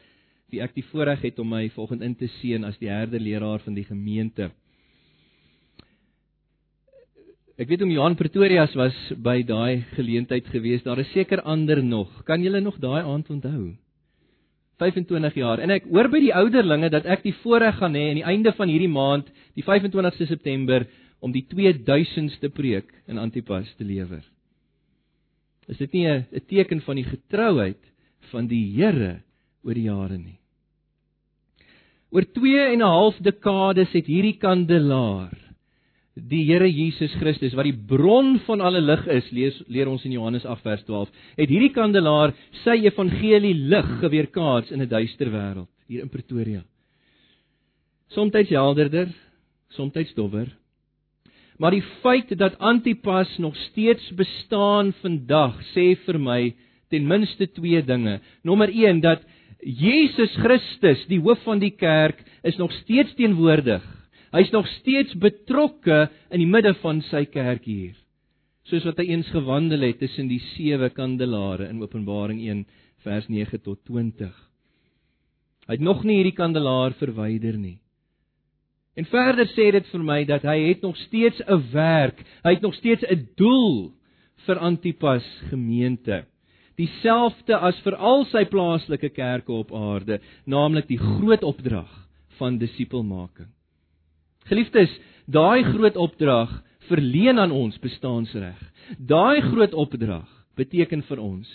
wie 0.52 0.62
ek 0.62 0.76
die 0.76 0.84
voorreg 0.92 1.22
het 1.22 1.40
om 1.40 1.50
my 1.50 1.70
vanoggend 1.70 2.02
in 2.02 2.16
te 2.16 2.28
seën 2.28 2.64
as 2.66 2.78
die 2.78 2.90
herderleraar 2.90 3.60
van 3.60 3.74
die 3.74 3.86
gemeente. 3.86 4.52
Ek 7.58 7.68
weet 7.68 7.82
om 7.82 7.92
Johan 7.92 8.16
Pretorius 8.16 8.76
was 8.76 8.96
by 9.16 9.42
daai 9.44 9.86
geleentheid 9.96 10.46
gewees. 10.48 10.84
Daar 10.84 11.00
is 11.00 11.12
seker 11.12 11.42
ander 11.42 11.84
nog. 11.84 12.24
Kan 12.26 12.44
julle 12.44 12.62
nog 12.62 12.80
daai 12.80 13.04
aand 13.04 13.30
onthou? 13.30 13.78
25 14.80 15.36
jaar. 15.36 15.60
En 15.60 15.74
ek 15.76 15.88
hoor 15.92 16.10
by 16.12 16.22
die 16.24 16.34
ouderlinge 16.36 16.90
dat 16.90 17.06
ek 17.06 17.24
die 17.26 17.36
voorreg 17.44 17.78
gaan 17.80 17.98
hê 17.98 18.10
aan 18.10 18.22
die 18.22 18.28
einde 18.28 18.54
van 18.58 18.72
hierdie 18.72 18.92
maand, 18.92 19.30
die 19.56 19.66
25ste 19.66 20.28
September, 20.30 20.88
om 21.20 21.34
die 21.36 21.44
2000ste 21.52 22.52
preek 22.56 22.92
in 23.08 23.20
Antipas 23.20 23.68
te 23.78 23.84
lewer. 23.84 24.24
Is 25.68 25.78
dit 25.78 25.94
nie 25.94 26.08
'n 26.08 26.26
teken 26.48 26.82
van 26.82 26.96
die 26.96 27.06
getrouheid 27.06 27.82
van 28.32 28.48
die 28.48 28.74
Here 28.74 29.22
oor 29.64 29.74
die 29.74 29.88
jare 29.88 30.18
nie? 30.18 30.40
Oor 32.12 32.26
2 32.26 32.74
en 32.74 32.82
'n 32.82 32.82
half 32.82 33.18
dekades 33.18 33.92
het 33.94 34.08
hierdie 34.08 34.38
kandelaar 34.40 35.49
die 36.16 36.44
Here 36.48 36.68
Jesus 36.68 37.14
Christus 37.20 37.56
wat 37.58 37.68
die 37.68 37.76
bron 37.76 38.38
van 38.48 38.62
alle 38.66 38.82
lig 38.84 39.06
is, 39.14 39.28
lees 39.36 39.58
leer 39.72 39.90
ons 39.92 40.04
in 40.08 40.16
Johannes 40.16 40.46
8 40.46 40.66
vers 40.66 40.86
12, 40.88 41.10
het 41.38 41.52
hierdie 41.52 41.72
kandelaar 41.76 42.34
sy 42.64 42.80
evangelie 42.88 43.54
lig 43.54 43.90
geweerkaats 44.02 44.72
in 44.72 44.82
'n 44.82 44.90
duister 44.90 45.30
wêreld 45.30 45.70
hier 45.88 46.02
in 46.02 46.10
Pretoria. 46.10 46.64
Somstyds 48.10 48.50
helderder, 48.50 49.10
somstyds 49.70 50.14
dowwer. 50.14 50.50
Maar 51.60 51.72
die 51.72 51.84
feit 52.02 52.38
dat 52.38 52.58
Antipas 52.60 53.38
nog 53.38 53.56
steeds 53.56 54.12
bestaan 54.16 54.94
vandag 55.02 55.60
sê 55.76 55.96
vir 56.06 56.18
my 56.18 56.56
ten 56.90 57.08
minste 57.08 57.48
twee 57.48 57.82
dinge. 57.84 58.20
Nommer 58.44 58.70
1 58.70 59.02
dat 59.02 59.22
Jesus 59.62 60.32
Christus, 60.36 61.06
die 61.08 61.20
hoof 61.20 61.44
van 61.44 61.60
die 61.60 61.76
kerk, 61.76 62.24
is 62.44 62.58
nog 62.58 62.72
steeds 62.72 63.14
teenwoordig 63.16 63.99
Hy's 64.32 64.52
nog 64.54 64.68
steeds 64.80 65.16
betrokke 65.18 66.08
in 66.30 66.44
die 66.44 66.50
midde 66.50 66.76
van 66.84 67.02
sy 67.10 67.24
kerk 67.26 67.66
hier. 67.66 67.96
Soos 68.70 68.86
wat 68.86 69.00
hy 69.02 69.08
eens 69.10 69.30
gewandel 69.34 69.88
het 69.88 69.98
tussen 70.04 70.30
die 70.30 70.42
sewe 70.54 70.92
kandelare 70.94 71.70
in 71.72 71.82
Openbaring 71.82 72.42
1 72.46 72.66
vers 73.06 73.28
9 73.32 73.62
tot 73.66 73.82
20. 73.90 74.30
Hy 75.70 75.78
het 75.78 75.86
nog 75.86 76.04
nie 76.06 76.20
hierdie 76.20 76.38
kandelaar 76.38 76.94
verwyder 77.00 77.58
nie. 77.58 77.80
En 78.98 79.08
verder 79.10 79.48
sê 79.56 79.70
dit 79.74 79.86
vir 79.94 80.04
my 80.04 80.24
dat 80.28 80.46
hy 80.46 80.58
het 80.68 80.82
nog 80.84 80.98
steeds 81.08 81.42
'n 81.48 81.62
werk, 81.72 82.26
hy 82.44 82.54
het 82.54 82.62
nog 82.62 82.76
steeds 82.76 83.04
'n 83.04 83.30
doel 83.38 83.94
vir 84.46 84.58
Antipas 84.60 85.26
gemeente. 85.50 86.26
Dieselfde 86.76 87.58
as 87.58 87.80
vir 87.84 87.96
al 87.96 88.26
sy 88.26 88.46
plaaslike 88.46 89.10
kerke 89.10 89.52
op 89.52 89.74
aarde, 89.74 90.20
naamlik 90.46 90.88
die 90.88 90.98
groot 90.98 91.44
opdrag 91.44 92.08
van 92.38 92.58
disipelmaking. 92.58 93.52
Geliefdes, 94.50 94.90
daai 95.30 95.62
groot 95.64 95.98
opdrag 96.00 96.50
verleen 96.90 97.38
aan 97.38 97.52
ons 97.54 97.78
bestaansreg. 97.84 98.58
Daai 98.98 99.42
groot 99.46 99.76
opdrag 99.78 100.30
beteken 100.58 101.04
vir 101.06 101.20
ons 101.22 101.48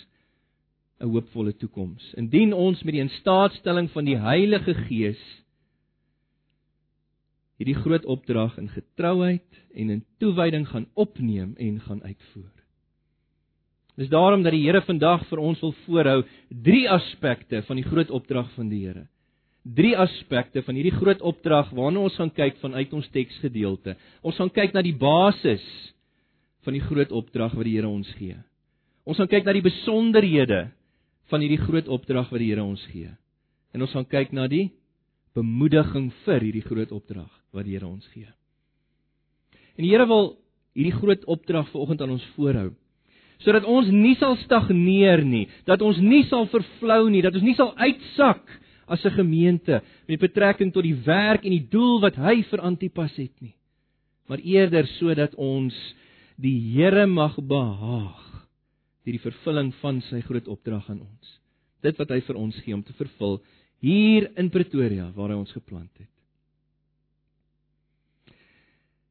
'n 1.03 1.09
hoopvolle 1.11 1.51
toekoms. 1.59 2.13
Indien 2.15 2.53
ons 2.53 2.83
met 2.83 2.93
die 2.93 3.03
instaatstelling 3.03 3.89
van 3.91 4.05
die 4.05 4.15
Heilige 4.15 4.73
Gees 4.87 5.19
hierdie 7.59 7.75
groot 7.75 8.05
opdrag 8.05 8.57
in 8.57 8.69
getrouheid 8.69 9.59
en 9.75 9.89
in 9.89 10.05
toewyding 10.19 10.67
gaan 10.67 10.87
opneem 10.93 11.55
en 11.57 11.79
gaan 11.79 12.03
uitvoer. 12.03 12.51
Dis 13.95 14.09
daarom 14.09 14.43
dat 14.43 14.51
die 14.51 14.63
Here 14.63 14.81
vandag 14.81 15.27
vir 15.27 15.39
ons 15.39 15.59
wil 15.59 15.75
voorhou 15.85 16.23
drie 16.49 16.89
aspekte 16.89 17.61
van 17.61 17.75
die 17.75 17.87
groot 17.87 18.09
opdrag 18.09 18.51
van 18.55 18.69
die 18.69 18.85
Here 18.87 19.07
drie 19.65 19.95
aspekte 19.97 20.61
van 20.61 20.77
hierdie 20.77 20.93
groot 20.93 21.21
opdrag 21.25 21.71
waarna 21.73 22.05
ons 22.05 22.15
gaan 22.19 22.31
kyk 22.33 22.59
vanuit 22.61 22.91
ons 22.93 23.07
teksgedeelte. 23.13 23.95
Ons 24.21 24.37
gaan 24.37 24.51
kyk 24.53 24.75
na 24.75 24.83
die 24.85 24.93
basis 24.93 25.65
van 26.65 26.77
die 26.77 26.83
groot 26.85 27.11
opdrag 27.13 27.55
wat 27.57 27.65
die 27.65 27.75
Here 27.77 27.89
ons 27.89 28.09
gee. 28.19 28.37
Ons 29.05 29.17
gaan 29.21 29.29
kyk 29.29 29.45
na 29.45 29.53
die 29.57 29.65
besonderhede 29.65 30.61
van 31.33 31.41
hierdie 31.41 31.61
groot 31.61 31.89
opdrag 31.89 32.29
wat 32.29 32.41
die 32.41 32.51
Here 32.51 32.65
ons 32.65 32.85
gee. 32.93 33.09
En 33.73 33.81
ons 33.81 33.93
gaan 33.93 34.07
kyk 34.09 34.33
na 34.37 34.47
die 34.51 34.69
bemoediging 35.35 36.11
vir 36.23 36.45
hierdie 36.45 36.65
groot 36.65 36.93
opdrag 36.93 37.29
wat 37.53 37.65
die 37.65 37.73
Here 37.73 37.89
ons 37.89 38.05
gee. 38.13 38.29
En 39.75 39.85
die 39.85 39.91
Here 39.91 40.05
wil 40.09 40.35
hierdie 40.77 40.95
groot 40.95 41.25
opdrag 41.25 41.71
vanoggend 41.73 42.05
aan 42.05 42.17
ons 42.19 42.33
voorhou 42.37 42.71
sodat 43.43 43.65
ons 43.67 43.89
nie 43.91 44.13
sal 44.15 44.37
stagneer 44.39 45.19
nie, 45.27 45.43
dat 45.67 45.81
ons 45.83 45.97
nie 45.99 46.21
sal 46.29 46.45
vervlou 46.47 47.09
nie, 47.11 47.19
dat 47.19 47.35
ons 47.35 47.43
nie 47.43 47.55
sal 47.57 47.73
uitsak 47.75 48.45
as 48.87 49.03
'n 49.05 49.17
gemeente 49.17 49.81
met 50.07 50.19
betrekking 50.19 50.73
tot 50.73 50.83
die 50.83 51.01
werk 51.05 51.43
en 51.45 51.51
die 51.51 51.67
doel 51.69 51.99
wat 52.01 52.15
hy 52.15 52.43
vir 52.43 52.59
Antipas 52.59 53.15
het 53.15 53.41
nie. 53.41 53.55
Maar 54.27 54.39
eerder 54.39 54.87
sodat 54.87 55.35
ons 55.35 55.75
die 56.35 56.59
Here 56.73 57.05
mag 57.05 57.35
behaag 57.35 58.25
deur 59.05 59.13
die 59.13 59.21
vervulling 59.21 59.73
van 59.81 60.01
sy 60.09 60.21
groot 60.25 60.47
opdrag 60.47 60.89
aan 60.89 61.03
ons. 61.05 61.39
Dit 61.85 61.97
wat 62.01 62.09
hy 62.09 62.21
vir 62.25 62.35
ons 62.35 62.57
gee 62.65 62.73
om 62.73 62.83
te 62.83 62.93
vervul 62.97 63.41
hier 63.85 64.31
in 64.39 64.49
Pretoria 64.49 65.11
waar 65.13 65.29
hy 65.29 65.37
ons 65.37 65.53
geplant 65.53 65.91
het. 65.99 66.09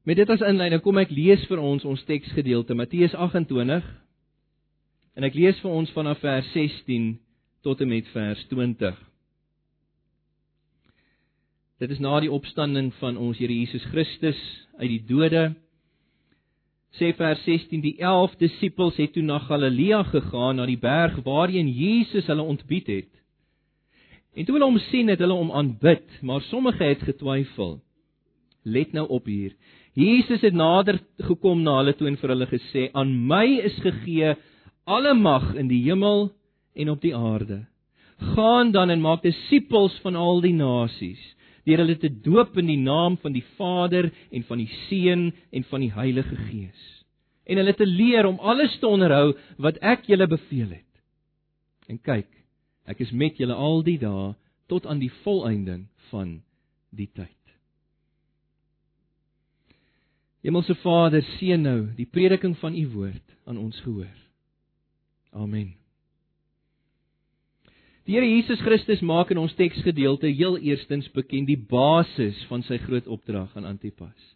Met 0.05 0.19
dit 0.21 0.31
as 0.31 0.43
inleiding 0.45 0.83
kom 0.85 0.99
ek 1.01 1.15
lees 1.15 1.47
vir 1.49 1.63
ons 1.63 1.85
ons 1.89 2.03
teksgedeelte 2.05 2.75
Matteus 2.77 3.15
28 3.15 3.87
en 5.15 5.25
ek 5.25 5.39
lees 5.39 5.61
vir 5.63 5.71
ons 5.71 5.93
vanaf 5.95 6.21
vers 6.21 6.51
16 6.53 7.15
tot 7.65 7.81
en 7.81 7.89
met 7.89 8.09
vers 8.13 8.43
20. 8.51 8.99
Dit 11.85 11.99
is 11.99 12.01
na 12.01 12.17
die 12.23 12.31
opstanding 12.33 12.95
van 12.97 13.19
ons 13.21 13.37
Here 13.37 13.53
Jesus 13.53 13.83
Christus 13.93 14.39
uit 14.79 14.89
die 14.89 15.03
dode. 15.05 15.51
Sê 16.97 17.11
vers 17.19 17.43
16 17.45 17.83
die 17.85 17.99
11 18.01 18.39
disippels 18.41 18.97
het 18.97 19.13
toe 19.13 19.25
na 19.27 19.37
Galilea 19.45 19.99
gegaan 20.09 20.57
na 20.57 20.65
die 20.65 20.79
berg 20.81 21.19
waarheen 21.27 21.69
Jesus 21.69 22.31
hulle 22.33 22.47
ontbied 22.55 22.89
het. 22.89 23.11
En 24.33 24.49
toe 24.49 24.57
hulle 24.57 24.71
hom 24.71 24.81
sien 24.87 25.13
het 25.13 25.21
hulle 25.21 25.37
hom 25.37 25.53
aanbid, 25.53 26.09
maar 26.25 26.41
sommige 26.49 26.89
het 26.89 27.05
getwyfel. 27.05 27.77
Let 28.65 28.97
nou 28.97 29.05
op 29.19 29.29
hier. 29.29 29.53
Jesus 29.93 30.41
het 30.41 30.57
nader 30.57 31.03
gekom 31.29 31.67
na 31.69 31.83
hulle 31.83 31.99
toe 32.01 32.09
en 32.09 32.17
vir 32.17 32.33
hulle 32.33 32.49
gesê: 32.49 32.89
"Aan 32.97 33.13
my 33.29 33.61
is 33.61 33.77
gegee 33.85 34.33
alle 34.89 35.13
mag 35.13 35.53
in 35.53 35.69
die 35.69 35.85
hemel 35.85 36.31
en 36.73 36.97
op 36.97 37.05
die 37.05 37.13
aarde. 37.17 37.67
Gaan 38.33 38.73
dan 38.73 38.91
en 38.91 39.05
maak 39.05 39.23
disippels 39.23 40.01
van 40.01 40.17
al 40.17 40.41
die 40.41 40.57
nasies, 40.57 41.34
deur 41.65 41.83
hulle 41.83 41.97
te 42.01 42.11
doop 42.25 42.57
in 42.61 42.69
die 42.71 42.81
naam 42.81 43.17
van 43.23 43.35
die 43.37 43.45
Vader 43.59 44.11
en 44.31 44.45
van 44.49 44.61
die 44.63 44.71
Seun 44.87 45.31
en 45.51 45.65
van 45.71 45.85
die 45.85 45.93
Heilige 45.93 46.37
Gees." 46.49 46.91
En 47.45 47.61
hulle 47.61 47.75
te 47.77 47.87
leer 47.87 48.27
om 48.27 48.39
alles 48.41 48.79
te 48.81 48.89
onderhou 48.89 49.35
wat 49.61 49.79
ek 49.85 50.07
julle 50.09 50.27
beveel 50.27 50.71
het. 50.71 50.93
En 51.89 52.01
kyk, 52.01 52.31
ek 52.89 53.01
is 53.05 53.13
met 53.13 53.37
julle 53.37 53.55
al 53.55 53.83
die 53.85 53.99
dae 54.01 54.33
tot 54.73 54.87
aan 54.89 55.03
die 55.03 55.13
volëinding 55.23 55.87
van 56.09 56.39
die 56.91 57.11
tyd. 57.13 57.37
Hemelse 60.45 60.75
Vader, 60.83 61.25
seën 61.39 61.63
nou 61.65 61.79
die 61.97 62.09
prediking 62.09 62.57
van 62.61 62.77
u 62.77 62.85
woord 62.93 63.37
aan 63.49 63.61
ons 63.61 63.81
gehoor. 63.81 64.13
Amen. 65.33 65.84
Die 68.05 68.13
Here 68.13 68.27
Jesus 68.29 68.61
Christus 68.61 69.01
maak 69.01 69.31
in 69.33 69.39
ons 69.41 69.55
teksgedeelte 69.57 70.29
heel 70.29 70.59
eerstens 70.61 71.07
bekend 71.17 71.47
die 71.49 71.57
basis 71.57 72.37
van 72.51 72.61
sy 72.67 72.77
groot 72.83 73.07
opdrag 73.09 73.55
aan 73.57 73.65
Antipas. 73.65 74.27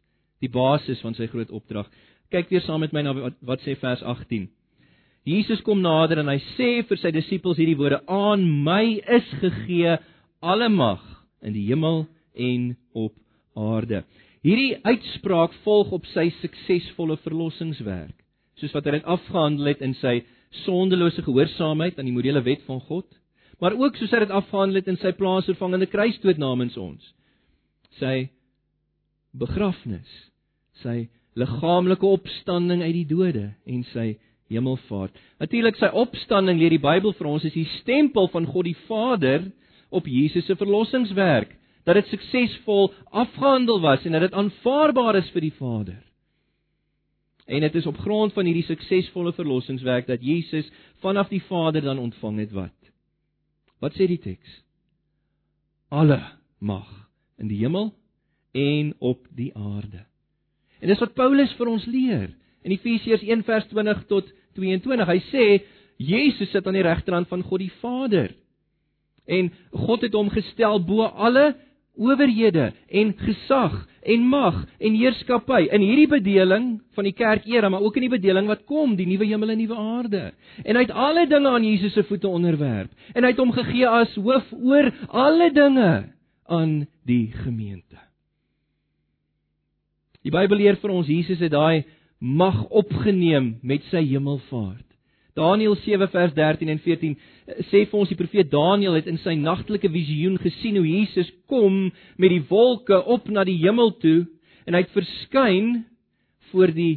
Die 0.40 0.48
basis 0.48 1.02
van 1.04 1.12
sy 1.12 1.26
groot 1.28 1.52
opdrag. 1.52 1.90
Kyk 2.32 2.48
weer 2.48 2.64
saam 2.64 2.80
met 2.80 2.94
my 2.96 3.02
na 3.04 3.12
wat, 3.12 3.36
wat 3.44 3.66
sê 3.66 3.74
vers 3.76 4.00
18. 4.00 4.46
Jesus 5.28 5.60
kom 5.66 5.84
nader 5.84 6.22
en 6.22 6.32
hy 6.32 6.38
sê 6.54 6.70
vir 6.88 7.02
sy 7.02 7.12
disippels 7.12 7.60
hierdie 7.60 7.76
woorde: 7.76 8.00
"Aan 8.08 8.48
my 8.64 9.02
is 9.04 9.28
gegee 9.42 9.98
alle 10.40 10.70
mag 10.72 11.04
in 11.44 11.52
die 11.52 11.66
hemel 11.68 12.06
en 12.32 12.72
op 12.96 13.12
aarde." 13.52 14.06
Hierdie 14.40 14.80
uitspraak 14.80 15.52
volg 15.68 15.92
op 15.92 16.08
sy 16.16 16.30
suksesvolle 16.40 17.20
verlossingswerk, 17.20 18.16
soos 18.56 18.72
wat 18.72 18.88
hy 18.88 18.96
dit 18.96 19.14
afgehandel 19.18 19.74
het 19.74 19.84
in 19.84 19.92
sy 20.00 20.22
sondelose 20.64 21.20
gehoorsaamheid 21.20 21.98
aan 21.98 22.08
die 22.08 22.16
morele 22.16 22.40
wet 22.48 22.64
van 22.64 22.80
God, 22.88 23.04
maar 23.60 23.74
ook 23.74 23.96
soos 23.98 24.12
hy 24.14 24.22
dit 24.24 24.34
afgehandel 24.34 24.80
het 24.80 24.90
in 24.90 25.00
sy 25.02 25.12
plaasvervangende 25.18 25.88
kruisdood 25.90 26.38
namens 26.38 26.76
ons. 26.78 27.02
Sy 27.98 28.28
begrafnis, 29.38 30.08
sy 30.82 31.08
liggaamlike 31.38 32.06
opstanding 32.06 32.82
uit 32.82 32.94
die 33.00 33.08
dode 33.08 33.44
en 33.66 33.84
sy 33.92 34.12
hemelvaart. 34.48 35.14
Natuurlik 35.42 35.78
sy 35.78 35.90
opstanding 35.92 36.58
leer 36.60 36.74
die 36.74 36.82
Bybel 36.82 37.14
vir 37.18 37.30
ons 37.30 37.46
is 37.46 37.56
die 37.56 37.68
stempel 37.78 38.30
van 38.32 38.48
God 38.48 38.68
die 38.68 38.78
Vader 38.88 39.50
op 39.94 40.08
Jesus 40.08 40.46
se 40.48 40.56
verlossingswerk 40.58 41.54
dat 41.88 41.96
dit 41.96 42.10
suksesvol 42.12 42.90
afgehandel 43.16 43.80
was 43.80 44.04
en 44.04 44.16
dat 44.16 44.26
dit 44.26 44.36
aanvaarbaar 44.36 45.22
is 45.22 45.30
vir 45.32 45.46
die 45.46 45.54
Vader. 45.56 46.00
En 47.48 47.64
dit 47.64 47.78
is 47.80 47.86
op 47.88 47.96
grond 48.04 48.32
van 48.36 48.44
hierdie 48.44 48.66
suksesvolle 48.68 49.32
verlossingswerk 49.32 50.08
dat 50.08 50.24
Jesus 50.24 50.68
vanaf 51.00 51.30
die 51.32 51.42
Vader 51.48 51.84
dan 51.84 51.98
ontvang 52.02 52.42
het 52.44 52.52
wat? 52.52 52.77
Wat 53.82 53.94
sê 53.94 54.08
die 54.10 54.20
teks? 54.22 54.60
Alle 55.88 56.20
mag 56.58 56.88
in 57.38 57.48
die 57.50 57.60
hemel 57.62 57.92
en 58.52 58.92
op 58.98 59.26
die 59.36 59.52
aarde. 59.54 60.04
En 60.82 60.90
dis 60.90 61.00
wat 61.02 61.14
Paulus 61.14 61.52
vir 61.58 61.70
ons 61.70 61.86
leer 61.86 62.28
in 62.66 62.74
Efesiërs 62.74 63.22
1:20 63.22 64.04
tot 64.10 64.26
22. 64.58 65.06
Hy 65.06 65.20
sê 65.30 65.44
Jesus 65.98 66.50
sit 66.50 66.66
aan 66.66 66.78
die 66.78 66.86
regterhand 66.86 67.28
van 67.28 67.42
God 67.42 67.62
die 67.62 67.72
Vader. 67.80 68.34
En 69.26 69.50
God 69.72 70.02
het 70.06 70.14
hom 70.14 70.30
gestel 70.30 70.80
bo 70.84 71.06
alle 71.06 71.56
owerhede 71.98 72.72
en 72.88 73.14
gesag 73.18 73.86
en 74.08 74.24
mag 74.30 74.62
en 74.80 74.96
heerskappy 74.96 75.66
in 75.74 75.84
hierdie 75.84 76.08
bedeling 76.10 76.68
van 76.96 77.08
die 77.08 77.14
kerk 77.16 77.46
era 77.48 77.68
maar 77.68 77.84
ook 77.84 77.98
in 78.00 78.06
die 78.06 78.14
bedeling 78.16 78.48
wat 78.48 78.64
kom 78.70 78.96
die 78.96 79.06
nuwe 79.08 79.28
hemel 79.28 79.52
en 79.52 79.60
nuwe 79.60 79.76
aarde. 79.76 80.22
En 80.64 80.78
hy 80.78 80.86
het 80.86 80.94
alle 80.94 81.26
dinge 81.28 81.52
aan 81.52 81.66
Jesus 81.66 81.92
se 81.96 82.06
voete 82.08 82.28
onderwerp. 82.28 82.90
En 83.14 83.24
hy 83.26 83.32
het 83.34 83.42
hom 83.42 83.52
gegee 83.52 83.88
as 83.88 84.16
hoof 84.16 84.52
oor 84.56 84.90
alle 85.08 85.50
dinge 85.52 85.92
aan 86.48 86.74
die 87.08 87.28
gemeente. 87.44 88.00
Die 90.24 90.32
Bybel 90.34 90.60
leer 90.60 90.80
vir 90.80 90.92
ons 90.92 91.08
Jesus 91.08 91.40
het 91.44 91.52
daai 91.52 91.84
mag 92.18 92.64
opgeneem 92.74 93.58
met 93.62 93.84
sy 93.92 94.02
hemelvaart 94.08 94.87
Daniël 95.38 95.76
7 95.84 96.10
vers 96.12 96.34
13 96.34 96.72
en 96.74 96.82
14 96.84 97.14
eh, 97.14 97.62
sê 97.70 97.84
vir 97.86 98.00
ons 98.00 98.10
die 98.10 98.18
profeet 98.18 98.50
Daniël 98.52 98.98
het 98.98 99.08
in 99.10 99.20
sy 99.22 99.36
nagtelike 99.38 99.90
visioen 99.94 100.38
gesien 100.42 100.76
hoe 100.80 100.88
Jesus 100.88 101.30
kom 101.50 101.86
met 102.16 102.34
die 102.34 102.42
wolke 102.50 102.98
op 103.06 103.30
na 103.30 103.46
die 103.48 103.58
hemel 103.62 103.94
toe 104.02 104.26
en 104.66 104.76
hy 104.76 104.84
het 104.84 104.96
verskyn 104.96 105.84
voor 106.50 106.74
die 106.74 106.94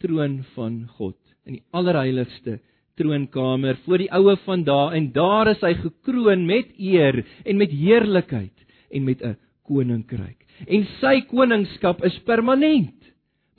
troon 0.00 0.40
van 0.56 0.82
God 0.96 1.18
in 1.46 1.58
die 1.58 1.64
allerheiligste 1.76 2.60
troonkamer 3.00 3.78
voor 3.84 4.02
die 4.02 4.10
oue 4.12 4.36
van 4.44 4.64
daar. 4.64 4.94
En 4.96 5.10
daar 5.12 5.50
is 5.54 5.62
hy 5.64 5.74
gekroon 5.80 6.46
met 6.48 6.72
eer 6.78 7.22
en 7.44 7.60
met 7.60 7.72
heerlikheid 7.72 8.66
en 8.90 9.04
met 9.04 9.22
'n 9.22 9.36
koninkryk. 9.64 10.46
En 10.66 10.86
sy 11.00 11.20
koningskap 11.30 12.04
is 12.04 12.18
permanent 12.24 12.99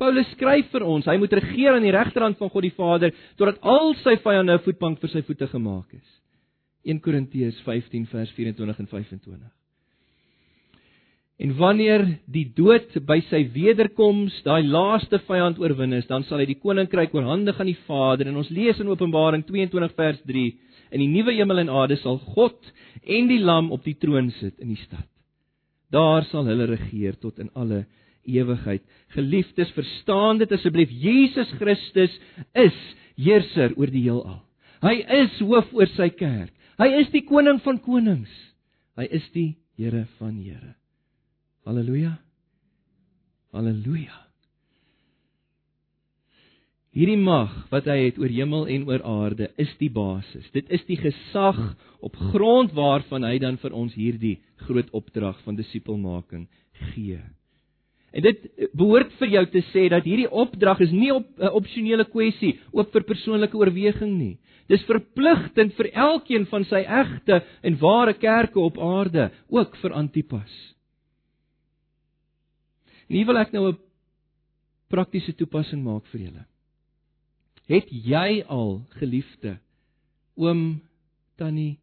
Paulus 0.01 0.25
skryf 0.33 0.71
vir 0.73 0.83
ons, 0.87 1.05
hy 1.05 1.17
moet 1.21 1.33
regeer 1.37 1.75
aan 1.75 1.85
die 1.85 1.93
regterhand 1.93 2.39
van 2.39 2.49
God 2.49 2.65
die 2.65 2.73
Vader 2.73 3.13
totdat 3.37 3.61
al 3.61 3.93
sy 4.01 4.15
vyande 4.23 4.57
'n 4.57 4.65
voetbank 4.65 4.99
vir 4.99 5.09
sy 5.13 5.21
voete 5.21 5.47
gemaak 5.47 5.93
is. 5.93 6.07
1 6.85 7.01
Korintiërs 7.05 7.59
15 7.61 8.07
vers 8.09 8.31
24 8.33 8.79
en 8.79 8.87
25. 8.87 9.51
En 11.41 11.53
wanneer 11.57 12.03
die 12.29 12.47
dood 12.55 12.97
by 13.05 13.19
sy 13.29 13.43
wederkoms 13.53 14.41
daai 14.45 14.61
laaste 14.63 15.19
vyand 15.25 15.61
oorwin 15.61 15.93
is, 15.93 16.05
dan 16.09 16.23
sal 16.23 16.41
hy 16.41 16.45
die 16.45 16.59
koninkryk 16.61 17.13
oorhandig 17.13 17.59
aan 17.59 17.69
die 17.69 17.81
Vader. 17.87 18.27
En 18.27 18.37
ons 18.41 18.49
lees 18.49 18.79
in 18.79 18.89
Openbaring 18.89 19.45
22 19.45 19.95
vers 19.97 20.21
3: 20.25 20.45
In 20.91 20.99
die 20.99 21.09
nuwe 21.09 21.33
hemel 21.33 21.63
en 21.63 21.69
aarde 21.69 21.97
sal 22.01 22.19
God 22.35 22.73
en 23.05 23.27
die 23.27 23.39
Lam 23.39 23.71
op 23.71 23.83
die 23.83 23.97
troon 23.97 24.29
sit 24.37 24.59
in 24.59 24.73
die 24.73 24.81
stad. 24.81 25.07
Daar 25.91 26.23
sal 26.29 26.45
hulle 26.45 26.69
regeer 26.69 27.17
tot 27.19 27.39
in 27.39 27.49
alle 27.53 27.85
ewigheid. 28.27 28.83
Geliefdes, 29.15 29.71
verstaan 29.75 30.41
dit 30.41 30.51
asseblief. 30.51 30.91
Jesus 30.91 31.49
Christus 31.59 32.13
is 32.57 32.77
heerser 33.19 33.75
oor 33.77 33.91
die 33.91 34.05
heelal. 34.07 34.41
Hy 34.81 34.97
is 35.21 35.37
hoof 35.43 35.69
oor 35.77 35.89
sy 35.95 36.09
kerk. 36.15 36.53
Hy 36.81 36.89
is 37.03 37.11
die 37.13 37.23
koning 37.27 37.61
van 37.65 37.77
konings. 37.85 38.31
Hy 38.97 39.07
is 39.13 39.25
die 39.35 39.53
Here 39.79 40.03
van 40.19 40.35
Here. 40.37 40.75
Halleluja. 41.65 42.17
Halleluja. 43.55 44.17
Hierdie 46.91 47.19
mag 47.21 47.53
wat 47.71 47.85
hy 47.87 47.97
het 48.09 48.17
oor 48.19 48.31
hemel 48.31 48.65
en 48.73 48.87
oor 48.89 49.03
aarde 49.07 49.47
is 49.61 49.71
die 49.79 49.89
basis. 49.93 50.49
Dit 50.51 50.67
is 50.75 50.83
die 50.89 50.97
gesag 50.99 51.59
op 52.03 52.17
grond 52.33 52.73
waarvan 52.75 53.23
hy 53.23 53.37
dan 53.39 53.55
vir 53.61 53.71
ons 53.77 53.95
hierdie 53.95 54.41
groot 54.67 54.89
opdrag 54.97 55.39
van 55.45 55.55
disipelmaking 55.55 56.49
gee. 56.91 57.21
En 58.11 58.23
dit 58.25 58.47
behoort 58.75 59.11
vir 59.21 59.29
jou 59.37 59.43
te 59.53 59.61
sê 59.71 59.85
dat 59.91 60.03
hierdie 60.03 60.27
opdrag 60.27 60.81
is 60.83 60.91
nie 60.91 61.13
op 61.13 61.27
'n 61.37 61.47
uh, 61.47 61.53
opsionele 61.55 62.05
kwessie 62.05 62.59
oop 62.71 62.91
vir 62.91 63.03
persoonlike 63.07 63.57
oorweging 63.57 64.17
nie. 64.17 64.37
Dis 64.67 64.83
verpligtend 64.83 65.73
vir 65.73 65.91
elkeen 65.93 66.45
van 66.45 66.63
sy 66.63 66.83
egte 66.83 67.41
en 67.63 67.79
ware 67.79 68.13
kerke 68.13 68.59
op 68.59 68.77
aarde, 68.77 69.31
ook 69.47 69.75
vir 69.75 69.91
Antipas. 69.93 70.75
Nie 73.07 73.25
wil 73.25 73.37
ek 73.37 73.51
nou 73.51 73.71
'n 73.71 73.77
praktiese 74.89 75.33
toepassing 75.33 75.83
maak 75.83 76.05
vir 76.11 76.21
julle. 76.21 76.45
Het 77.67 77.87
jy 77.89 78.43
al 78.47 78.81
geliefde 78.99 79.59
oom, 80.35 80.81
tannie, 81.37 81.79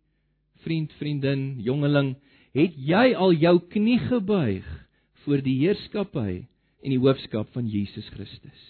vriend, 0.64 0.92
vriendin, 0.92 1.60
jongeling, 1.60 2.16
het 2.52 2.74
jy 2.76 3.14
al 3.14 3.32
jou 3.32 3.60
knie 3.68 3.98
gebuig 3.98 4.87
voor 5.28 5.44
die 5.44 5.58
heerskappy 5.60 6.32
en 6.80 6.92
die 6.94 7.00
hoofskap 7.02 7.50
van 7.52 7.66
Jesus 7.68 8.06
Christus. 8.14 8.60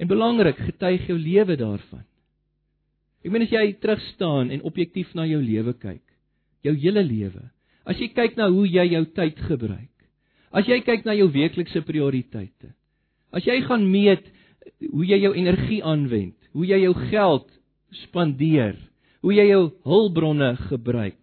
En 0.00 0.08
belangrik, 0.10 0.58
getuig 0.58 1.04
jou 1.06 1.18
lewe 1.20 1.54
daarvan. 1.60 2.02
Ek 3.20 3.30
meen 3.30 3.44
as 3.44 3.52
jy 3.52 3.76
terug 3.78 4.00
staan 4.14 4.50
en 4.50 4.64
objektief 4.66 5.12
na 5.14 5.26
jou 5.28 5.38
lewe 5.44 5.76
kyk, 5.76 6.02
jou 6.66 6.74
hele 6.80 7.04
lewe. 7.04 7.44
As 7.86 8.00
jy 8.00 8.08
kyk 8.16 8.34
na 8.40 8.48
hoe 8.50 8.66
jy 8.66 8.88
jou 8.96 9.04
tyd 9.14 9.38
gebruik. 9.46 9.92
As 10.50 10.66
jy 10.66 10.80
kyk 10.82 11.06
na 11.06 11.14
jou 11.14 11.28
weeklikse 11.30 11.84
prioriteite. 11.86 12.72
As 13.30 13.46
jy 13.46 13.60
gaan 13.68 13.86
meet 13.92 14.26
hoe 14.88 15.06
jy 15.06 15.20
jou 15.22 15.34
energie 15.36 15.82
aanwend, 15.86 16.34
hoe 16.56 16.66
jy 16.66 16.80
jou 16.82 16.94
geld 17.12 17.46
spandeer, 18.02 18.74
hoe 19.22 19.36
jy 19.36 19.46
jou 19.52 19.64
hulpbronne 19.86 20.54
gebruik. 20.66 21.20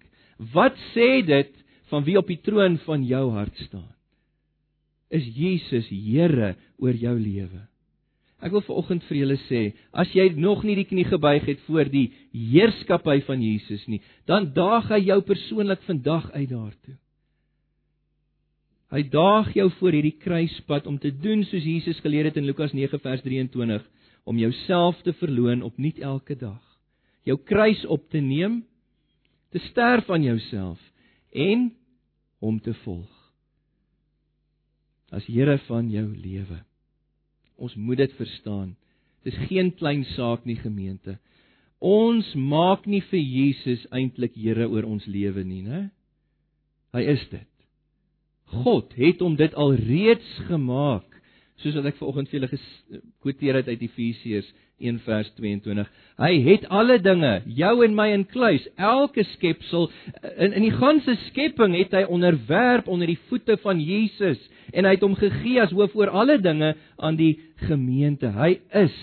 Wat 0.53 0.77
sê 0.93 1.25
dit 1.25 1.51
van 1.91 2.03
wie 2.07 2.17
op 2.19 2.27
die 2.27 2.39
troon 2.43 2.77
van 2.85 3.05
jou 3.07 3.29
hart 3.35 3.55
staan. 3.67 3.89
Is 5.13 5.23
Jesus 5.35 5.87
Here 5.89 6.55
oor 6.83 6.95
jou 6.95 7.15
lewe? 7.19 7.63
Ek 8.43 8.53
wil 8.53 8.61
vanoggend 8.61 9.05
vir 9.07 9.17
julle 9.17 9.37
sê, 9.47 9.61
as 9.97 10.11
jy 10.13 10.27
nog 10.37 10.61
nie 10.67 10.75
die 10.77 10.85
knie 10.85 11.07
gebuig 11.07 11.47
het 11.47 11.61
voor 11.65 11.89
die 11.89 12.11
heerskappy 12.35 13.17
van 13.25 13.41
Jesus 13.41 13.87
nie, 13.89 14.01
dan 14.29 14.51
daag 14.53 14.91
hy 14.93 14.99
jou 15.07 15.17
persoonlik 15.25 15.81
vandag 15.87 16.27
uit 16.35 16.51
daartoe. 16.51 16.97
Hy 18.93 19.01
daag 19.11 19.49
jou 19.57 19.67
voor 19.79 19.97
hierdie 19.97 20.15
kruispad 20.21 20.85
om 20.87 20.99
te 21.01 21.09
doen 21.11 21.41
soos 21.49 21.65
Jesus 21.65 21.97
geleer 22.03 22.29
het 22.29 22.37
in 22.39 22.45
Lukas 22.47 22.75
9 22.77 23.01
vers 23.03 23.23
23 23.25 23.83
om 24.27 24.37
jouself 24.39 25.01
te 25.03 25.15
verloon 25.17 25.65
opnuut 25.65 25.97
elke 25.99 26.37
dag. 26.37 26.61
Jou 27.27 27.35
kruis 27.41 27.81
op 27.91 28.05
te 28.13 28.21
neem, 28.23 28.61
te 29.51 29.59
sterf 29.71 30.07
aan 30.13 30.23
jouself 30.23 30.79
en 31.37 31.69
hom 32.43 32.59
te 32.63 32.73
volg. 32.83 33.13
As 35.13 35.25
Here 35.29 35.57
van 35.67 35.91
jou 35.91 36.07
lewe. 36.11 36.59
Ons 37.57 37.77
moet 37.79 38.01
dit 38.01 38.13
verstaan. 38.19 38.75
Dis 39.25 39.37
geen 39.47 39.71
klein 39.79 40.03
saak 40.15 40.45
nie 40.45 40.57
gemeente. 40.59 41.17
Ons 41.79 42.29
maak 42.35 42.87
nie 42.89 43.03
vir 43.11 43.21
Jesus 43.21 43.85
eintlik 43.93 44.35
Here 44.35 44.67
oor 44.69 44.87
ons 44.89 45.05
lewe 45.07 45.45
nie, 45.45 45.63
né? 45.65 45.87
Hy 46.95 47.03
is 47.13 47.23
dit. 47.31 47.49
God 48.63 48.93
het 48.95 49.21
hom 49.21 49.35
dit 49.37 49.53
al 49.59 49.75
reeds 49.75 50.29
gemaak, 50.47 51.05
soos 51.59 51.75
wat 51.77 51.89
ek 51.91 51.97
vanoggend 51.99 52.29
vir 52.31 52.39
julle 52.39 52.49
gekwoteer 52.53 53.59
het 53.59 53.69
uit 53.73 53.83
Efesiërs 53.89 54.47
1 54.47 54.66
vers 54.77 55.29
22. 55.35 55.89
Hy 56.17 56.33
het 56.45 56.67
alle 56.69 56.99
dinge, 57.01 57.41
jou 57.57 57.73
en 57.85 57.95
my 57.97 58.07
in 58.13 58.25
kluis, 58.29 58.65
elke 58.77 59.25
skepsel 59.33 59.89
in 60.37 60.53
in 60.53 60.65
die 60.65 60.73
ganse 60.73 61.15
skepping 61.27 61.75
het 61.77 61.93
hy 61.97 62.03
onderwerp 62.05 62.87
onder 62.87 63.09
die 63.09 63.19
voete 63.29 63.57
van 63.63 63.81
Jesus 63.81 64.39
en 64.73 64.85
hy 64.85 64.95
het 64.97 65.05
hom 65.05 65.15
gegee 65.17 65.61
as 65.61 65.73
hoof 65.73 65.95
oor 65.97 66.11
alle 66.13 66.37
dinge 66.41 66.75
aan 66.97 67.17
die 67.17 67.37
gemeente. 67.67 68.31
Hy 68.33 68.59
is 68.73 68.97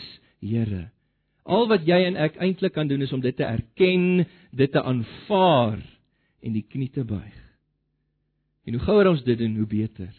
Here. 0.44 0.90
Al 1.44 1.68
wat 1.70 1.86
jy 1.88 2.02
en 2.04 2.18
ek 2.20 2.36
eintlik 2.36 2.74
kan 2.76 2.88
doen 2.88 3.02
is 3.04 3.12
om 3.12 3.22
dit 3.24 3.36
te 3.36 3.46
erken, 3.48 4.26
dit 4.52 4.72
te 4.72 4.82
aanvaar 4.82 5.78
en 6.44 6.52
die 6.52 6.64
knie 6.68 6.90
te 6.92 7.04
buig. 7.04 7.38
En 8.68 8.76
hoe 8.76 8.84
gouer 8.84 9.08
ons 9.08 9.24
dit 9.24 9.38
doen, 9.40 9.56
hoe 9.56 9.68
beter. 9.68 10.12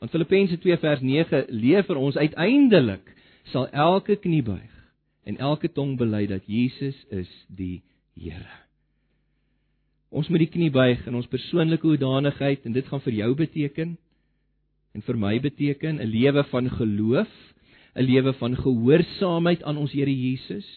Want 0.00 0.12
Filippense 0.12 0.58
2 0.60 0.76
vers 0.82 1.00
9 1.00 1.44
leer 1.48 1.88
vir 1.88 2.00
ons 2.00 2.16
uiteindelik 2.20 3.14
sal 3.52 3.68
elke 3.72 4.18
knie 4.20 4.42
buig 4.44 4.71
en 5.24 5.38
elke 5.38 5.70
tong 5.72 5.96
bely 5.98 6.26
dat 6.26 6.46
Jesus 6.46 6.98
is 7.10 7.30
die 7.48 7.82
Here. 8.12 8.58
Ons 10.12 10.28
moet 10.28 10.42
die 10.42 10.50
knie 10.52 10.68
buig 10.68 11.06
in 11.08 11.14
ons 11.16 11.28
persoonlike 11.32 11.86
hoedanigheid 11.86 12.66
en 12.68 12.74
dit 12.76 12.84
gaan 12.84 13.00
vir 13.00 13.14
jou 13.22 13.30
beteken 13.38 13.94
en 14.92 15.04
vir 15.06 15.16
my 15.16 15.38
beteken 15.40 16.00
'n 16.00 16.10
lewe 16.12 16.44
van 16.50 16.68
geloof, 16.68 17.32
'n 17.96 18.04
lewe 18.04 18.32
van 18.32 18.56
gehoorsaamheid 18.56 19.62
aan 19.62 19.76
ons 19.76 19.92
Here 19.92 20.12
Jesus. 20.12 20.68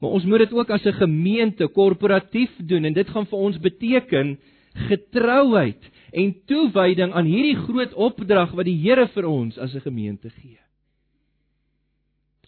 Maar 0.00 0.10
ons 0.10 0.24
moet 0.24 0.38
dit 0.38 0.52
ook 0.52 0.70
as 0.70 0.84
'n 0.86 0.92
gemeente 0.92 1.68
korporatief 1.68 2.52
doen 2.56 2.84
en 2.84 2.92
dit 2.92 3.08
gaan 3.08 3.26
vir 3.26 3.38
ons 3.38 3.58
beteken 3.58 4.38
getrouheid 4.88 5.82
en 6.12 6.34
toewyding 6.46 7.12
aan 7.12 7.24
hierdie 7.24 7.56
groot 7.56 7.94
opdrag 7.94 8.52
wat 8.52 8.64
die 8.64 8.80
Here 8.80 9.08
vir 9.08 9.26
ons 9.26 9.58
as 9.58 9.74
'n 9.74 9.80
gemeente 9.80 10.30
gee. 10.30 10.65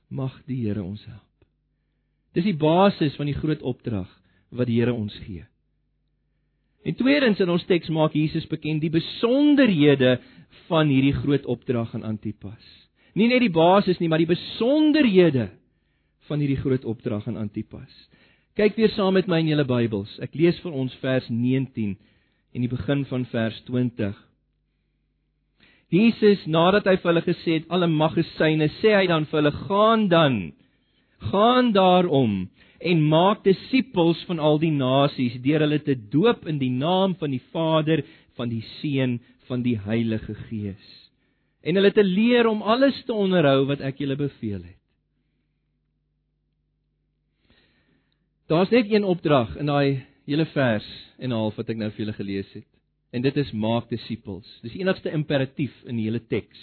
Mag 0.08 0.34
die 0.48 0.62
Here 0.64 0.82
ons 0.82 1.04
help. 1.04 1.24
Dis 2.36 2.46
die 2.46 2.56
basis 2.56 3.16
van 3.18 3.28
die 3.28 3.36
groot 3.36 3.62
opdrag 3.66 4.08
wat 4.54 4.68
die 4.68 4.78
Here 4.80 4.94
ons 4.94 5.14
gee. 5.26 5.44
En 6.86 6.96
tweedens 6.96 7.40
in 7.42 7.50
ons 7.52 7.64
teks 7.68 7.90
maak 7.92 8.14
Jesus 8.16 8.46
bekend 8.48 8.80
die 8.84 8.92
besonderhede 8.92 10.18
van 10.68 10.88
hierdie 10.88 11.16
groot 11.16 11.44
opdrag 11.50 11.92
aan 11.96 12.06
Antipas. 12.06 12.64
Nie 13.18 13.28
net 13.28 13.42
die 13.42 13.52
basis 13.52 13.98
nie, 14.00 14.08
maar 14.08 14.22
die 14.22 14.30
besonderhede 14.30 15.48
van 16.28 16.40
hierdie 16.40 16.60
groot 16.60 16.84
opdrag 16.88 17.26
aan 17.28 17.40
Antipas. 17.40 17.90
Kyk 18.58 18.78
weer 18.78 18.92
saam 18.94 19.14
met 19.16 19.28
my 19.30 19.40
in 19.42 19.52
julle 19.52 19.66
Bybels. 19.68 20.16
Ek 20.22 20.34
lees 20.38 20.56
vir 20.64 20.74
ons 20.74 20.94
vers 21.02 21.28
19 21.30 21.96
en 22.54 22.64
die 22.64 22.70
begin 22.70 23.04
van 23.10 23.26
vers 23.32 23.58
20. 23.68 24.14
Jesus 25.88 26.44
nadat 26.44 26.86
hy 26.88 26.98
vir 27.00 27.10
hulle 27.10 27.24
gesê 27.24 27.58
het 27.58 27.70
alle 27.72 27.88
mag 27.88 28.16
is 28.20 28.28
syne, 28.36 28.68
sê 28.82 28.92
hy 28.92 29.06
dan 29.08 29.24
vir 29.30 29.40
hulle: 29.40 29.54
"Gaan 29.64 30.08
dan. 30.08 30.52
Gaan 31.30 31.72
daarom 31.72 32.48
en 32.78 33.08
maak 33.08 33.42
disippels 33.42 34.20
van 34.28 34.38
al 34.38 34.58
die 34.62 34.70
nasies 34.70 35.40
deur 35.42 35.64
hulle 35.64 35.80
te 35.82 35.96
doop 35.96 36.46
in 36.46 36.60
die 36.60 36.70
naam 36.70 37.16
van 37.18 37.32
die 37.34 37.42
Vader, 37.52 38.04
van 38.36 38.48
die 38.48 38.62
Seun, 38.78 39.18
van 39.48 39.64
die 39.64 39.78
Heilige 39.78 40.34
Gees. 40.46 40.84
En 41.64 41.74
hulle 41.74 41.90
te 41.90 42.04
leer 42.04 42.46
om 42.46 42.62
alles 42.62 43.02
te 43.04 43.12
onderhou 43.12 43.66
wat 43.66 43.80
ek 43.80 43.98
julle 43.98 44.16
beveel 44.16 44.62
het." 44.62 44.76
Daar's 48.48 48.70
net 48.70 48.88
een 48.88 49.04
opdrag 49.04 49.56
in 49.56 49.66
daai 49.66 50.04
hele 50.26 50.46
vers 50.46 50.86
en 51.18 51.32
'n 51.32 51.36
half 51.36 51.56
wat 51.56 51.68
ek 51.68 51.76
nou 51.76 51.90
vir 51.90 52.04
julle 52.04 52.16
gelees 52.16 52.52
het. 52.52 52.77
En 53.12 53.24
dit 53.24 53.36
is 53.40 53.52
maak 53.56 53.88
disippels. 53.88 54.48
Dis 54.62 54.74
die 54.74 54.82
enigste 54.84 55.12
imperatief 55.14 55.74
in 55.88 55.96
die 55.96 56.08
hele 56.08 56.20
teks. 56.20 56.58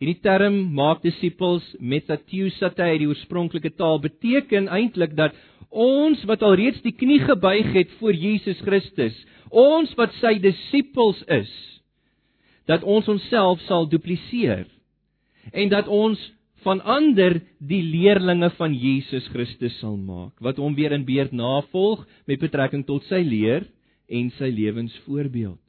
Hierdie 0.00 0.20
term 0.24 0.56
maak 0.76 1.02
disippels 1.04 1.64
metatiusate 1.80 2.82
uit 2.82 3.02
die 3.02 3.08
oorspronklike 3.08 3.74
taal 3.76 4.00
beteken 4.00 4.68
eintlik 4.72 5.12
dat 5.16 5.36
ons 5.70 6.22
wat 6.28 6.42
alreeds 6.42 6.80
die 6.84 6.94
knie 6.96 7.20
gebuig 7.22 7.68
het 7.76 7.92
voor 8.00 8.16
Jesus 8.16 8.60
Christus, 8.64 9.16
ons 9.50 9.92
wat 9.98 10.14
sy 10.18 10.38
disippels 10.42 11.20
is, 11.28 11.52
dat 12.70 12.84
ons 12.86 13.08
onsself 13.12 13.60
sal 13.68 13.88
dupliseer 13.90 14.66
en 15.52 15.72
dat 15.72 15.88
ons 15.88 16.20
van 16.64 16.80
ander 16.84 17.38
die 17.60 17.82
leerlinge 17.82 18.50
van 18.58 18.74
Jesus 18.76 19.26
Christus 19.32 19.76
sal 19.80 19.96
maak 19.96 20.36
wat 20.44 20.60
hom 20.60 20.76
weer 20.76 20.92
in 20.96 21.06
beerd 21.08 21.32
navolg 21.32 22.04
met 22.28 22.40
betrekking 22.42 22.84
tot 22.88 23.06
sy 23.08 23.22
leer 23.24 23.64
en 24.10 24.30
sy 24.38 24.50
lewensvoorbeeld. 24.54 25.60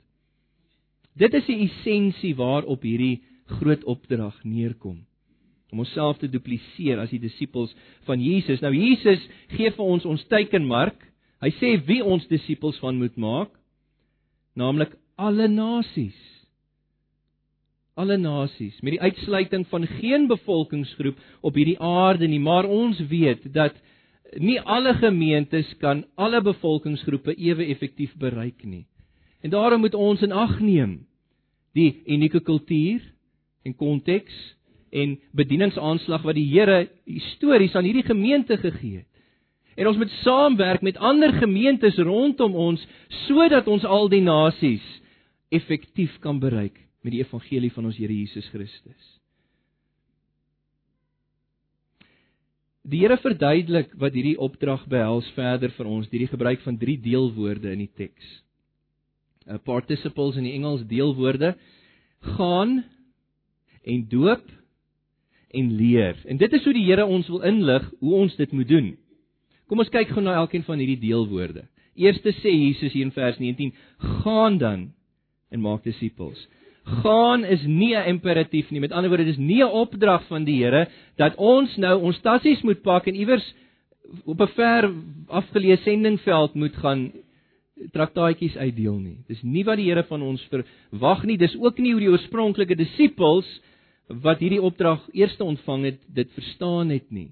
Dit 1.18 1.36
is 1.38 1.46
die 1.46 1.60
essensie 1.68 2.34
waarop 2.39 2.84
hierdie 2.88 3.22
groot 3.60 3.84
opdrag 3.84 4.38
neerkom 4.48 5.02
om 5.72 5.86
onsself 5.86 6.18
te 6.20 6.28
dupliseer 6.28 7.00
as 7.00 7.14
die 7.14 7.22
disippels 7.24 7.72
van 8.04 8.20
Jesus. 8.20 8.60
Nou 8.60 8.74
Jesus 8.76 9.22
gee 9.54 9.72
vir 9.72 9.86
ons 9.86 10.04
ons 10.04 10.26
teikenmark. 10.28 10.98
Hy 11.39 11.52
sê 11.62 11.70
wie 11.88 12.02
ons 12.04 12.28
disippels 12.28 12.76
van 12.84 13.00
moet 13.00 13.16
maak, 13.16 13.54
naamlik 14.60 14.98
alle 15.16 15.48
nasies 15.48 16.20
alle 18.00 18.18
nasies 18.18 18.78
met 18.82 18.96
die 18.96 19.04
uitsluiting 19.04 19.66
van 19.70 19.86
geen 20.00 20.28
bevolkingsgroep 20.32 21.18
op 21.46 21.58
hierdie 21.60 21.80
aarde 21.80 22.28
nie 22.28 22.39
maar 22.39 22.66
ons 22.66 23.00
weet 23.12 23.44
dat 23.54 23.76
nie 24.39 24.59
alle 24.59 24.93
gemeentes 24.99 25.73
kan 25.79 26.05
alle 26.15 26.41
bevolkingsgroepe 26.41 27.36
ewe 27.36 27.65
effektief 27.73 28.13
bereik 28.19 28.63
nie 28.63 28.86
en 29.41 29.49
daarom 29.49 29.82
moet 29.84 29.95
ons 29.97 30.21
in 30.21 30.32
ag 30.32 30.59
neem 30.59 30.99
die 31.75 32.01
unieke 32.07 32.39
kultuur 32.39 33.01
en 33.65 33.75
konteks 33.75 34.36
en 34.91 35.15
bedieningsaanslag 35.36 36.23
wat 36.27 36.36
die 36.36 36.47
Here 36.51 36.89
histories 37.05 37.75
aan 37.75 37.88
hierdie 37.88 38.07
gemeente 38.07 38.57
gegee 38.57 39.03
het 39.03 39.11
en 39.79 39.88
ons 39.88 39.97
moet 39.97 40.11
saamwerk 40.21 40.84
met 40.84 40.99
ander 40.99 41.34
gemeentes 41.39 41.97
rondom 41.97 42.55
ons 42.55 42.84
sodat 43.25 43.67
ons 43.71 43.86
al 43.88 44.09
die 44.11 44.23
nasies 44.23 44.84
effektief 45.51 46.17
kan 46.23 46.39
bereik 46.39 46.77
met 47.03 47.15
die 47.15 47.23
evangelie 47.23 47.71
van 47.73 47.89
ons 47.89 47.97
Here 47.97 48.13
Jesus 48.13 48.47
Christus. 48.53 49.20
Die 52.82 53.03
Here 53.03 53.17
verduidelik 53.21 53.91
wat 54.01 54.15
hierdie 54.17 54.39
opdrag 54.41 54.88
behels 54.89 55.27
verder 55.36 55.69
vir 55.75 55.89
ons 55.89 56.07
deur 56.09 56.23
die 56.23 56.32
gebruik 56.32 56.63
van 56.63 56.79
drie 56.82 56.97
deelwoorde 57.01 57.69
in 57.75 57.84
die 57.84 57.91
teks. 57.93 58.32
uh, 59.45 59.59
Participles 59.61 60.38
in 60.38 60.47
die 60.47 60.55
Engels 60.57 60.82
deelwoorde 60.89 61.55
gaan 62.38 62.82
en 63.86 64.07
doop 64.09 64.49
en 65.51 65.71
leer. 65.77 66.17
En 66.25 66.38
dit 66.38 66.53
is 66.53 66.63
hoe 66.65 66.73
die 66.73 66.86
Here 66.88 67.05
ons 67.05 67.29
wil 67.29 67.45
inlig 67.45 67.86
hoe 67.99 68.15
ons 68.23 68.36
dit 68.36 68.51
moet 68.51 68.67
doen. 68.67 68.89
Kom 69.69 69.82
ons 69.82 69.93
kyk 69.93 70.13
gou 70.13 70.23
na 70.23 70.39
elkeen 70.41 70.65
van 70.65 70.82
hierdie 70.82 70.99
deelwoorde. 71.01 71.67
Eerste 71.95 72.34
sê 72.39 72.49
Jesus 72.49 72.93
hier 72.93 73.05
in 73.05 73.13
vers 73.13 73.38
19: 73.38 73.73
"Gaan 74.23 74.57
dan 74.57 74.89
en 75.51 75.61
maak 75.61 75.84
disippels." 75.84 76.47
Gaan 76.84 77.45
is 77.45 77.63
nie 77.65 77.95
'n 77.95 78.07
imperatief 78.07 78.69
nie. 78.71 78.79
Met 78.79 78.91
ander 78.91 79.09
woorde, 79.09 79.25
dis 79.25 79.38
nie 79.38 79.63
'n 79.63 79.71
opdrag 79.71 80.27
van 80.27 80.43
die 80.43 80.63
Here 80.63 80.88
dat 81.15 81.36
ons 81.36 81.77
nou 81.77 82.01
ons 82.01 82.21
tassies 82.21 82.61
moet 82.61 82.82
pak 82.82 83.07
en 83.07 83.15
iewers 83.15 83.53
op 84.25 84.41
'n 84.41 84.47
ver 84.47 84.91
afgeleë 85.27 85.77
sendingveld 85.84 86.53
moet 86.53 86.75
gaan 86.75 87.11
traktaatjies 87.91 88.57
uitdeel 88.57 88.99
nie. 88.99 89.17
Dis 89.27 89.41
nie 89.41 89.63
wat 89.63 89.77
die 89.77 89.89
Here 89.89 90.03
van 90.03 90.21
ons 90.21 90.47
verwag 90.51 91.23
nie. 91.23 91.38
Dis 91.38 91.55
ook 91.57 91.77
nie 91.77 91.91
hoe 91.91 92.01
die 92.01 92.09
oorspronklike 92.09 92.75
disippels 92.75 93.61
wat 94.07 94.39
hierdie 94.39 94.61
opdrag 94.61 95.01
eerste 95.13 95.43
ontvang 95.43 95.84
het, 95.84 95.99
dit 96.07 96.32
verstaan 96.36 96.89
het 96.89 97.11
nie. 97.11 97.32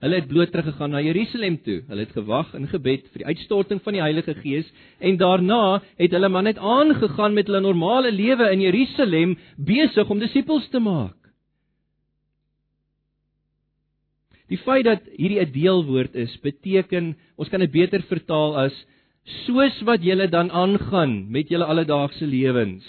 Hulle 0.00 0.16
het 0.16 0.28
bloot 0.30 0.48
teruggegaan 0.48 0.94
na 0.94 1.02
Jerusalem 1.04 1.58
toe. 1.60 1.82
Hulle 1.88 2.06
het 2.06 2.12
gewag 2.16 2.54
in 2.56 2.68
gebed 2.72 3.08
vir 3.12 3.22
die 3.22 3.28
uitstorting 3.34 3.82
van 3.84 3.96
die 3.98 4.00
Heilige 4.00 4.34
Gees 4.40 4.68
en 4.98 5.18
daarna 5.20 5.80
het 6.00 6.14
hulle 6.16 6.30
maar 6.32 6.46
net 6.46 6.58
aangegaan 6.58 7.36
met 7.36 7.50
hulle 7.50 7.60
normale 7.60 8.12
lewe 8.12 8.48
in 8.54 8.64
Jerusalem 8.64 9.36
besig 9.56 10.08
om 10.08 10.22
disippels 10.22 10.68
te 10.72 10.80
maak. 10.80 11.16
Die 14.50 14.58
feit 14.58 14.88
dat 14.88 15.04
hierdie 15.14 15.40
'n 15.44 15.52
deelwoord 15.52 16.14
is, 16.14 16.32
beteken 16.42 17.14
ons 17.36 17.48
kan 17.48 17.60
dit 17.60 17.70
beter 17.70 18.02
vertaal 18.02 18.56
as 18.56 18.86
soos 19.46 19.82
wat 19.84 20.02
julle 20.02 20.28
dan 20.28 20.50
aangaan 20.50 21.30
met 21.30 21.48
julle 21.48 21.64
alledaagse 21.64 22.26
lewens, 22.26 22.84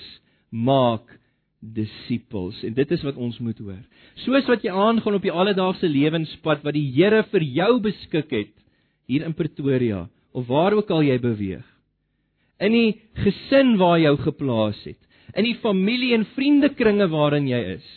maak 0.50 1.21
disippels. 1.62 2.58
En 2.66 2.74
dit 2.74 2.92
is 2.92 3.04
wat 3.06 3.20
ons 3.22 3.38
moet 3.40 3.58
hoor. 3.62 3.82
Soos 4.26 4.48
wat 4.50 4.66
jy 4.66 4.74
aangaan 4.74 5.18
op 5.18 5.26
die 5.26 5.34
alledaagse 5.34 5.90
lewenspad 5.90 6.66
wat 6.66 6.76
die 6.76 6.88
Here 6.96 7.24
vir 7.30 7.46
jou 7.46 7.72
beskik 7.86 8.34
het 8.34 8.54
hier 9.08 9.26
in 9.28 9.36
Pretoria 9.38 10.08
of 10.34 10.48
waar 10.50 10.74
ook 10.78 10.92
al 10.92 11.06
jy 11.06 11.18
beweeg. 11.22 11.66
In 12.62 12.76
die 12.76 12.92
gesin 13.24 13.76
waar 13.82 14.00
jy 14.00 14.14
geplaas 14.22 14.80
het, 14.86 15.00
in 15.36 15.48
die 15.48 15.58
familie 15.64 16.14
en 16.16 16.28
vriendekringe 16.36 17.08
waarin 17.12 17.48
jy 17.50 17.62
is, 17.78 17.88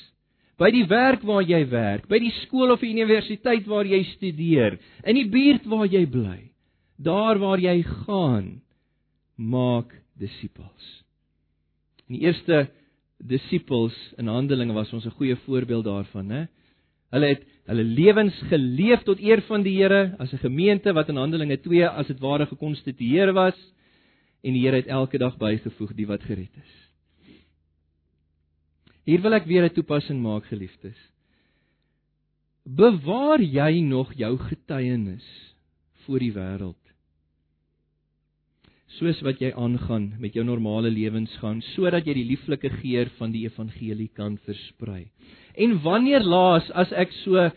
by 0.58 0.70
die 0.72 0.86
werk 0.88 1.24
waar 1.26 1.42
jy 1.44 1.60
werk, 1.70 2.06
by 2.08 2.20
die 2.22 2.32
skool 2.44 2.72
of 2.74 2.82
die 2.82 2.92
universiteit 2.94 3.66
waar 3.70 3.86
jy 3.88 4.00
studeer, 4.14 4.78
in 5.04 5.18
die 5.18 5.28
buurt 5.30 5.66
waar 5.70 5.88
jy 5.90 6.04
bly, 6.10 6.38
daar 6.96 7.40
waar 7.42 7.62
jy 7.62 7.80
gaan, 8.06 8.60
maak 9.36 9.90
disippels. 10.20 10.90
Die 12.08 12.22
eerste 12.22 12.68
disippels 13.18 13.94
in 14.18 14.28
Handelinge 14.28 14.74
was 14.74 14.92
ons 14.92 15.06
'n 15.06 15.16
goeie 15.18 15.36
voorbeeld 15.36 15.84
daarvan, 15.84 16.26
né? 16.26 16.48
Hulle 17.10 17.26
het 17.26 17.42
hulle 17.66 17.84
lewens 17.84 18.34
geleef 18.50 19.02
tot 19.02 19.20
eer 19.20 19.40
van 19.42 19.62
die 19.62 19.76
Here 19.76 20.16
as 20.18 20.32
'n 20.32 20.38
gemeente 20.38 20.92
wat 20.92 21.08
in 21.08 21.16
Handelinge 21.16 21.56
2 21.56 21.88
as 21.88 22.06
dit 22.06 22.20
ware 22.20 22.46
gekonstitueer 22.46 23.32
was 23.32 23.56
en 24.42 24.52
die 24.52 24.62
Here 24.62 24.76
het 24.76 24.86
elke 24.86 25.18
dag 25.18 25.36
bygevoeg 25.36 25.94
die 25.94 26.06
wat 26.06 26.22
gered 26.22 26.56
is. 26.56 26.72
Hier 29.04 29.20
wil 29.20 29.34
ek 29.34 29.46
weer 29.46 29.64
'n 29.64 29.74
toepassing 29.74 30.20
maak, 30.20 30.46
geliefdes. 30.46 30.96
Bewaar 32.64 33.40
jy 33.40 33.80
nog 33.80 34.14
jou 34.14 34.38
getuienis 34.38 35.54
voor 36.04 36.18
die 36.18 36.32
wêreld? 36.32 36.83
Soos 38.98 39.20
wat 39.26 39.40
jy 39.42 39.50
aangaan 39.52 40.12
met 40.22 40.34
jou 40.36 40.44
normale 40.44 40.90
lewensgang 40.90 41.62
sodat 41.74 42.06
jy 42.06 42.14
die 42.14 42.28
lieflike 42.30 42.70
geur 42.80 43.10
van 43.18 43.32
die 43.34 43.44
evangelie 43.48 44.10
kan 44.14 44.38
versprei. 44.46 45.08
En 45.56 45.78
wanneer 45.82 46.22
laas 46.22 46.70
as 46.74 46.92
ek 46.92 47.12
so 47.22 47.50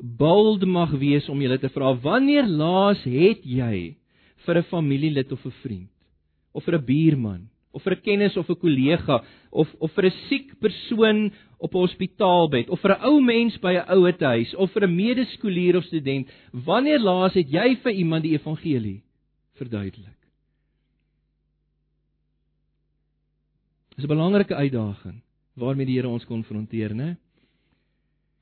bold 0.00 0.64
mag 0.64 0.92
wees 1.00 1.28
om 1.28 1.40
julle 1.42 1.58
te 1.58 1.70
vra, 1.74 1.92
wanneer 2.02 2.46
laas 2.46 3.00
het 3.04 3.44
jy 3.44 3.96
vir 4.46 4.58
'n 4.58 4.70
familielid 4.70 5.32
of 5.32 5.44
'n 5.46 5.54
vriend 5.62 5.90
of 6.54 6.64
vir 6.64 6.74
'n 6.74 6.84
buurman 6.84 7.48
of 7.72 7.82
vir 7.82 7.94
'n 7.94 8.04
kennis 8.04 8.36
of 8.36 8.48
'n 8.50 8.60
kollega 8.64 9.22
of 9.52 9.68
of 9.80 9.92
vir 9.92 10.06
'n 10.06 10.18
siek 10.28 10.48
persoon 10.60 11.32
op 11.58 11.74
'n 11.74 11.84
hospitaalbed 11.86 12.70
of 12.70 12.80
vir 12.80 12.92
'n 12.94 13.04
ou 13.04 13.20
mens 13.20 13.58
by 13.58 13.74
'n 13.76 13.88
ouetehuis 13.96 14.54
of 14.54 14.72
vir 14.72 14.84
'n 14.86 14.96
medeskolier 14.96 15.76
of 15.76 15.84
student, 15.84 16.28
wanneer 16.52 17.00
laas 17.00 17.34
het 17.34 17.48
jy 17.50 17.76
vir 17.82 17.92
iemand 17.92 18.22
die 18.22 18.36
evangelie 18.38 19.02
verduidelik? 19.54 20.17
Dis 23.98 24.06
'n 24.06 24.14
belangrike 24.14 24.54
uitdaging 24.54 25.22
waarmee 25.58 25.86
die 25.86 25.96
Here 25.98 26.08
ons 26.08 26.24
konfronteer, 26.24 26.94
né? 26.94 27.16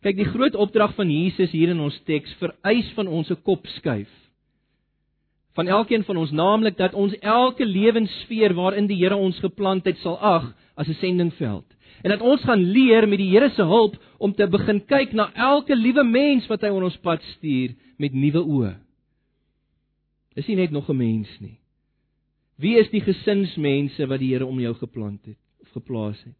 Kyk, 0.04 0.16
die 0.16 0.28
groot 0.28 0.54
opdrag 0.54 0.92
van 0.94 1.08
Jesus 1.10 1.50
hier 1.50 1.70
in 1.72 1.80
ons 1.80 1.96
teks 2.04 2.34
vereis 2.36 2.90
van 2.92 3.08
ons 3.08 3.30
'n 3.30 3.40
kop 3.42 3.66
skuif. 3.66 4.10
Van 5.54 5.66
elkeen 5.66 6.04
van 6.04 6.16
ons, 6.16 6.30
naamlik 6.30 6.76
dat 6.76 6.94
ons 6.94 7.14
elke 7.20 7.64
lewenssfeer 7.64 8.54
waarin 8.54 8.86
die 8.86 8.96
Here 8.96 9.16
ons 9.16 9.38
geplant 9.38 9.84
het, 9.84 9.96
sal 9.98 10.18
ag 10.18 10.54
as 10.76 10.88
'n 10.88 10.94
sendingveld. 11.00 11.64
En 12.02 12.10
dat 12.10 12.20
ons 12.20 12.42
gaan 12.42 12.62
leer 12.62 13.08
met 13.08 13.18
die 13.18 13.30
Here 13.30 13.48
se 13.48 13.62
hulp 13.62 13.96
om 14.18 14.34
te 14.34 14.46
begin 14.46 14.84
kyk 14.84 15.12
na 15.12 15.32
elke 15.34 15.76
liewe 15.76 16.04
mens 16.04 16.46
wat 16.46 16.60
hy 16.60 16.68
op 16.68 16.82
ons 16.82 16.96
pad 16.98 17.22
stuur 17.22 17.74
met 17.98 18.12
nuwe 18.12 18.44
oë. 18.44 18.76
Dis 20.34 20.46
nie 20.46 20.56
net 20.56 20.70
nog 20.70 20.90
'n 20.90 20.96
mens 20.96 21.40
nie. 21.40 21.58
Wie 22.56 22.76
is 22.76 22.90
die 22.90 23.00
gesinsmense 23.00 24.06
wat 24.06 24.20
die 24.20 24.34
Here 24.34 24.46
om 24.46 24.60
jou 24.60 24.74
geplant 24.74 25.24
het? 25.24 25.45
Geplaas 25.76 26.18
het. 26.24 26.36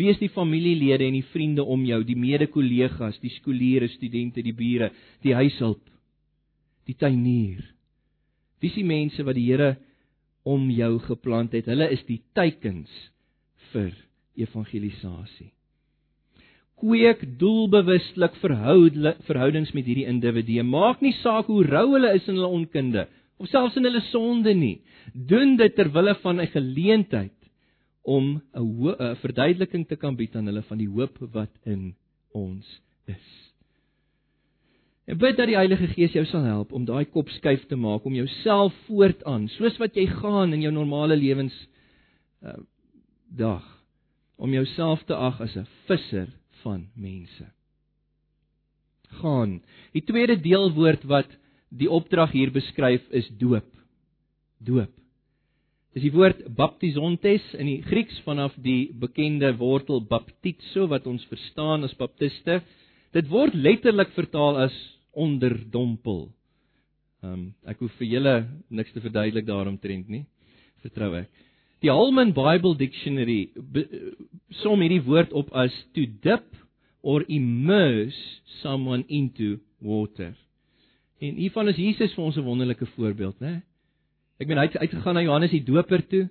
Wie 0.00 0.08
is 0.08 0.20
die 0.20 0.30
familielede 0.32 1.04
en 1.04 1.18
die 1.18 1.26
vriende 1.32 1.64
om 1.64 1.82
jou, 1.84 2.00
die 2.08 2.16
mede-kollegas, 2.16 3.18
die 3.20 3.32
skooliere, 3.34 3.90
studente, 3.92 4.40
die 4.44 4.56
bure, 4.56 4.90
die 5.24 5.34
huishulp, 5.36 5.82
die 6.88 6.96
tuinier? 6.96 7.60
Wie 8.60 8.70
is 8.72 8.78
die 8.78 8.86
mense 8.86 9.24
wat 9.26 9.36
die 9.36 9.46
Here 9.48 9.74
om 10.48 10.68
jou 10.72 10.94
geplant 11.04 11.52
het? 11.56 11.68
Hulle 11.68 11.90
is 11.92 12.04
die 12.08 12.20
teikens 12.36 12.92
vir 13.74 13.92
evangelisasie. 14.40 15.50
Kweek 16.80 17.26
doelbewustelik 17.40 18.38
verhoudings 18.40 19.74
met 19.76 19.84
hierdie 19.84 20.08
individue. 20.08 20.64
Maak 20.64 21.02
nie 21.04 21.12
saak 21.18 21.50
hoe 21.52 21.60
rou 21.68 21.90
hulle 21.92 22.14
is 22.16 22.28
in 22.28 22.38
hulle 22.38 22.48
onkunde 22.56 23.04
of 23.40 23.48
selfs 23.52 23.76
in 23.76 23.84
hulle 23.88 24.00
sonde 24.08 24.54
nie. 24.56 24.78
Doen 25.12 25.58
dit 25.60 25.76
ter 25.76 25.92
wille 25.92 26.14
van 26.22 26.40
'n 26.40 26.52
geleentheid 26.56 27.39
om 28.10 28.42
'n 28.54 29.16
verduideliking 29.22 29.86
te 29.86 29.96
kan 29.96 30.16
bied 30.16 30.34
aan 30.36 30.46
hulle 30.50 30.62
van 30.62 30.78
die 30.78 30.88
hoop 30.88 31.18
wat 31.32 31.52
in 31.64 31.94
ons 32.32 32.80
is. 33.06 33.28
En 35.10 35.18
bid 35.18 35.36
dat 35.36 35.46
die 35.50 35.58
Heilige 35.58 35.86
Gees 35.94 36.12
jou 36.14 36.24
sal 36.26 36.44
help 36.46 36.72
om 36.72 36.84
daai 36.86 37.04
kop 37.04 37.28
skuif 37.34 37.66
te 37.66 37.76
maak 37.76 38.04
om 38.06 38.14
jouself 38.14 38.74
voortaan, 38.86 39.48
soos 39.48 39.78
wat 39.82 39.96
jy 39.98 40.06
gaan 40.06 40.52
in 40.54 40.62
jou 40.62 40.72
normale 40.72 41.16
lewens 41.16 41.54
uh, 42.42 42.54
dag, 43.26 43.64
om 44.36 44.52
jouself 44.54 45.02
te 45.04 45.14
ag 45.14 45.40
as 45.40 45.56
'n 45.56 45.66
visser 45.86 46.28
van 46.62 46.88
mense. 46.94 47.46
Gaan. 49.20 49.62
Die 49.92 50.04
tweede 50.04 50.40
deelwoord 50.40 51.04
wat 51.04 51.30
die 51.68 51.90
opdrag 51.90 52.30
hier 52.30 52.50
beskryf 52.50 53.02
is 53.10 53.28
doop. 53.38 53.66
Doop. 54.58 54.90
Dis 55.90 56.04
die 56.06 56.12
woord 56.14 56.44
baptizontes 56.54 57.42
in 57.58 57.66
die 57.66 57.80
Grieks 57.82 58.20
vanaf 58.22 58.54
die 58.62 58.92
bekende 58.94 59.50
wortel 59.58 59.98
baptizo 60.06 60.86
wat 60.92 61.08
ons 61.10 61.24
verstaan 61.26 61.82
as 61.86 61.96
baptiste. 61.98 62.60
Dit 63.10 63.30
word 63.30 63.56
letterlik 63.58 64.12
vertaal 64.14 64.60
as 64.68 64.76
onderdompel. 65.18 66.28
Ehm 67.24 67.32
um, 67.32 67.46
ek 67.68 67.82
hoef 67.82 67.96
vir 67.98 68.08
julle 68.14 68.34
niks 68.70 68.94
te 68.94 69.02
verduidelik 69.02 69.48
daaromtrent 69.48 70.08
nie. 70.08 70.22
Vertrou 70.84 71.10
ek. 71.18 71.28
Die 71.82 71.90
Holman 71.90 72.30
Bible 72.36 72.76
Dictionary 72.78 73.50
som 74.62 74.80
hierdie 74.80 75.02
woord 75.04 75.34
op 75.36 75.50
as 75.56 75.74
to 75.96 76.06
dip 76.22 76.46
or 77.02 77.24
immerse 77.26 78.20
someone 78.60 79.04
into 79.08 79.58
water. 79.80 80.36
En 81.20 81.34
hiervan 81.40 81.68
is 81.68 81.80
Jesus 81.80 82.14
vir 82.14 82.24
ons 82.24 82.36
'n 82.36 82.46
wonderlike 82.46 82.86
voorbeeld, 82.94 83.40
né? 83.40 83.60
Ek 84.40 84.48
meen 84.48 84.56
hy 84.56 84.70
het 84.70 84.80
uitgegaan 84.80 85.18
na 85.18 85.22
Johannes 85.26 85.52
die 85.52 85.64
Doper 85.66 86.00
toe. 86.08 86.24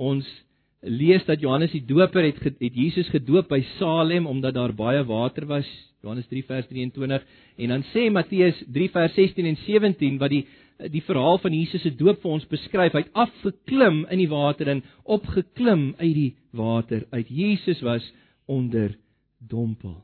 Ons 0.00 0.28
lees 0.80 1.24
dat 1.28 1.42
Johannes 1.44 1.74
die 1.74 1.84
Doper 1.84 2.24
het 2.24 2.40
het 2.40 2.76
Jesus 2.76 3.10
gedoop 3.12 3.50
by 3.52 3.60
Salem 3.76 4.26
omdat 4.26 4.56
daar 4.56 4.72
baie 4.72 5.04
water 5.04 5.46
was. 5.50 5.68
Johannes 6.04 6.28
3 6.28 6.44
vers 6.48 6.68
23 6.68 7.24
en 7.56 7.72
dan 7.72 7.84
sê 7.92 8.08
Matteus 8.12 8.58
3 8.72 8.90
vers 8.92 9.14
16 9.16 9.48
en 9.48 9.60
17 9.64 10.18
wat 10.20 10.32
die 10.32 10.44
die 10.90 11.04
verhaal 11.06 11.38
van 11.38 11.54
Jesus 11.54 11.84
se 11.84 11.92
doop 11.94 12.18
vir 12.24 12.32
ons 12.34 12.48
beskryf. 12.50 12.96
Hy 12.96 13.04
het 13.04 13.12
afgeklim 13.14 14.02
in 14.10 14.18
die 14.18 14.30
water 14.32 14.72
en 14.72 14.82
opgeklim 15.04 15.92
uit 16.00 16.14
die 16.16 16.32
water. 16.50 17.04
Uit 17.12 17.30
Jesus 17.30 17.80
was 17.86 18.08
onder 18.50 18.96
dompel. 19.38 20.00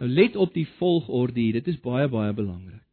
Nou 0.00 0.10
let 0.10 0.36
op 0.36 0.52
die 0.56 0.66
volgorde 0.80 1.40
hier. 1.40 1.60
Dit 1.60 1.70
is 1.74 1.80
baie 1.84 2.08
baie 2.10 2.34
belangrik. 2.34 2.87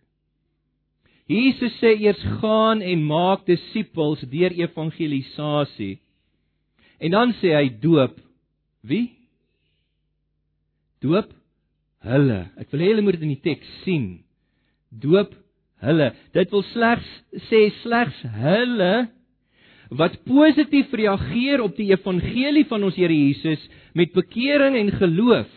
Jesus 1.29 1.73
sê 1.81 1.95
eers 1.97 2.21
gaan 2.39 2.83
en 2.85 3.01
maak 3.07 3.47
disippels 3.49 4.21
deur 4.29 4.53
evangelisasie. 4.53 5.97
En 7.01 7.15
dan 7.15 7.33
sê 7.41 7.55
hy 7.57 7.69
doop 7.81 8.19
wie? 8.85 9.09
Doop 11.01 11.31
hulle. 12.05 12.43
Ek 12.61 12.69
wil 12.69 12.85
hê 12.85 12.91
julle 12.91 13.05
moet 13.05 13.17
dit 13.17 13.25
in 13.25 13.33
die 13.33 13.41
teks 13.41 13.73
sien. 13.83 14.07
Doop 14.93 15.33
hulle. 15.85 16.11
Dit 16.37 16.53
wil 16.53 16.65
slegs 16.69 17.09
sê 17.49 17.65
slegs 17.81 18.21
hulle 18.37 18.93
wat 19.95 20.17
positief 20.25 20.93
reageer 20.97 21.61
op 21.61 21.75
die 21.77 21.91
evangelie 21.93 22.65
van 22.69 22.85
ons 22.85 22.97
Here 22.97 23.13
Jesus 23.13 23.61
met 23.97 24.13
bekering 24.13 24.77
en 24.77 24.93
geloof 25.01 25.49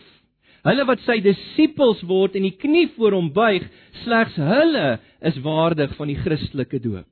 Hulle 0.68 0.84
wat 0.84 1.00
sy 1.06 1.18
disippels 1.24 2.02
word 2.08 2.36
en 2.36 2.44
die 2.44 2.56
knie 2.60 2.88
voor 2.96 3.16
hom 3.16 3.30
buig, 3.32 3.64
slegs 4.04 4.36
hulle 4.36 4.98
is 5.30 5.38
waardig 5.44 5.94
van 5.96 6.12
die 6.12 6.18
Christelike 6.20 6.80
doop 6.84 7.08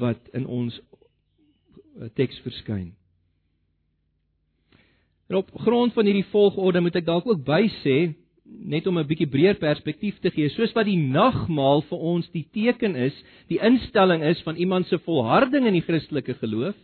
wat 0.00 0.18
in 0.34 0.48
ons 0.50 0.74
eh, 0.76 2.08
teks 2.18 2.40
verskyn. 2.42 2.90
En 5.30 5.38
op 5.40 5.50
grond 5.62 5.94
van 5.94 6.06
hierdie 6.06 6.26
volgorde 6.32 6.82
moet 6.82 6.98
ek 6.98 7.06
dalk 7.06 7.26
ook 7.30 7.44
bysê 7.46 8.14
net 8.46 8.86
om 8.86 8.98
'n 8.98 9.06
bietjie 9.06 9.30
breër 9.30 9.58
perspektief 9.58 10.18
te 10.22 10.30
gee, 10.30 10.48
soos 10.50 10.74
wat 10.74 10.86
die 10.86 10.98
nagmaal 10.98 11.82
vir 11.88 11.98
ons 11.98 12.28
die 12.30 12.46
teken 12.52 12.94
is, 12.96 13.14
die 13.48 13.58
instelling 13.58 14.22
is 14.22 14.42
van 14.42 14.56
iemand 14.56 14.86
se 14.86 14.98
volharding 14.98 15.66
in 15.66 15.74
die 15.74 15.86
Christelike 15.86 16.34
geloof, 16.34 16.76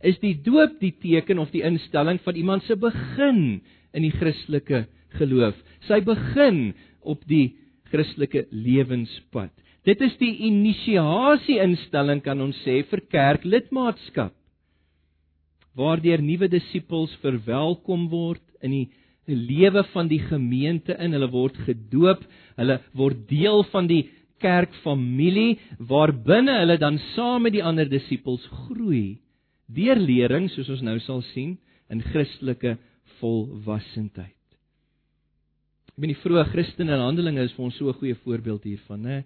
is 0.00 0.18
die 0.18 0.34
doop 0.34 0.78
die 0.80 0.94
teken 1.00 1.38
of 1.38 1.50
die 1.50 1.62
instelling 1.62 2.20
van 2.20 2.34
iemand 2.34 2.62
se 2.62 2.76
begin 2.76 3.60
in 3.92 4.02
die 4.02 4.14
Christelike 4.14 4.86
geloof. 5.16 5.56
Sy 5.88 6.00
begin 6.04 6.74
op 7.00 7.22
die 7.30 7.56
Christelike 7.88 8.46
lewenspad. 8.52 9.52
Dit 9.88 10.02
is 10.04 10.16
die 10.20 10.34
inisiasie 10.48 11.56
instelling 11.64 12.20
kan 12.24 12.40
ons 12.44 12.58
sê 12.66 12.82
vir 12.90 13.04
kerklidmaatskap. 13.08 14.34
waardeur 15.78 16.18
nuwe 16.18 16.48
disippels 16.50 17.12
verwelkom 17.22 18.08
word 18.10 18.42
in 18.66 18.72
die 18.74 18.88
lewe 19.28 19.84
van 19.92 20.08
die 20.10 20.18
gemeente 20.18 20.96
in. 20.98 21.14
Hulle 21.14 21.28
word 21.30 21.58
gedoop, 21.68 22.24
hulle 22.58 22.80
word 22.98 23.28
deel 23.30 23.62
van 23.72 23.86
die 23.86 24.08
kerkfamilie 24.42 25.58
waarbinne 25.90 26.60
hulle 26.60 26.78
dan 26.82 26.98
saam 27.14 27.46
met 27.46 27.56
die 27.56 27.64
ander 27.64 27.88
disippels 27.90 28.44
groei 28.66 29.18
deur 29.66 29.98
lering 30.00 30.48
soos 30.52 30.70
ons 30.72 30.84
nou 30.86 30.96
sal 31.04 31.22
sien 31.34 31.56
in 31.92 32.02
Christelike 32.04 32.76
volwassenheid. 33.20 34.37
Ek 35.98 36.02
bedoel 36.04 36.14
die 36.14 36.22
vroeë 36.22 36.42
Christene 36.52 36.92
in 36.94 37.00
Handelinge 37.02 37.42
is 37.42 37.54
vir 37.56 37.64
ons 37.64 37.74
so 37.74 37.88
'n 37.90 37.98
goeie 37.98 38.14
voorbeeld 38.22 38.62
hiervan, 38.62 39.00
né? 39.02 39.24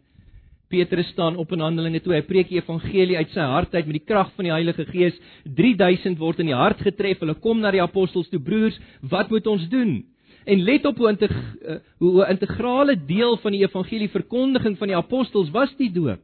Petrus 0.70 1.06
staan 1.12 1.36
op 1.36 1.52
in 1.52 1.60
Handelinge 1.60 2.00
toe 2.00 2.14
hy 2.14 2.22
preek 2.22 2.48
die 2.48 2.56
evangelie 2.56 3.18
uit 3.18 3.28
sy 3.28 3.44
hart 3.44 3.74
uit 3.74 3.84
met 3.84 3.98
die 3.98 4.06
krag 4.08 4.32
van 4.32 4.44
die 4.46 4.52
Heilige 4.52 4.86
Gees. 4.86 5.12
3000 5.44 6.16
word 6.18 6.40
in 6.40 6.46
die 6.46 6.56
hart 6.56 6.80
getref. 6.80 7.20
Hulle 7.20 7.34
kom 7.34 7.60
na 7.60 7.70
die 7.70 7.82
apostels 7.82 8.30
toe, 8.30 8.40
broers, 8.40 8.80
wat 9.02 9.28
moet 9.28 9.46
ons 9.46 9.68
doen? 9.68 10.02
En 10.46 10.64
let 10.64 10.86
op 10.86 10.96
hoe 10.96 11.10
integ 11.10 11.30
eh, 11.30 11.76
hoe 11.98 12.24
'n 12.24 12.30
integrale 12.30 12.96
deel 12.96 13.36
van 13.36 13.52
die 13.52 13.64
evangelie 13.68 14.08
verkondiging 14.08 14.78
van 14.78 14.88
die 14.88 14.96
apostels 14.96 15.50
was 15.50 15.76
die 15.76 15.92
doop. 15.92 16.20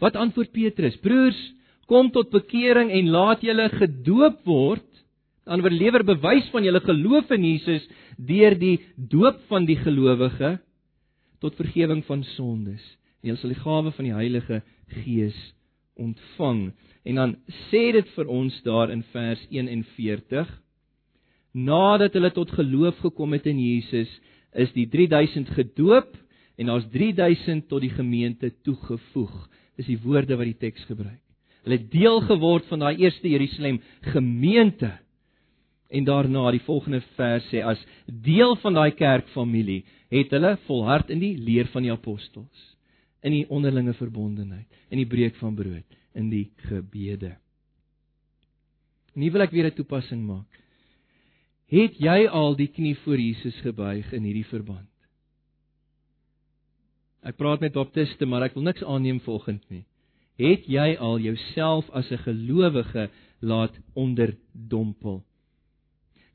Wat 0.00 0.16
antwoord 0.16 0.50
Petrus? 0.50 0.96
Broers, 0.96 1.52
kom 1.86 2.10
tot 2.10 2.30
bekering 2.30 2.90
en 2.90 3.10
laat 3.10 3.42
julle 3.42 3.68
gedoop 3.68 4.40
word. 4.44 4.88
Dan 5.44 5.60
word 5.60 5.72
lewer 5.72 6.04
bewys 6.04 6.48
van 6.52 6.64
julle 6.64 6.80
geloof 6.80 7.30
in 7.30 7.44
Jesus 7.44 7.86
deur 8.18 8.56
die 8.58 8.78
doop 8.96 9.40
van 9.48 9.66
die 9.68 9.78
gelowige 9.78 10.58
tot 11.42 11.56
vergifnis 11.58 12.06
van 12.06 12.24
sondes. 12.34 12.82
En 13.22 13.30
julle 13.30 13.40
sal 13.40 13.54
die 13.54 13.62
gawe 13.62 13.92
van 13.94 14.08
die 14.08 14.14
Heilige 14.14 14.62
Gees 15.02 15.38
ontvang. 15.98 16.72
En 17.06 17.14
dan 17.18 17.36
sê 17.68 17.90
dit 17.94 18.08
vir 18.14 18.30
ons 18.30 18.54
daar 18.66 18.90
in 18.94 19.04
vers 19.12 19.42
41 19.50 20.50
nadat 21.58 22.14
hulle 22.14 22.30
tot 22.34 22.50
geloof 22.54 22.98
gekom 23.02 23.32
het 23.34 23.46
in 23.50 23.58
Jesus, 23.58 24.10
is 24.54 24.70
die 24.76 24.86
3000 24.90 25.48
gedoop 25.56 26.12
en 26.58 26.70
daar's 26.70 26.86
3000 26.92 27.68
tot 27.70 27.82
die 27.82 27.94
gemeente 27.94 28.52
toegevoeg. 28.66 29.34
Dis 29.78 29.88
die 29.90 29.98
woorde 30.02 30.36
wat 30.38 30.48
die 30.50 30.58
teks 30.58 30.84
gebruik. 30.90 31.22
Hulle 31.64 31.78
het 31.78 31.90
deel 31.92 32.20
geword 32.26 32.66
van 32.70 32.82
daai 32.82 32.96
eerste 32.96 33.28
Jerusalem 33.30 33.80
gemeente. 34.12 34.92
En 35.88 36.04
daarna 36.04 36.50
die 36.52 36.64
volgende 36.66 37.00
vers 37.16 37.46
sê 37.48 37.62
as 37.64 37.80
deel 38.06 38.56
van 38.60 38.76
daai 38.76 38.90
kerkfamilie 38.92 39.84
het 40.12 40.32
hulle 40.36 40.56
volhard 40.66 41.10
in 41.10 41.20
die 41.22 41.34
leer 41.36 41.68
van 41.72 41.84
die 41.86 41.92
apostels, 41.92 42.64
in 43.24 43.32
die 43.32 43.46
onderlinge 43.48 43.94
verbondenheid, 43.96 44.68
in 44.92 45.00
die 45.00 45.08
breek 45.08 45.36
van 45.40 45.56
brood, 45.56 45.98
in 46.14 46.28
die 46.32 46.48
gebede. 46.68 47.36
Nie 49.16 49.32
wil 49.32 49.42
ek 49.42 49.52
weer 49.52 49.66
'n 49.66 49.74
toepassing 49.74 50.22
maak. 50.26 50.46
Het 51.68 51.98
jy 52.00 52.28
al 52.28 52.54
die 52.56 52.68
knie 52.68 52.96
voor 53.04 53.18
Jesus 53.18 53.56
gebuig 53.60 54.12
in 54.12 54.24
hierdie 54.24 54.46
verband? 54.46 54.88
Ek 57.22 57.36
praat 57.36 57.60
met 57.60 57.72
baptiste, 57.72 58.26
maar 58.26 58.42
ek 58.42 58.54
wil 58.54 58.62
niks 58.62 58.84
aanneem 58.84 59.20
volgens 59.20 59.64
nie. 59.68 59.84
Het 60.38 60.64
jy 60.70 60.96
al 60.96 61.18
jouself 61.18 61.90
as 61.90 62.10
'n 62.10 62.24
gelowige 62.24 63.10
laat 63.40 63.74
onderdompel? 63.94 65.27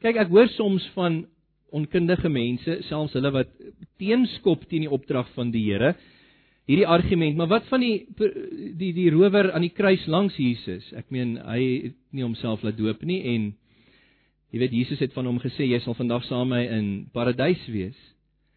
Kyk, 0.04 0.20
ek 0.26 0.34
hoor 0.34 0.50
soms 0.58 0.86
van 0.98 1.24
onkundige 1.74 2.30
mense, 2.30 2.82
selfs 2.90 3.16
hulle 3.18 3.32
wat 3.34 3.50
teenskop 3.98 4.68
teen 4.70 4.86
die 4.86 4.92
opdrag 4.92 5.30
van 5.34 5.50
die 5.54 5.64
Here, 5.72 5.96
hierdie 6.70 6.88
argument, 6.88 7.38
maar 7.40 7.50
wat 7.52 7.66
van 7.72 7.82
die 7.84 8.06
die 8.80 8.94
die 8.96 9.10
rower 9.12 9.52
aan 9.52 9.66
die 9.66 9.74
kruis 9.74 10.06
langs 10.08 10.38
Jesus? 10.40 10.86
Ek 10.96 11.10
meen, 11.12 11.38
hy 11.42 11.60
het 11.90 11.98
nie 12.12 12.24
homself 12.24 12.64
laat 12.64 12.78
doop 12.78 13.04
nie 13.08 13.22
en 13.34 13.52
Jy 14.54 14.60
weet 14.62 14.74
Jesus 14.78 15.00
het 15.02 15.14
van 15.16 15.26
hom 15.26 15.40
gesê 15.42 15.66
jy 15.66 15.80
sal 15.82 15.96
vandag 15.98 16.28
saam 16.28 16.52
met 16.54 16.68
my 16.70 16.78
in 16.78 16.90
paradys 17.14 17.62
wees. 17.74 17.98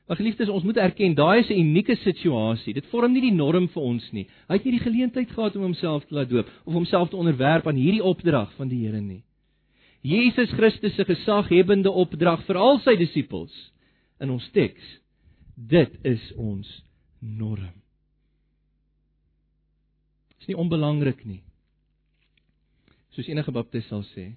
Maar 0.06 0.18
geliefdes, 0.20 0.50
ons 0.52 0.64
moet 0.68 0.76
erken, 0.78 1.16
daai 1.16 1.40
is 1.40 1.48
'n 1.48 1.58
unieke 1.58 1.96
situasie. 1.96 2.74
Dit 2.74 2.86
vorm 2.92 3.12
nie 3.12 3.22
die 3.22 3.32
norm 3.32 3.66
vir 3.68 3.82
ons 3.82 4.12
nie. 4.12 4.26
Hy 4.48 4.54
het 4.54 4.64
nie 4.64 4.76
die 4.78 4.84
geleentheid 4.84 5.30
gehad 5.30 5.56
om 5.56 5.62
homself 5.62 6.04
te 6.04 6.14
laat 6.14 6.28
doop 6.28 6.46
of 6.66 6.72
homself 6.72 7.08
te 7.10 7.16
onderwerp 7.16 7.66
aan 7.66 7.80
hierdie 7.80 8.04
opdrag 8.04 8.52
van 8.56 8.68
die 8.68 8.84
Here 8.84 9.00
nie. 9.00 9.22
Jesus 10.06 10.52
Christus 10.54 10.94
se 10.94 11.06
gesaghebende 11.08 11.90
opdrag 11.90 12.44
vir 12.46 12.60
al 12.62 12.78
sy 12.84 12.94
disippels 13.00 13.54
in 14.22 14.30
ons 14.34 14.46
teks. 14.54 14.84
Dit 15.56 15.96
is 16.06 16.22
ons 16.38 16.68
norm. 17.20 17.74
Dit 20.30 20.44
is 20.46 20.52
nie 20.52 20.60
onbelangrik 20.62 21.24
nie. 21.26 21.40
Soos 23.16 23.26
enige 23.32 23.54
baptis 23.56 23.88
sal 23.90 24.04
sê, 24.12 24.34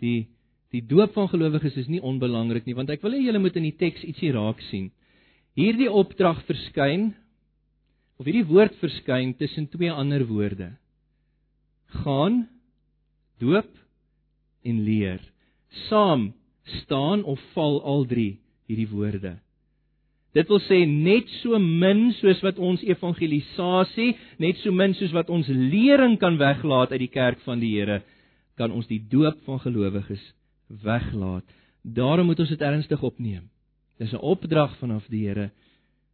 die 0.00 0.30
Die 0.72 0.80
doop 0.80 1.12
van 1.12 1.28
gelowiges 1.28 1.76
is 1.76 1.88
nie 1.92 2.00
onbelangrik 2.00 2.64
nie, 2.64 2.74
want 2.76 2.90
ek 2.92 3.02
wil 3.04 3.12
hê 3.12 3.20
julle 3.20 3.40
moet 3.42 3.58
in 3.60 3.66
die 3.68 3.76
teks 3.76 4.06
ietsie 4.08 4.32
raak 4.32 4.60
sien. 4.70 4.88
Hierdie 5.58 5.90
opdrag 5.92 6.40
verskyn 6.48 7.10
of 8.16 8.24
hierdie 8.24 8.46
woord 8.48 8.78
verskyn 8.80 9.34
tussen 9.36 9.68
twee 9.68 9.92
ander 9.92 10.24
woorde. 10.30 10.70
Gaan 12.00 12.46
doop 13.42 13.68
en 14.62 14.82
leer. 14.84 15.20
Saam 15.88 16.32
staan 16.82 17.24
of 17.24 17.40
val 17.54 17.80
al 17.82 18.04
drie 18.06 18.40
hierdie 18.70 18.88
woorde. 18.88 19.36
Dit 20.32 20.48
wil 20.48 20.62
sê 20.64 20.82
net 20.88 21.28
so 21.42 21.58
min 21.60 22.06
soos 22.16 22.40
wat 22.44 22.60
ons 22.62 22.82
evangelisasie, 22.88 24.14
net 24.40 24.60
so 24.62 24.72
min 24.72 24.94
soos 24.96 25.12
wat 25.12 25.28
ons 25.32 25.48
lering 25.48 26.16
kan 26.20 26.38
weglaat 26.40 26.94
uit 26.94 27.02
die 27.04 27.12
kerk 27.12 27.42
van 27.44 27.60
die 27.60 27.74
Here, 27.74 28.00
kan 28.56 28.72
ons 28.72 28.88
die 28.88 29.02
doop 29.12 29.42
van 29.44 29.60
gelowiges 29.60 30.22
weglaat. 30.82 31.44
Daarom 31.82 32.30
moet 32.30 32.40
ons 32.40 32.52
dit 32.52 32.64
ernstig 32.64 33.02
opneem. 33.02 33.50
Dis 33.98 34.12
'n 34.12 34.24
opdrag 34.24 34.72
vanaf 34.78 35.04
die 35.08 35.26
Here. 35.28 35.50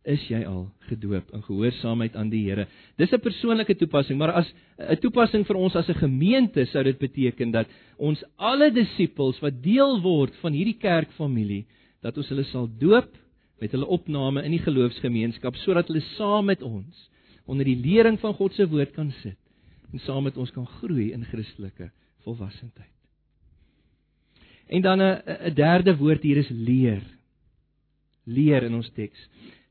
Is 0.09 0.23
jy 0.31 0.41
al 0.49 0.71
gedoop 0.89 1.35
in 1.37 1.43
gehoorsaamheid 1.45 2.15
aan 2.17 2.31
die 2.33 2.47
Here? 2.47 2.67
Dis 2.97 3.13
'n 3.13 3.21
persoonlike 3.21 3.75
toepassing, 3.77 4.19
maar 4.19 4.33
as 4.33 4.49
'n 4.79 4.97
toepassing 4.97 5.45
vir 5.45 5.57
ons 5.57 5.77
as 5.77 5.89
'n 5.89 6.01
gemeente 6.01 6.65
sou 6.67 6.83
dit 6.83 6.99
beteken 6.99 7.51
dat 7.51 7.67
ons 7.99 8.25
alle 8.37 8.71
disippels 8.71 9.41
wat 9.41 9.63
deel 9.63 10.01
word 10.01 10.35
van 10.37 10.53
hierdie 10.53 10.79
kerkfamilie, 10.79 11.67
dat 12.01 12.17
ons 12.17 12.29
hulle 12.29 12.45
sal 12.45 12.69
doop 12.79 13.11
met 13.61 13.73
hulle 13.73 13.87
opname 13.87 14.45
in 14.45 14.55
die 14.55 14.63
geloofsgemeenskap 14.63 15.57
sodat 15.57 15.89
hulle 15.89 16.03
saam 16.17 16.47
met 16.47 16.63
ons 16.63 17.11
onder 17.47 17.65
die 17.65 17.77
lering 17.77 18.19
van 18.21 18.35
God 18.35 18.55
se 18.55 18.67
woord 18.69 18.93
kan 18.95 19.11
sit 19.23 19.39
en 19.93 19.99
saam 20.05 20.25
met 20.29 20.37
ons 20.37 20.51
kan 20.51 20.67
groei 20.67 21.13
in 21.13 21.25
Christelike 21.25 21.91
volwassenheid. 22.25 22.93
En 24.69 24.83
dan 24.83 25.01
'n 25.01 25.55
derde 25.55 25.97
woord 25.97 26.23
hier 26.23 26.37
is 26.37 26.49
leer. 26.49 27.03
Leer 28.25 28.63
in 28.63 28.75
ons 28.75 28.91
teks. 28.91 29.29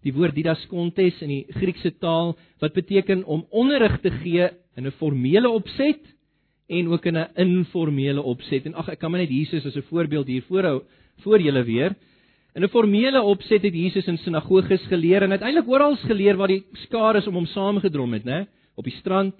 Die 0.07 0.15
woord 0.15 0.37
didaskontes 0.37 1.17
in 1.25 1.31
die 1.33 1.57
Griekse 1.59 1.91
taal 1.99 2.37
wat 2.63 2.75
beteken 2.77 3.25
om 3.27 3.43
onderrig 3.51 3.97
te 3.99 4.11
gee 4.23 4.47
in 4.77 4.87
'n 4.87 4.95
formele 4.99 5.49
opset 5.49 5.99
en 6.69 6.87
ook 6.87 7.05
in 7.05 7.17
'n 7.17 7.27
informele 7.35 8.21
opset. 8.21 8.65
En 8.65 8.73
ag 8.73 8.87
ek 8.89 8.99
kan 8.99 9.11
maar 9.11 9.19
net 9.19 9.29
Jesus 9.29 9.65
as 9.65 9.75
'n 9.75 9.89
voorbeeld 9.89 10.27
hier 10.27 10.43
voorhou 10.47 10.83
voor 11.23 11.41
julle 11.41 11.63
weer. 11.63 11.95
In 12.55 12.63
'n 12.63 12.69
formele 12.69 13.21
opset 13.21 13.63
het 13.63 13.73
Jesus 13.73 14.07
in 14.07 14.17
sinagoges 14.17 14.87
geleer 14.87 15.23
en 15.23 15.31
uiteindelik 15.31 15.69
oral 15.69 15.95
geleer 15.95 16.37
waar 16.37 16.47
die 16.47 16.63
skare 16.73 17.27
om 17.27 17.33
hom 17.33 17.45
saamgedrom 17.45 18.13
het, 18.13 18.23
né? 18.23 18.47
Op 18.75 18.83
die 18.83 18.93
strand, 18.93 19.35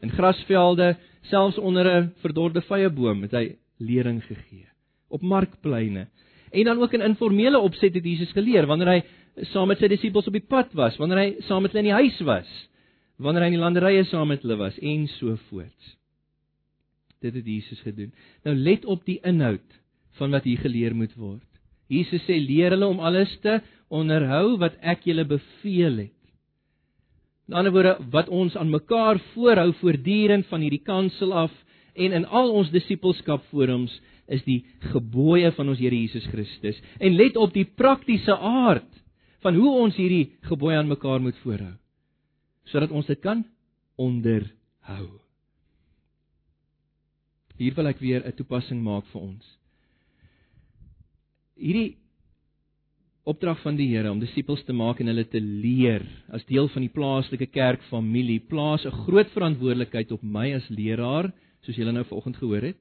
in 0.00 0.10
grasvelde, 0.10 0.96
selfs 1.22 1.58
onder 1.58 1.86
'n 1.86 2.12
verdorde 2.20 2.60
vyeboom 2.60 3.22
het 3.22 3.32
hy 3.32 3.56
lering 3.78 4.22
gegee 4.22 4.68
op 5.08 5.22
markpleine. 5.22 6.08
En 6.50 6.64
dan 6.64 6.82
ook 6.82 6.92
in 6.92 7.00
informele 7.00 7.58
opset 7.58 7.94
het 7.94 8.04
Jesus 8.04 8.32
geleer 8.32 8.66
wanneer 8.66 8.88
hy 8.88 9.02
saam 9.50 9.68
met 9.70 9.80
sy 9.82 9.90
disippels 9.90 10.28
op 10.30 10.36
die 10.36 10.46
pad 10.46 10.72
was, 10.78 10.96
wanneer 11.00 11.20
hy 11.20 11.28
saam 11.48 11.64
met 11.64 11.74
hulle 11.74 11.84
in 11.84 11.90
die 11.90 12.00
huis 12.04 12.20
was, 12.26 12.50
wanneer 13.22 13.46
hy 13.46 13.52
in 13.52 13.56
die 13.58 13.62
landerye 13.62 14.04
saam 14.10 14.30
met 14.30 14.44
hulle 14.44 14.58
was 14.60 14.78
en 14.82 15.06
so 15.16 15.34
voort. 15.48 15.94
Dit 17.24 17.36
het 17.38 17.46
Jesus 17.48 17.80
gedoen. 17.82 18.12
Nou 18.44 18.54
let 18.56 18.84
op 18.90 19.04
die 19.08 19.20
inhoud 19.26 19.80
van 20.18 20.34
wat 20.34 20.46
hier 20.46 20.60
geleer 20.62 20.94
moet 20.94 21.14
word. 21.18 21.46
Jesus 21.90 22.22
sê 22.28 22.36
leer 22.40 22.74
hulle 22.74 22.88
om 22.88 23.02
alles 23.04 23.32
te 23.42 23.58
onderhou 23.92 24.56
wat 24.62 24.76
ek 24.82 25.06
julle 25.08 25.26
beveel 25.28 26.06
het. 26.06 26.20
In 27.48 27.58
ander 27.58 27.74
woorde 27.74 27.96
wat 28.12 28.30
ons 28.32 28.56
aan 28.56 28.72
mekaar 28.72 29.20
voorhou 29.34 29.70
voortdurend 29.82 30.46
van 30.48 30.64
hierdie 30.64 30.84
kansel 30.84 31.34
af 31.44 31.52
en 31.94 32.14
in 32.16 32.24
al 32.26 32.50
ons 32.56 32.72
disippelskap 32.72 33.44
forums 33.50 33.92
is 34.32 34.42
die 34.46 34.62
gebooie 34.92 35.50
van 35.52 35.68
ons 35.68 35.80
Here 35.82 35.96
Jesus 35.96 36.24
Christus. 36.32 36.78
En 36.98 37.16
let 37.18 37.36
op 37.36 37.52
die 37.52 37.66
praktiese 37.68 38.36
aard 38.36 38.88
van 39.44 39.58
hoe 39.60 39.72
ons 39.84 39.96
hierdie 40.00 40.32
gebooie 40.48 40.78
aan 40.80 40.90
mekaar 40.90 41.20
moet 41.20 41.38
voorhou 41.44 41.74
sodat 42.64 42.94
ons 42.96 43.06
dit 43.06 43.20
kan 43.20 43.42
onderhou. 44.00 45.08
Hier 47.60 47.74
wil 47.76 47.90
ek 47.90 48.00
weer 48.00 48.24
'n 48.24 48.32
toepassing 48.32 48.80
maak 48.82 49.04
vir 49.12 49.20
ons. 49.20 49.44
Hierdie 51.60 51.98
opdrag 53.24 53.60
van 53.62 53.76
die 53.76 53.88
Here 53.88 54.10
om 54.10 54.20
disippels 54.20 54.64
te 54.64 54.72
maak 54.72 55.00
en 55.00 55.06
hulle 55.06 55.24
te 55.24 55.40
leer 55.40 56.02
as 56.32 56.44
deel 56.44 56.68
van 56.68 56.82
die 56.82 56.92
plaaslike 56.92 57.46
kerkfamilie 57.46 58.40
plaas 58.40 58.84
'n 58.86 59.04
groot 59.04 59.30
verantwoordelikheid 59.30 60.12
op 60.12 60.22
my 60.22 60.54
as 60.54 60.68
leraar, 60.68 61.32
soos 61.62 61.76
julle 61.76 61.92
nou 61.92 62.04
vanoggend 62.04 62.36
gehoor 62.36 62.62
het 62.62 62.76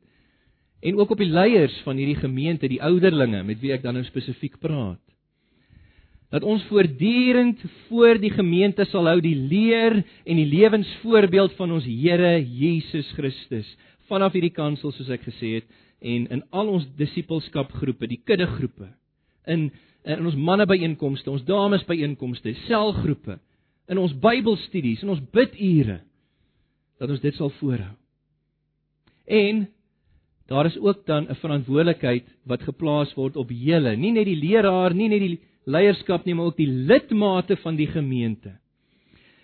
en 0.82 1.00
ook 1.00 1.12
op 1.12 1.18
die 1.18 1.32
leiers 1.32 1.82
van 1.86 1.98
hierdie 1.98 2.20
gemeente, 2.20 2.68
die 2.68 2.82
ouderlinge 2.84 3.44
met 3.44 3.60
wie 3.62 3.72
ek 3.72 3.84
dan 3.84 3.94
nou 3.94 4.04
spesifiek 4.04 4.60
praat. 4.60 5.13
Dat 6.34 6.44
ons 6.50 6.64
voortdurend 6.66 7.62
voor 7.88 8.18
die 8.18 8.32
gemeente 8.34 8.88
sal 8.90 9.06
hou 9.06 9.20
die 9.22 9.38
leer 9.38 10.00
en 10.02 10.40
die 10.40 10.50
lewensvoorbeeld 10.50 11.54
van 11.60 11.76
ons 11.78 11.86
Here 11.86 12.40
Jesus 12.42 13.12
Christus 13.14 13.70
vanaf 14.10 14.34
hierdie 14.36 14.54
kansel 14.54 14.92
soos 14.92 15.12
ek 15.14 15.28
gesê 15.28 15.60
het 15.60 15.70
en 16.04 16.26
in 16.36 16.42
al 16.52 16.68
ons 16.74 16.88
disippelskapgroepe, 17.00 18.10
die 18.12 18.22
kuddegroepe, 18.28 18.90
in 19.48 19.72
in 20.04 20.26
ons 20.28 20.36
manne 20.36 20.66
byeenkomste, 20.68 21.32
ons 21.32 21.46
dames 21.48 21.86
byeenkomste, 21.88 22.52
selgroepe, 22.66 23.38
in 23.88 24.02
ons 24.02 24.12
Bybelstudies, 24.20 25.00
in 25.06 25.14
ons 25.14 25.22
bidure 25.32 26.02
dat 27.00 27.14
ons 27.14 27.22
dit 27.24 27.38
sal 27.40 27.54
voorhou. 27.62 27.94
En 29.32 29.62
daar 30.52 30.68
is 30.68 30.76
ook 30.76 31.06
dan 31.08 31.30
'n 31.30 31.40
verantwoordelikheid 31.40 32.26
wat 32.44 32.68
geplaas 32.68 33.16
word 33.16 33.38
op 33.38 33.50
julle, 33.50 33.96
nie 33.96 34.12
net 34.12 34.26
die 34.26 34.36
leraar, 34.36 34.94
nie 34.94 35.08
net 35.08 35.20
die 35.20 35.40
leierskap 35.66 36.26
nie, 36.26 36.36
maar 36.36 36.52
ook 36.52 36.60
die 36.60 36.70
lidmate 36.70 37.58
van 37.64 37.78
die 37.80 37.88
gemeente. 37.88 38.58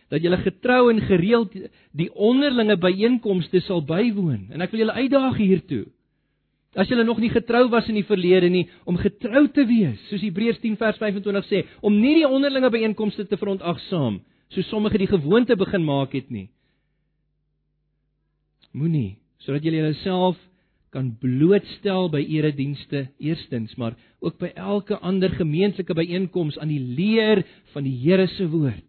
Dat 0.09 0.23
julle 0.25 0.39
getrou 0.41 0.89
en 0.91 1.01
gereeld 1.05 1.53
die 1.93 2.09
onderlinge 2.13 2.77
byeenkomste 2.81 3.61
sal 3.61 3.83
bywoon. 3.85 4.47
En 4.49 4.65
ek 4.65 4.73
wil 4.73 4.83
julle 4.83 4.97
uitdaag 4.97 5.37
hiertoe. 5.37 5.85
As 6.77 6.89
julle 6.89 7.03
nog 7.05 7.21
nie 7.21 7.31
getrou 7.33 7.67
was 7.69 7.87
in 7.89 7.97
die 7.97 8.05
verlede 8.05 8.49
nie, 8.49 8.67
om 8.85 8.97
getrou 8.97 9.47
te 9.53 9.65
wees, 9.65 10.01
soos 10.09 10.21
Hebreërs 10.21 10.61
10 10.61 10.77
vers 10.77 10.99
25 11.01 11.47
sê, 11.49 11.63
om 11.81 11.95
nie 11.97 12.19
die 12.19 12.27
onderlinge 12.29 12.69
byeenkomste 12.73 13.25
te 13.25 13.39
verontagsaam, 13.41 14.19
soos 14.53 14.69
sommige 14.69 15.01
die 15.01 15.09
gewoonte 15.09 15.57
begin 15.57 15.85
maak 15.85 16.13
het 16.17 16.29
nie. 16.33 16.49
Moenie 18.73 19.17
sodat 19.39 19.63
julle 19.63 19.79
jouself 19.79 20.37
kan 20.93 21.11
blootstel 21.21 22.09
by 22.09 22.21
eredienste 22.25 23.07
eerstens, 23.21 23.75
maar 23.77 23.97
ook 24.19 24.39
by 24.41 24.49
elke 24.57 24.97
ander 25.05 25.29
gemeentelike 25.37 25.93
byeenkoms 25.93 26.57
aan 26.59 26.71
die 26.71 26.81
leer 26.81 27.43
van 27.73 27.85
die 27.85 27.95
Here 28.01 28.27
se 28.27 28.49
woord 28.49 28.85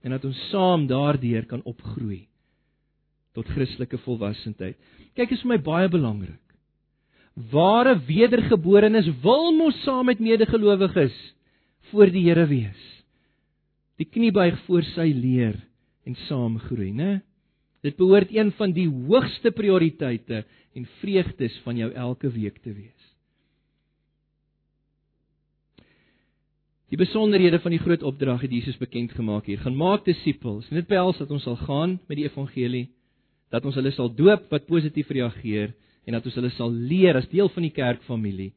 en 0.00 0.14
dat 0.14 0.24
ons 0.24 0.38
saam 0.48 0.86
daardeur 0.88 1.44
kan 1.46 1.62
opgroei 1.68 2.26
tot 3.36 3.46
Christelike 3.54 4.00
volwassenheid. 4.02 4.78
Kyk, 5.14 5.30
is 5.30 5.42
vir 5.44 5.52
my 5.52 5.58
baie 5.62 5.90
belangrik. 5.92 6.40
Ware 7.52 7.94
wedergeborenes 8.08 9.06
wil 9.22 9.52
mos 9.54 9.76
saam 9.84 10.08
met 10.10 10.22
medegelowiges 10.22 11.14
voor 11.92 12.10
die 12.10 12.24
Here 12.26 12.46
wees. 12.50 12.80
Die 14.00 14.08
knie 14.08 14.32
buig 14.34 14.58
voor 14.66 14.82
sy 14.94 15.10
leer 15.14 15.60
en 16.08 16.16
saam 16.26 16.58
groei, 16.64 16.90
né? 16.96 17.20
Dit 17.84 17.96
behoort 17.96 18.32
een 18.34 18.52
van 18.58 18.74
die 18.76 18.88
hoogste 18.88 19.50
prioriteite 19.56 20.44
en 20.76 20.88
vreugdes 21.00 21.56
van 21.64 21.76
jou 21.80 21.92
elke 21.92 22.30
week 22.32 22.58
te 22.62 22.72
wees. 22.72 23.06
Die 26.90 26.98
besonderhede 26.98 27.60
van 27.62 27.70
die 27.70 27.80
groot 27.80 28.02
opdrag 28.02 28.42
het 28.42 28.50
Jesus 28.50 28.78
bekend 28.78 29.12
gemaak 29.14 29.46
hier. 29.46 29.60
Gaan 29.62 29.76
maak 29.78 30.04
disippels. 30.04 30.68
Dit 30.68 30.88
behels 30.90 31.20
dat 31.22 31.30
ons 31.30 31.46
sal 31.46 31.56
gaan 31.56 32.00
met 32.08 32.18
die 32.18 32.26
evangelie, 32.26 32.88
dat 33.50 33.64
ons 33.64 33.78
hulle 33.78 33.92
sal 33.94 34.10
doop 34.14 34.50
wat 34.50 34.66
positief 34.66 35.10
reageer 35.14 35.70
en 36.04 36.16
dat 36.18 36.26
ons 36.26 36.34
hulle 36.34 36.50
sal 36.56 36.72
leer 36.72 37.16
as 37.16 37.30
deel 37.30 37.48
van 37.54 37.66
die 37.66 37.74
kerkfamilie 37.74 38.50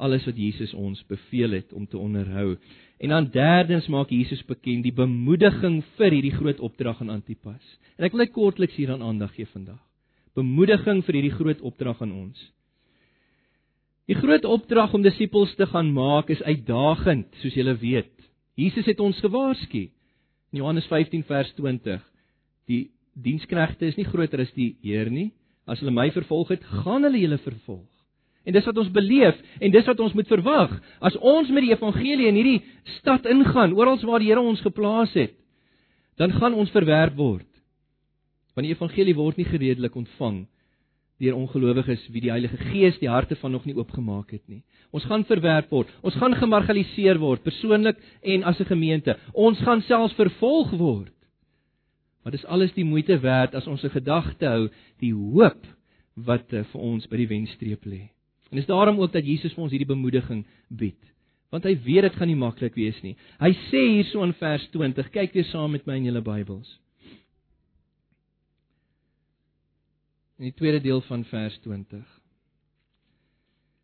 alles 0.00 0.24
wat 0.24 0.38
Jesus 0.38 0.72
ons 0.74 1.02
beveel 1.08 1.58
het 1.58 1.72
om 1.76 1.86
te 1.86 1.98
onderhou. 2.00 2.54
En 3.00 3.08
dan 3.08 3.30
derdens 3.32 3.86
maak 3.88 4.10
Jesus 4.12 4.42
bekend 4.44 4.84
die 4.84 4.92
bemoediging 4.92 5.80
vir 5.96 6.12
hierdie 6.12 6.34
groot 6.36 6.58
opdrag 6.60 7.00
aan 7.00 7.12
Antipas. 7.14 7.62
En 7.96 8.04
ek 8.04 8.12
wil 8.12 8.26
net 8.26 8.34
kortliks 8.34 8.76
hieraan 8.76 9.04
aandag 9.04 9.32
gee 9.38 9.48
vandag. 9.48 9.80
Bemoediging 10.36 11.00
vir 11.06 11.16
hierdie 11.16 11.36
groot 11.38 11.62
opdrag 11.64 12.02
aan 12.04 12.12
ons. 12.12 12.42
Die 14.10 14.18
groot 14.18 14.44
opdrag 14.44 14.92
om 14.94 15.04
disippels 15.06 15.54
te 15.56 15.68
gaan 15.70 15.94
maak 15.96 16.28
is 16.34 16.42
uitdagend, 16.42 17.30
soos 17.40 17.56
julle 17.56 17.76
weet. 17.80 18.12
Jesus 18.58 18.88
het 18.90 19.00
ons 19.00 19.20
gewaarsku. 19.22 19.86
In 20.52 20.60
Johannes 20.60 20.88
15 20.90 21.24
vers 21.24 21.52
20. 21.56 22.02
Die 22.68 22.90
diensknegte 23.14 23.88
is 23.88 23.96
nie 23.96 24.08
groter 24.08 24.42
as 24.44 24.52
die 24.56 24.74
Heer 24.84 25.08
nie. 25.08 25.30
As 25.64 25.80
hulle 25.80 25.94
my 25.94 26.10
vervolg 26.12 26.52
het, 26.52 26.66
gaan 26.82 27.06
hulle 27.06 27.22
julle 27.22 27.40
vervolg. 27.40 27.88
En 28.44 28.52
dis 28.56 28.64
wat 28.64 28.78
ons 28.80 28.90
beleef 28.90 29.36
en 29.60 29.70
dis 29.70 29.86
wat 29.86 30.00
ons 30.00 30.14
moet 30.16 30.28
verwag. 30.28 30.78
As 31.00 31.16
ons 31.16 31.50
met 31.52 31.66
die 31.66 31.74
evangelie 31.74 32.28
in 32.30 32.38
hierdie 32.40 32.62
stad 32.98 33.26
ingaan, 33.28 33.74
oral 33.76 34.00
waar 34.00 34.22
die 34.22 34.30
Here 34.30 34.40
ons 34.40 34.62
geplaas 34.64 35.12
het, 35.14 35.36
dan 36.16 36.32
gaan 36.32 36.54
ons 36.54 36.72
verwerp 36.72 37.16
word. 37.16 37.48
Want 38.54 38.66
die 38.66 38.74
evangelie 38.74 39.14
word 39.16 39.36
nie 39.36 39.48
gereedelik 39.48 39.96
ontvang 39.96 40.46
deur 41.20 41.36
ongelowiges 41.36 42.06
wie 42.14 42.22
die 42.24 42.32
Heilige 42.32 42.56
Gees 42.70 42.96
die 43.00 43.10
harte 43.12 43.36
van 43.36 43.52
nog 43.52 43.66
nie 43.68 43.76
oopgemaak 43.76 44.30
het 44.32 44.42
nie. 44.48 44.62
Ons 44.90 45.04
gaan 45.04 45.26
verwerp 45.28 45.68
word. 45.70 45.90
Ons 46.00 46.16
gaan 46.16 46.32
gemarginaliseer 46.34 47.20
word 47.20 47.44
persoonlik 47.44 48.00
en 48.22 48.44
as 48.44 48.60
'n 48.60 48.70
gemeente. 48.72 49.16
Ons 49.32 49.58
gaan 49.60 49.82
selfs 49.82 50.14
vervolg 50.14 50.70
word. 50.70 51.12
Maar 52.22 52.32
dis 52.32 52.44
alles 52.44 52.72
die 52.72 52.84
moeite 52.84 53.18
werd 53.20 53.54
as 53.54 53.66
ons 53.66 53.84
'n 53.84 53.90
gedagte 53.90 54.46
hou 54.46 54.68
die 54.98 55.12
hoop 55.12 55.66
wat 56.16 56.52
uh, 56.52 56.64
vir 56.64 56.80
ons 56.80 57.06
by 57.06 57.16
die 57.16 57.28
wenstreep 57.28 57.84
lê. 57.84 58.08
En 58.50 58.58
dis 58.58 58.66
daarom 58.66 58.98
ook 59.00 59.12
dat 59.14 59.26
Jesus 59.26 59.54
vir 59.54 59.64
ons 59.64 59.72
hierdie 59.72 59.88
bemoediging 59.88 60.44
bied. 60.68 61.00
Want 61.50 61.66
hy 61.66 61.74
weet 61.84 62.06
dit 62.06 62.16
gaan 62.18 62.30
nie 62.30 62.38
maklik 62.38 62.76
wees 62.78 62.98
nie. 63.02 63.16
Hy 63.42 63.50
sê 63.68 63.82
hierso 63.96 64.22
in 64.26 64.34
vers 64.38 64.66
20, 64.74 65.10
kyk 65.14 65.34
weer 65.34 65.48
saam 65.50 65.74
met 65.74 65.86
my 65.86 65.98
in 65.98 66.08
julle 66.10 66.22
Bybels. 66.26 66.70
In 70.38 70.48
die 70.48 70.56
tweede 70.56 70.80
deel 70.82 71.02
van 71.06 71.24
vers 71.30 71.58
20. 71.66 72.02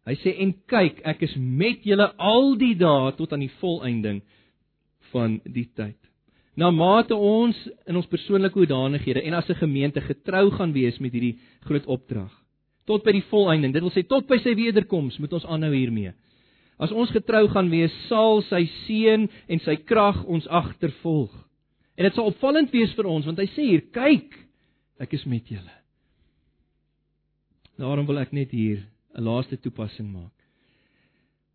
Hy 0.06 0.14
sê 0.22 0.36
en 0.42 0.54
kyk, 0.70 1.02
ek 1.04 1.24
is 1.26 1.34
met 1.36 1.86
julle 1.86 2.12
al 2.22 2.54
die 2.58 2.74
dae 2.78 3.14
tot 3.18 3.34
aan 3.34 3.42
die 3.42 3.54
volëinding 3.58 4.22
van 5.12 5.40
die 5.44 5.66
tyd 5.74 5.98
na 6.56 6.70
mate 6.72 7.12
ons 7.14 7.56
in 7.84 7.98
ons 8.00 8.08
persoonlike 8.08 8.56
hoedanighede 8.56 9.22
en 9.28 9.34
as 9.36 9.48
'n 9.50 9.60
gemeente 9.60 10.00
getrou 10.00 10.50
gaan 10.50 10.72
wees 10.72 10.98
met 10.98 11.12
hierdie 11.12 11.38
groot 11.68 11.86
opdrag 11.86 12.32
tot 12.86 13.04
by 13.04 13.12
die 13.16 13.24
volëinding. 13.30 13.72
Dit 13.74 13.82
wil 13.82 13.94
sê 13.94 14.04
tot 14.06 14.26
by 14.28 14.38
sy 14.42 14.54
wederkoms 14.58 15.18
moet 15.18 15.32
ons 15.36 15.46
aanhou 15.46 15.72
hiermee. 15.74 16.12
As 16.78 16.92
ons 16.92 17.10
getrou 17.10 17.46
gaan 17.48 17.70
wees 17.72 17.94
sal 18.10 18.42
sy 18.50 18.66
seën 18.84 19.26
en 19.48 19.64
sy 19.64 19.78
krag 19.88 20.22
ons 20.24 20.46
agtervolg 20.46 21.32
en 21.96 22.04
dit 22.04 22.16
sal 22.16 22.28
opvallend 22.28 22.72
wees 22.74 22.92
vir 22.96 23.08
ons 23.08 23.26
want 23.28 23.40
hy 23.40 23.48
sê 23.54 23.64
hier 23.70 23.84
kyk 23.94 24.36
ek 25.00 25.16
is 25.16 25.24
met 25.28 25.48
julle. 25.48 25.76
Daarom 27.80 28.08
wil 28.08 28.20
ek 28.20 28.32
net 28.32 28.52
hier 28.52 28.84
'n 29.16 29.24
laaste 29.24 29.56
toepassing 29.56 30.08
maak. 30.12 30.32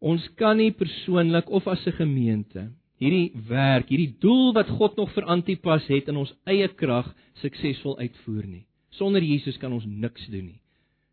Ons 0.02 0.28
kan 0.38 0.58
nie 0.58 0.72
persoonlik 0.72 1.50
of 1.50 1.68
as 1.68 1.86
'n 1.88 1.92
gemeente 1.92 2.72
hierdie 3.02 3.32
werk, 3.50 3.90
hierdie 3.90 4.16
doel 4.22 4.54
wat 4.54 4.70
God 4.70 4.98
nog 4.98 5.12
vir 5.14 5.26
Antipas 5.26 5.88
het 5.88 6.08
in 6.08 6.18
ons 6.18 6.34
eie 6.46 6.68
krag 6.68 7.10
suksesvol 7.42 7.98
uitvoer 7.98 8.46
nie. 8.46 8.66
Sonder 8.92 9.22
Jesus 9.22 9.58
kan 9.58 9.74
ons 9.74 9.86
niks 9.86 10.28
doen 10.28 10.46
nie. 10.46 10.61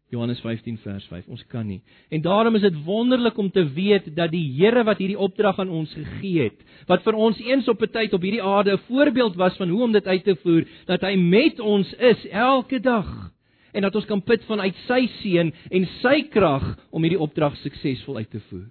Johannes 0.09 0.41
15 0.41 0.79
vers 0.81 1.05
5. 1.11 1.27
Ons 1.29 1.45
kan 1.53 1.67
nie. 1.69 1.81
En 2.09 2.23
daarom 2.25 2.57
is 2.57 2.65
dit 2.65 2.77
wonderlik 2.85 3.37
om 3.39 3.51
te 3.53 3.65
weet 3.73 4.09
dat 4.17 4.31
die 4.33 4.47
Here 4.57 4.85
wat 4.85 5.01
hierdie 5.03 5.19
opdrag 5.19 5.59
aan 5.61 5.69
ons 5.69 5.93
gegee 5.93 6.49
het, 6.49 6.63
wat 6.89 7.05
vir 7.05 7.15
ons 7.15 7.41
eens 7.45 7.69
op 7.69 7.83
'n 7.83 7.93
tyd 7.93 8.15
op 8.17 8.23
hierdie 8.23 8.43
aarde 8.43 8.73
'n 8.73 8.85
voorbeeld 8.89 9.37
was 9.37 9.57
van 9.57 9.69
hoe 9.69 9.83
om 9.83 9.93
dit 9.93 10.07
uit 10.07 10.25
te 10.25 10.37
voer, 10.37 10.65
dat 10.87 11.01
hy 11.01 11.15
met 11.17 11.61
ons 11.61 11.93
is 11.93 12.27
elke 12.31 12.81
dag 12.81 13.33
en 13.73 13.83
dat 13.83 13.95
ons 13.95 14.07
kan 14.07 14.23
put 14.23 14.45
vanuit 14.45 14.75
sy 14.87 15.07
seën 15.21 15.53
en 15.71 15.87
sy 16.01 16.23
krag 16.31 16.79
om 16.91 17.03
hierdie 17.03 17.21
opdrag 17.21 17.57
suksesvol 17.57 18.17
uit 18.17 18.31
te 18.31 18.41
voer. 18.41 18.71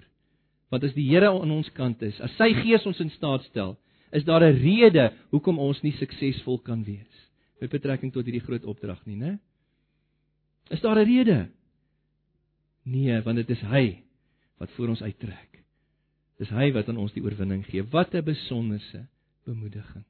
Want 0.70 0.84
as 0.84 0.94
die 0.94 1.10
Here 1.10 1.30
aan 1.30 1.52
ons 1.52 1.72
kant 1.72 2.02
is, 2.02 2.20
as 2.22 2.36
sy 2.38 2.54
Gees 2.54 2.86
ons 2.86 3.00
in 3.00 3.10
staat 3.10 3.44
stel, 3.44 3.78
is 4.12 4.24
daar 4.24 4.42
'n 4.44 4.58
rede 4.58 5.12
hoekom 5.30 5.60
ons 5.60 5.82
nie 5.84 5.94
suksesvol 5.94 6.58
kan 6.58 6.84
wees 6.84 7.28
met 7.60 7.70
betrekking 7.70 8.14
tot 8.14 8.26
hierdie 8.26 8.46
groot 8.46 8.66
opdrag 8.66 9.00
nie, 9.06 9.16
né? 9.16 9.38
Is 10.70 10.82
daar 10.82 11.00
'n 11.00 11.06
rede? 11.06 11.50
Nee, 12.84 13.22
want 13.22 13.36
dit 13.36 13.50
is 13.50 13.62
hy 13.62 14.04
wat 14.58 14.72
voor 14.72 14.88
ons 14.88 15.02
uittrek. 15.02 15.64
Dis 16.38 16.50
hy 16.50 16.72
wat 16.72 16.88
aan 16.88 16.98
ons 16.98 17.14
die 17.14 17.24
oorwinning 17.24 17.66
gee. 17.66 17.84
Wat 17.84 18.14
'n 18.14 18.24
besonderse 18.24 19.08
bemoediging. 19.46 20.04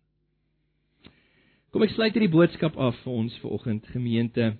Kom 1.71 1.83
ek 1.83 1.89
sluit 1.89 2.13
hierdie 2.13 2.31
boodskap 2.31 2.77
af 2.77 2.95
vir 3.03 3.13
ons 3.13 3.37
vanoggend 3.37 3.87
gemeente. 3.87 4.57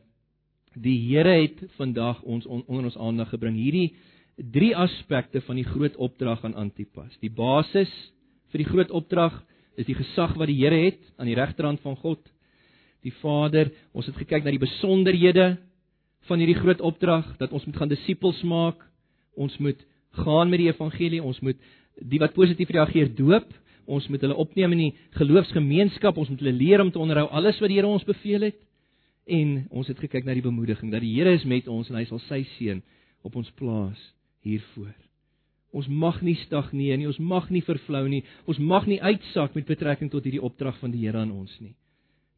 Die 0.75 0.97
Here 1.07 1.41
het 1.41 1.63
vandag 1.77 2.21
ons 2.21 2.45
on, 2.45 2.63
onder 2.67 2.83
ons 2.83 2.97
aandag 2.97 3.29
gebring 3.29 3.55
hierdie 3.55 3.95
drie 4.37 4.75
aspekte 4.77 5.41
van 5.41 5.55
die 5.55 5.65
groot 5.65 5.95
opdrag 5.95 6.43
aan 6.45 6.53
Antipas. 6.53 7.17
Die 7.19 7.31
basis 7.33 7.89
vir 8.51 8.61
die 8.61 8.69
groot 8.69 8.91
opdrag 8.91 9.43
is 9.77 9.85
die 9.85 9.97
gesag 9.97 10.35
wat 10.37 10.47
die 10.47 10.59
Here 10.59 10.77
het 10.77 11.01
aan 11.17 11.25
die 11.25 11.35
regterhand 11.35 11.81
van 11.81 11.95
God, 11.95 12.21
die 13.01 13.13
Vader. 13.21 13.71
Ons 13.93 14.05
het 14.05 14.15
gekyk 14.15 14.45
na 14.45 14.53
die 14.53 14.61
besonderhede 14.61 15.57
van 16.27 16.41
hierdie 16.41 16.59
groot 16.59 16.81
opdrag 16.81 17.29
dat 17.39 17.53
ons 17.55 17.65
moet 17.65 17.77
gaan 17.79 17.91
disippels 17.91 18.41
maak. 18.47 18.83
Ons 19.37 19.57
moet 19.63 19.79
gaan 20.23 20.49
met 20.49 20.61
die 20.61 20.69
evangelie, 20.69 21.23
ons 21.23 21.39
moet 21.45 21.57
die 21.97 22.19
wat 22.21 22.35
positief 22.37 22.69
reageer 22.73 23.09
doop, 23.15 23.47
ons 23.87 24.07
moet 24.11 24.21
hulle 24.21 24.37
opneem 24.37 24.73
in 24.75 24.83
die 24.85 24.93
geloofsgemeenskap, 25.17 26.17
ons 26.17 26.29
moet 26.31 26.41
hulle 26.43 26.55
leer 26.57 26.83
om 26.83 26.91
te 26.91 26.99
onderhou 27.01 27.27
alles 27.31 27.59
wat 27.61 27.71
die 27.71 27.79
Here 27.79 27.89
ons 27.89 28.05
beveel 28.07 28.49
het. 28.49 28.59
En 29.27 29.65
ons 29.75 29.87
het 29.87 29.99
gekyk 29.99 30.27
na 30.27 30.35
die 30.37 30.45
bemoediging 30.45 30.91
dat 30.91 31.03
die 31.03 31.15
Here 31.15 31.33
is 31.35 31.45
met 31.47 31.67
ons 31.71 31.89
en 31.91 31.99
hy 31.99 32.05
sal 32.09 32.21
sy 32.27 32.43
seën 32.57 32.81
op 33.27 33.35
ons 33.39 33.51
plaas 33.59 33.99
hiervoor. 34.47 34.95
Ons 35.75 35.89
mag 35.91 36.21
nie 36.23 36.37
stagneer 36.45 36.97
nie, 36.99 37.09
ons 37.09 37.19
mag 37.19 37.49
nie 37.51 37.63
vervlou 37.65 38.05
nie, 38.09 38.23
ons 38.47 38.59
mag 38.59 38.87
nie 38.87 39.01
uitsak 39.03 39.55
met 39.57 39.67
betrekking 39.67 40.11
tot 40.11 40.25
hierdie 40.25 40.43
opdrag 40.43 40.77
van 40.81 40.93
die 40.93 41.03
Here 41.03 41.19
aan 41.21 41.33
ons 41.35 41.53
nie. 41.63 41.75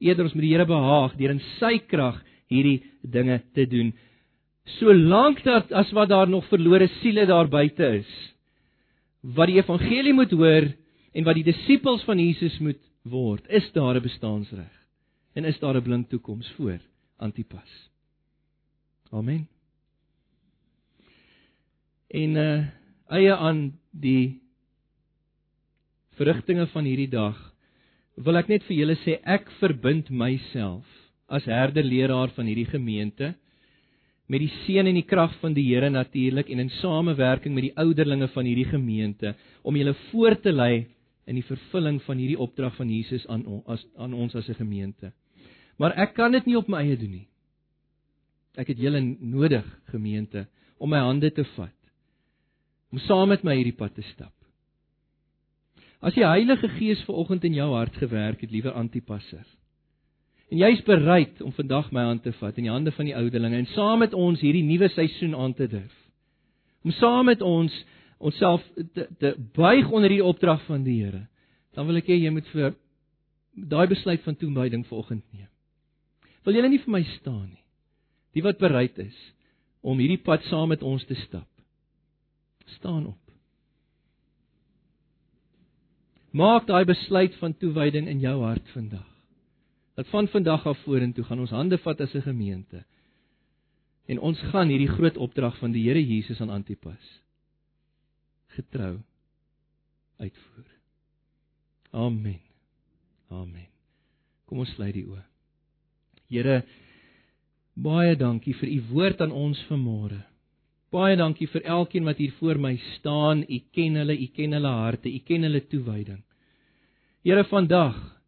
Eerder 0.02 0.30
ons 0.30 0.36
met 0.38 0.46
die 0.48 0.54
Here 0.54 0.66
behaag 0.70 1.16
deur 1.20 1.36
in 1.36 1.44
sy 1.60 1.78
krag 1.90 2.22
hierdie 2.50 2.82
dinge 3.02 3.40
te 3.54 3.66
doen. 3.70 3.94
Solank 4.80 5.44
dat 5.46 5.72
as 5.74 5.92
wat 5.98 6.10
daar 6.10 6.30
nog 6.30 6.48
verlore 6.50 6.90
siele 7.00 7.26
daar 7.30 7.50
buite 7.50 7.88
is 8.02 8.12
wat 9.20 9.50
die 9.52 9.58
evangelie 9.60 10.14
moet 10.16 10.32
hoor 10.32 10.70
en 11.12 11.26
wat 11.28 11.36
die 11.36 11.44
disippels 11.44 12.06
van 12.08 12.22
Jesus 12.22 12.56
moet 12.64 12.80
word, 13.04 13.44
is 13.50 13.66
daar 13.76 13.96
'n 13.96 14.04
bestaansreg 14.04 14.72
en 15.36 15.46
is 15.46 15.60
daar 15.60 15.76
'n 15.76 15.84
blink 15.84 16.10
toekoms 16.10 16.48
voor 16.56 16.80
Antipas. 17.18 17.90
Amen. 19.12 19.48
En 22.08 22.36
uh 22.36 22.66
eie 23.10 23.36
aan 23.36 23.80
die 23.92 24.42
verrigtinge 26.20 26.68
van 26.68 26.84
hierdie 26.84 27.10
dag 27.10 27.38
wil 28.16 28.38
ek 28.38 28.48
net 28.48 28.64
vir 28.68 28.78
julle 28.78 28.96
sê 29.02 29.18
ek 29.24 29.50
verbind 29.60 30.10
myself 30.10 30.99
as 31.30 31.46
herderleraar 31.46 32.34
van 32.36 32.50
hierdie 32.50 32.70
gemeente 32.70 33.34
met 34.30 34.44
die 34.44 34.52
seën 34.64 34.86
en 34.86 34.98
die 34.98 35.08
krag 35.10 35.34
van 35.42 35.56
die 35.58 35.66
Here 35.66 35.90
natuurlik 35.90 36.52
en 36.54 36.62
in 36.62 36.70
samewerking 36.78 37.56
met 37.56 37.70
die 37.70 37.76
ouderlinge 37.82 38.28
van 38.34 38.46
hierdie 38.46 38.68
gemeente 38.70 39.34
om 39.66 39.78
julle 39.78 39.96
voor 40.10 40.38
te 40.42 40.54
lei 40.54 40.86
in 41.30 41.38
die 41.38 41.46
vervulling 41.46 41.98
van 42.06 42.22
hierdie 42.22 42.38
opdrag 42.42 42.76
van 42.78 42.90
Jesus 42.94 43.26
aan 43.30 43.46
ons 43.46 43.86
aan 43.98 44.14
ons 44.14 44.36
as 44.36 44.50
'n 44.50 44.62
gemeente. 44.62 45.12
Maar 45.78 45.98
ek 45.98 46.14
kan 46.14 46.32
dit 46.32 46.46
nie 46.46 46.58
op 46.58 46.68
my 46.68 46.78
eie 46.78 46.98
doen 46.98 47.12
nie. 47.12 47.28
Ek 48.56 48.68
het 48.68 48.78
julle 48.78 49.00
nodig 49.20 49.66
gemeente 49.92 50.48
om 50.78 50.90
my 50.90 51.00
hande 51.00 51.32
te 51.32 51.44
vat. 51.44 51.76
Om 52.92 53.00
saam 53.00 53.30
met 53.30 53.44
my 53.44 53.56
hierdie 53.56 53.78
pad 53.78 53.96
te 53.96 54.02
stap. 54.02 54.34
As 56.02 56.14
die 56.14 56.26
Heilige 56.26 56.70
Gees 56.70 57.04
vanoggend 57.04 57.44
in 57.44 57.54
jou 57.54 57.74
hart 57.74 57.96
gewerk 57.96 58.42
het, 58.42 58.52
liewe 58.52 58.72
antipasser. 58.72 59.46
En 60.50 60.58
jy's 60.58 60.82
bereid 60.86 61.42
om 61.46 61.54
vandag 61.54 61.92
my 61.94 62.08
hand 62.08 62.24
te 62.26 62.34
vat 62.40 62.58
in 62.58 62.66
die 62.66 62.74
hande 62.74 62.92
van 62.96 63.06
die 63.06 63.16
ouderlinge 63.16 63.62
en 63.62 63.70
saam 63.76 64.02
met 64.02 64.16
ons 64.18 64.42
hierdie 64.42 64.66
nuwe 64.66 64.90
seisoen 64.90 65.36
aan 65.38 65.54
te 65.54 65.68
durf. 65.70 65.96
Om 66.84 66.94
saam 66.98 67.30
met 67.30 67.42
ons 67.46 67.74
onsself 68.18 68.64
te, 68.94 69.06
te 69.20 69.36
buig 69.56 69.92
onder 69.92 70.10
die 70.10 70.24
opdrag 70.26 70.64
van 70.66 70.84
die 70.84 70.98
Here. 71.04 71.28
Dan 71.78 71.88
wil 71.88 72.02
ek 72.02 72.10
hê 72.10 72.18
jy 72.18 72.32
moet 72.34 72.48
vir 72.54 72.74
daai 73.54 73.88
besluit 73.92 74.24
van 74.26 74.38
toewyding 74.40 74.86
vanoggend 74.90 75.24
neem. 75.36 75.50
Wil 76.48 76.58
julle 76.58 76.72
nie 76.72 76.82
vir 76.82 76.94
my 76.98 77.04
staan 77.20 77.46
nie? 77.52 77.64
Die 78.34 78.44
wat 78.46 78.60
bereid 78.62 78.98
is 79.02 79.16
om 79.86 80.00
hierdie 80.02 80.22
pad 80.24 80.44
saam 80.50 80.72
met 80.74 80.84
ons 80.84 81.06
te 81.06 81.16
stap. 81.28 81.48
staan 82.70 83.08
op. 83.08 83.18
Maak 86.32 86.68
daai 86.68 86.86
besluit 86.86 87.34
van 87.42 87.56
toewyding 87.58 88.06
in 88.08 88.20
jou 88.22 88.36
hart 88.44 88.68
vandag. 88.76 89.19
Dat 90.00 90.08
van 90.08 90.28
vandag 90.28 90.66
af 90.66 90.78
vorentoe 90.80 91.24
gaan 91.28 91.40
ons 91.44 91.52
hande 91.52 91.78
vat 91.78 92.02
as 92.02 92.14
'n 92.16 92.22
gemeente. 92.22 92.86
En 94.06 94.20
ons 94.20 94.40
gaan 94.42 94.68
hierdie 94.68 94.88
groot 94.88 95.18
opdrag 95.18 95.58
van 95.58 95.72
die 95.72 95.84
Here 95.84 96.08
Jesus 96.08 96.42
aan 96.42 96.50
Antipas 96.50 97.22
getrou 98.48 99.00
uitvoer. 100.18 100.66
Amen. 101.92 102.40
Amen. 103.30 103.68
Kom 104.46 104.60
ons 104.60 104.70
sluit 104.70 104.94
die 104.94 105.06
oë. 105.06 105.24
Here 106.30 106.64
baie 107.74 108.16
dankie 108.16 108.54
vir 108.54 108.70
u 108.70 108.82
woord 108.82 109.22
aan 109.22 109.32
ons 109.32 109.66
vanmôre. 109.66 110.24
Baie 110.92 111.16
dankie 111.16 111.48
vir 111.48 111.62
elkeen 111.62 112.04
wat 112.04 112.18
hier 112.18 112.32
voor 112.32 112.58
my 112.58 112.78
staan. 112.78 113.44
U 113.50 113.60
ken 113.72 113.96
hulle, 113.96 114.22
u 114.22 114.26
ken 114.26 114.52
hulle 114.52 114.68
harte, 114.68 115.14
u 115.14 115.20
ken 115.20 115.44
hulle 115.44 115.68
toewyding. 115.68 116.24
Here 117.24 117.44
vandag 117.44 118.19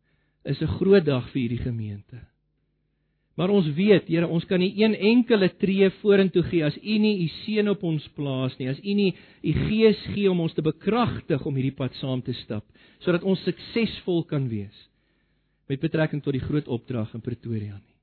is 0.43 0.61
'n 0.61 0.67
groot 0.77 1.05
dag 1.05 1.29
vir 1.31 1.41
hierdie 1.41 1.63
gemeente. 1.63 2.31
Maar 3.35 3.49
ons 3.49 3.67
weet, 3.73 4.07
Here, 4.07 4.27
ons 4.27 4.45
kan 4.45 4.59
nie 4.59 4.73
een 4.75 4.93
enkele 4.95 5.49
tree 5.57 5.89
vorentoe 6.01 6.43
gee 6.43 6.65
as 6.65 6.77
U 6.77 6.97
nie 6.99 7.23
U 7.23 7.27
seën 7.41 7.69
op 7.71 7.83
ons 7.83 8.07
plaas 8.17 8.57
nie, 8.59 8.67
as 8.69 8.79
U 8.83 8.93
nie 8.93 9.15
U 9.43 9.53
Gees 9.53 10.01
gee 10.13 10.29
om 10.29 10.43
ons 10.43 10.53
te 10.53 10.61
bekragtig 10.61 11.45
om 11.45 11.55
hierdie 11.55 11.75
pad 11.75 11.95
saam 11.95 12.21
te 12.21 12.33
stap, 12.33 12.65
sodat 12.99 13.23
ons 13.23 13.41
suksesvol 13.47 14.23
kan 14.29 14.49
wees 14.49 14.87
met 15.71 15.79
betrekking 15.79 16.19
tot 16.23 16.35
die 16.35 16.43
groot 16.43 16.67
opdrag 16.67 17.13
in 17.15 17.23
Pretoria 17.23 17.77
nie. 17.77 17.95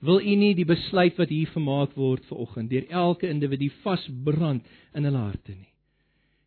Wil 0.00 0.20
U 0.20 0.36
nie 0.40 0.54
die 0.56 0.64
besluit 0.68 1.18
wat 1.20 1.28
hier 1.28 1.50
gemaak 1.52 1.92
word 1.96 2.24
vanoggend 2.30 2.72
deur 2.72 2.88
elke 2.88 3.28
individu 3.28 3.68
vasbrand 3.82 4.64
in 4.94 5.04
hulle 5.04 5.26
harte 5.28 5.52
nie. 5.52 5.72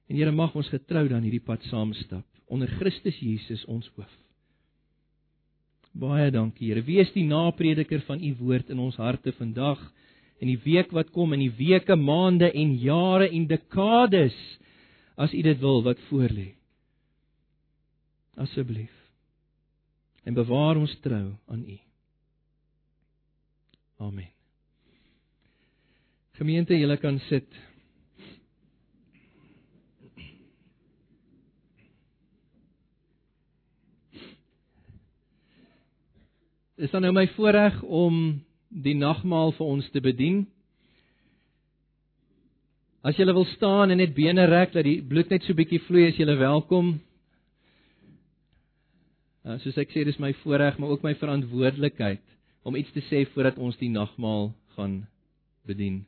En 0.09 0.17
Here 0.17 0.33
mag 0.33 0.55
ons 0.57 0.71
getrou 0.73 1.05
dan 1.07 1.21
hierdie 1.23 1.45
pad 1.45 1.61
saam 1.69 1.93
stap 1.93 2.25
onder 2.49 2.67
Christus 2.79 3.19
Jesus 3.21 3.61
ons 3.69 3.85
hoof. 3.95 4.09
Baie 5.97 6.29
dankie 6.31 6.69
Here. 6.69 6.83
Wees 6.85 7.11
die 7.15 7.25
naprediker 7.27 8.01
van 8.07 8.21
u 8.23 8.33
woord 8.39 8.69
in 8.69 8.79
ons 8.79 8.99
harte 9.01 9.33
vandag 9.37 9.81
en 10.39 10.47
die 10.47 10.59
week 10.63 10.93
wat 10.95 11.11
kom 11.11 11.33
en 11.35 11.41
die 11.43 11.51
weke, 11.57 11.95
maande 11.95 12.51
en 12.51 12.75
jare 12.79 13.27
en 13.29 13.47
dekades 13.49 14.35
as 15.19 15.33
u 15.35 15.41
dit 15.43 15.59
wil 15.59 15.83
wat 15.83 15.99
voorlê. 16.07 16.53
Asseblief. 18.39 18.93
En 20.23 20.33
bewaar 20.37 20.77
ons 20.79 20.93
trou 21.03 21.33
aan 21.51 21.63
u. 21.67 21.77
Amen. 23.99 24.29
Gemeente, 26.39 26.77
julle 26.79 26.95
kan 26.97 27.19
sit. 27.27 27.47
Is 36.79 36.91
dan 36.91 37.03
nou 37.03 37.11
my 37.11 37.25
voorreg 37.35 37.81
om 37.83 38.39
die 38.69 38.95
nagmaal 38.95 39.51
vir 39.57 39.67
ons 39.67 39.89
te 39.91 39.99
bedien. 40.03 40.45
As 43.03 43.19
jy 43.19 43.27
wil 43.27 43.47
staan 43.55 43.91
en 43.91 43.99
net 43.99 44.15
bene 44.15 44.45
rek 44.47 44.73
dat 44.75 44.87
die 44.87 44.99
bloed 45.03 45.31
net 45.31 45.43
so 45.43 45.55
bietjie 45.55 45.81
vloei, 45.87 46.07
is 46.09 46.19
jy 46.19 46.27
welkom. 46.39 46.97
Uh, 49.43 49.57
soos 49.63 49.79
ek 49.79 49.91
sê, 49.91 50.03
dis 50.07 50.19
my 50.19 50.31
voorreg, 50.43 50.79
maar 50.79 50.95
ook 50.95 51.03
my 51.03 51.15
verantwoordelikheid 51.19 52.23
om 52.67 52.75
iets 52.75 52.91
te 52.95 53.03
sê 53.07 53.23
voordat 53.33 53.57
ons 53.57 53.77
die 53.79 53.91
nagmaal 53.91 54.51
gaan 54.75 55.01
bedien. 55.67 56.03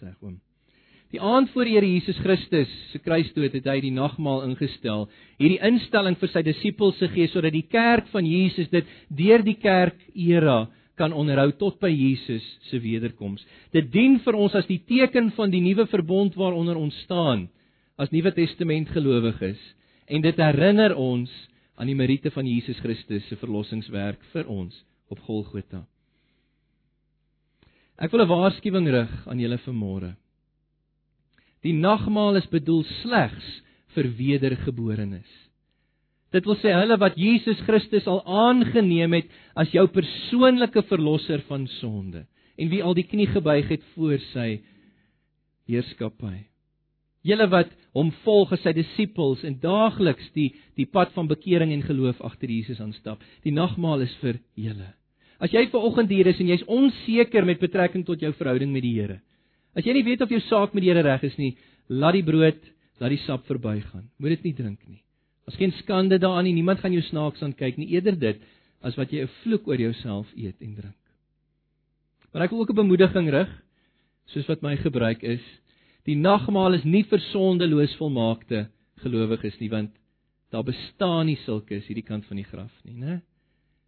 Sê 0.00 0.12
oom. 0.20 0.40
Die 1.12 1.20
aand 1.20 1.50
voor 1.52 1.68
die 1.68 1.74
Here 1.76 1.88
Jesus 1.88 2.16
Christus 2.24 2.70
se 2.88 2.98
kruisdood 3.04 3.52
het 3.52 3.66
hy 3.68 3.80
die 3.84 3.92
nagmaal 3.92 4.46
ingestel. 4.46 5.10
Hierdie 5.36 5.60
instelling 5.60 6.16
vir 6.16 6.30
sy 6.32 6.40
disippels 6.46 6.96
se 6.96 7.10
gee 7.12 7.28
sodat 7.28 7.52
die 7.52 7.66
kerk 7.68 8.08
van 8.14 8.24
Jesus 8.24 8.70
dit 8.72 8.88
deur 9.12 9.44
die 9.44 9.58
kerk 9.60 9.98
era 10.16 10.70
kan 10.96 11.12
onderhou 11.12 11.50
tot 11.60 11.76
by 11.84 11.90
Jesus 11.92 12.46
se 12.70 12.80
wederkoms. 12.80 13.44
Dit 13.76 13.90
dien 13.92 14.16
vir 14.24 14.38
ons 14.40 14.56
as 14.56 14.68
die 14.70 14.80
teken 14.88 15.28
van 15.36 15.52
die 15.52 15.60
nuwe 15.60 15.84
verbond 15.92 16.36
waaronder 16.40 16.80
ons 16.80 16.96
staan 17.04 17.50
as 18.00 18.12
Nuwe 18.12 18.32
Testament 18.32 18.88
gelowiges 18.96 19.60
en 20.08 20.24
dit 20.24 20.40
herinner 20.40 20.96
ons 20.96 21.28
aan 21.76 21.92
die 21.92 21.98
meriete 21.98 22.32
van 22.32 22.48
Jesus 22.48 22.80
Christus 22.80 23.28
se 23.28 23.36
verlossingswerk 23.36 24.24
vir 24.32 24.48
ons 24.48 24.80
op 25.12 25.20
Golgotha. 25.28 25.84
Ek 28.00 28.10
wil 28.12 28.24
'n 28.24 28.28
waarskuwing 28.28 28.88
rig 28.88 29.28
aan 29.28 29.38
julle 29.38 29.60
vanmôre. 29.60 30.16
Die 31.62 31.74
nagmaal 31.76 32.40
is 32.40 32.48
bedoel 32.50 32.82
slegs 33.02 33.48
vir 33.94 34.08
wedergeborenes. 34.18 35.28
Dit 36.32 36.46
wil 36.48 36.56
sê 36.62 36.72
hulle 36.72 36.96
wat 37.00 37.18
Jesus 37.20 37.60
Christus 37.66 38.06
al 38.08 38.22
aangeneem 38.24 39.18
het 39.18 39.32
as 39.58 39.72
jou 39.74 39.84
persoonlike 39.92 40.82
verlosser 40.88 41.44
van 41.48 41.66
sonde 41.78 42.24
en 42.56 42.70
wie 42.72 42.80
al 42.84 42.96
die 42.96 43.06
knie 43.08 43.28
gebuig 43.28 43.68
het 43.72 43.84
voor 43.94 44.18
sy 44.32 44.48
heerskappy. 45.68 46.38
Julle 47.22 47.46
wat 47.52 47.70
hom 47.94 48.10
volg 48.24 48.54
as 48.56 48.64
sy 48.64 48.72
disippels 48.74 49.44
en 49.46 49.60
daagliks 49.62 50.32
die 50.34 50.50
die 50.80 50.88
pad 50.88 51.12
van 51.14 51.28
bekering 51.30 51.70
en 51.74 51.84
geloof 51.86 52.20
agter 52.24 52.50
Jesus 52.50 52.80
aanstap. 52.82 53.20
Die 53.44 53.54
nagmaal 53.54 54.02
is 54.02 54.14
vir 54.24 54.40
julle. 54.58 54.88
As 55.42 55.52
jy 55.54 55.66
ver 55.70 55.84
oggend 55.84 56.10
hier 56.10 56.26
is 56.30 56.40
en 56.40 56.50
jy's 56.50 56.64
onseker 56.66 57.46
met 57.46 57.60
betrekking 57.62 58.06
tot 58.08 58.20
jou 58.22 58.32
verhouding 58.38 58.72
met 58.72 58.84
die 58.86 58.94
Here, 58.96 59.20
As 59.76 59.86
jy 59.86 59.94
nie 59.96 60.04
weet 60.04 60.20
of 60.20 60.32
jou 60.32 60.40
saak 60.48 60.74
met 60.74 60.84
die 60.84 60.90
Here 60.90 61.02
reg 61.02 61.22
is 61.24 61.38
nie, 61.40 61.54
laat 61.88 62.18
die 62.18 62.26
brood, 62.26 62.60
laat 63.00 63.14
die 63.14 63.22
sap 63.24 63.46
verbygaan. 63.48 64.10
Moet 64.18 64.36
dit 64.36 64.50
nie 64.50 64.56
drink 64.58 64.80
nie. 64.86 65.00
As 65.48 65.56
geen 65.58 65.72
skande 65.80 66.18
daaraan 66.22 66.44
nie, 66.46 66.54
niemand 66.54 66.82
gaan 66.82 66.94
jou 66.94 67.02
snaaks 67.02 67.42
aankyk 67.42 67.80
nie, 67.80 67.90
eerder 67.96 68.18
dit 68.18 68.42
as 68.82 68.96
wat 68.98 69.12
jy 69.12 69.22
'n 69.22 69.30
vloek 69.42 69.66
oor 69.66 69.78
jouself 69.78 70.26
eet 70.36 70.60
en 70.60 70.74
drink. 70.74 71.02
Maar 72.32 72.44
ek 72.44 72.50
wil 72.50 72.60
ook 72.60 72.70
'n 72.70 72.82
bemoediging 72.82 73.30
rig, 73.30 73.50
soos 74.26 74.46
wat 74.46 74.62
my 74.62 74.76
gebruik 74.76 75.22
is. 75.22 75.42
Die 76.04 76.16
nagmaal 76.16 76.74
is 76.74 76.84
nie 76.84 77.04
vir 77.04 77.18
sondeloos 77.18 77.94
volmaakte 77.96 78.68
gelowiges 79.02 79.58
nie, 79.60 79.70
want 79.70 79.90
daar 80.50 80.64
bestaan 80.64 81.26
nie 81.26 81.38
sulke 81.44 81.76
is 81.76 81.86
hierdie 81.86 82.06
kant 82.06 82.24
van 82.26 82.36
die 82.36 82.44
graf 82.44 82.72
nie, 82.84 82.94
né? 82.94 83.22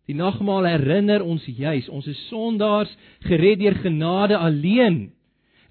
Die 0.06 0.14
nagmaal 0.14 0.64
herinner 0.64 1.22
ons 1.24 1.44
juis 1.46 1.88
ons 1.88 2.06
is 2.06 2.28
sondaars 2.28 2.96
gered 3.20 3.58
deur 3.58 3.74
genade 3.74 4.36
alleen. 4.36 5.13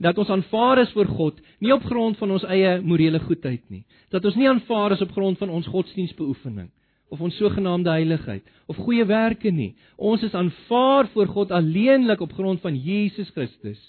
Dat 0.04 0.18
ons 0.20 0.30
aanvaar 0.30 0.82
is 0.84 0.92
voor 0.92 1.08
God 1.08 1.40
nie 1.64 1.72
op 1.74 1.84
grond 1.88 2.18
van 2.20 2.36
ons 2.36 2.44
eie 2.52 2.76
morele 2.84 3.22
goedheid 3.24 3.64
nie. 3.72 3.84
Dat 4.12 4.26
ons 4.28 4.36
nie 4.36 4.50
aanvaar 4.50 4.98
is 4.98 5.04
op 5.06 5.14
grond 5.16 5.40
van 5.40 5.50
ons 5.50 5.70
godsdienstbeoefening 5.72 6.70
of 7.14 7.22
ons 7.22 7.36
sogenaamde 7.38 7.92
heiligheid 7.94 8.48
of 8.68 8.80
goeie 8.84 9.06
werke 9.06 9.52
nie. 9.54 9.74
Ons 9.96 10.24
is 10.28 10.34
aanvaar 10.36 11.08
voor 11.14 11.30
God 11.32 11.52
alleenlik 11.52 12.22
op 12.26 12.34
grond 12.34 12.62
van 12.62 12.76
Jesus 12.76 13.30
Christus 13.36 13.82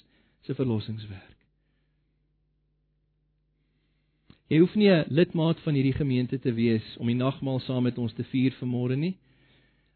se 0.44 0.54
verlossingswerk. 0.54 1.34
Jy 4.52 4.60
hoef 4.60 4.74
nie 4.76 4.90
'n 4.92 5.06
lidmaat 5.08 5.60
van 5.64 5.74
hierdie 5.74 5.96
gemeente 5.96 6.38
te 6.38 6.52
wees 6.52 6.84
om 6.98 7.06
die 7.06 7.16
nagmaal 7.16 7.60
saam 7.60 7.82
met 7.82 7.98
ons 7.98 8.12
te 8.12 8.24
vier 8.24 8.52
vanmôre 8.60 8.96
nie. 8.96 9.16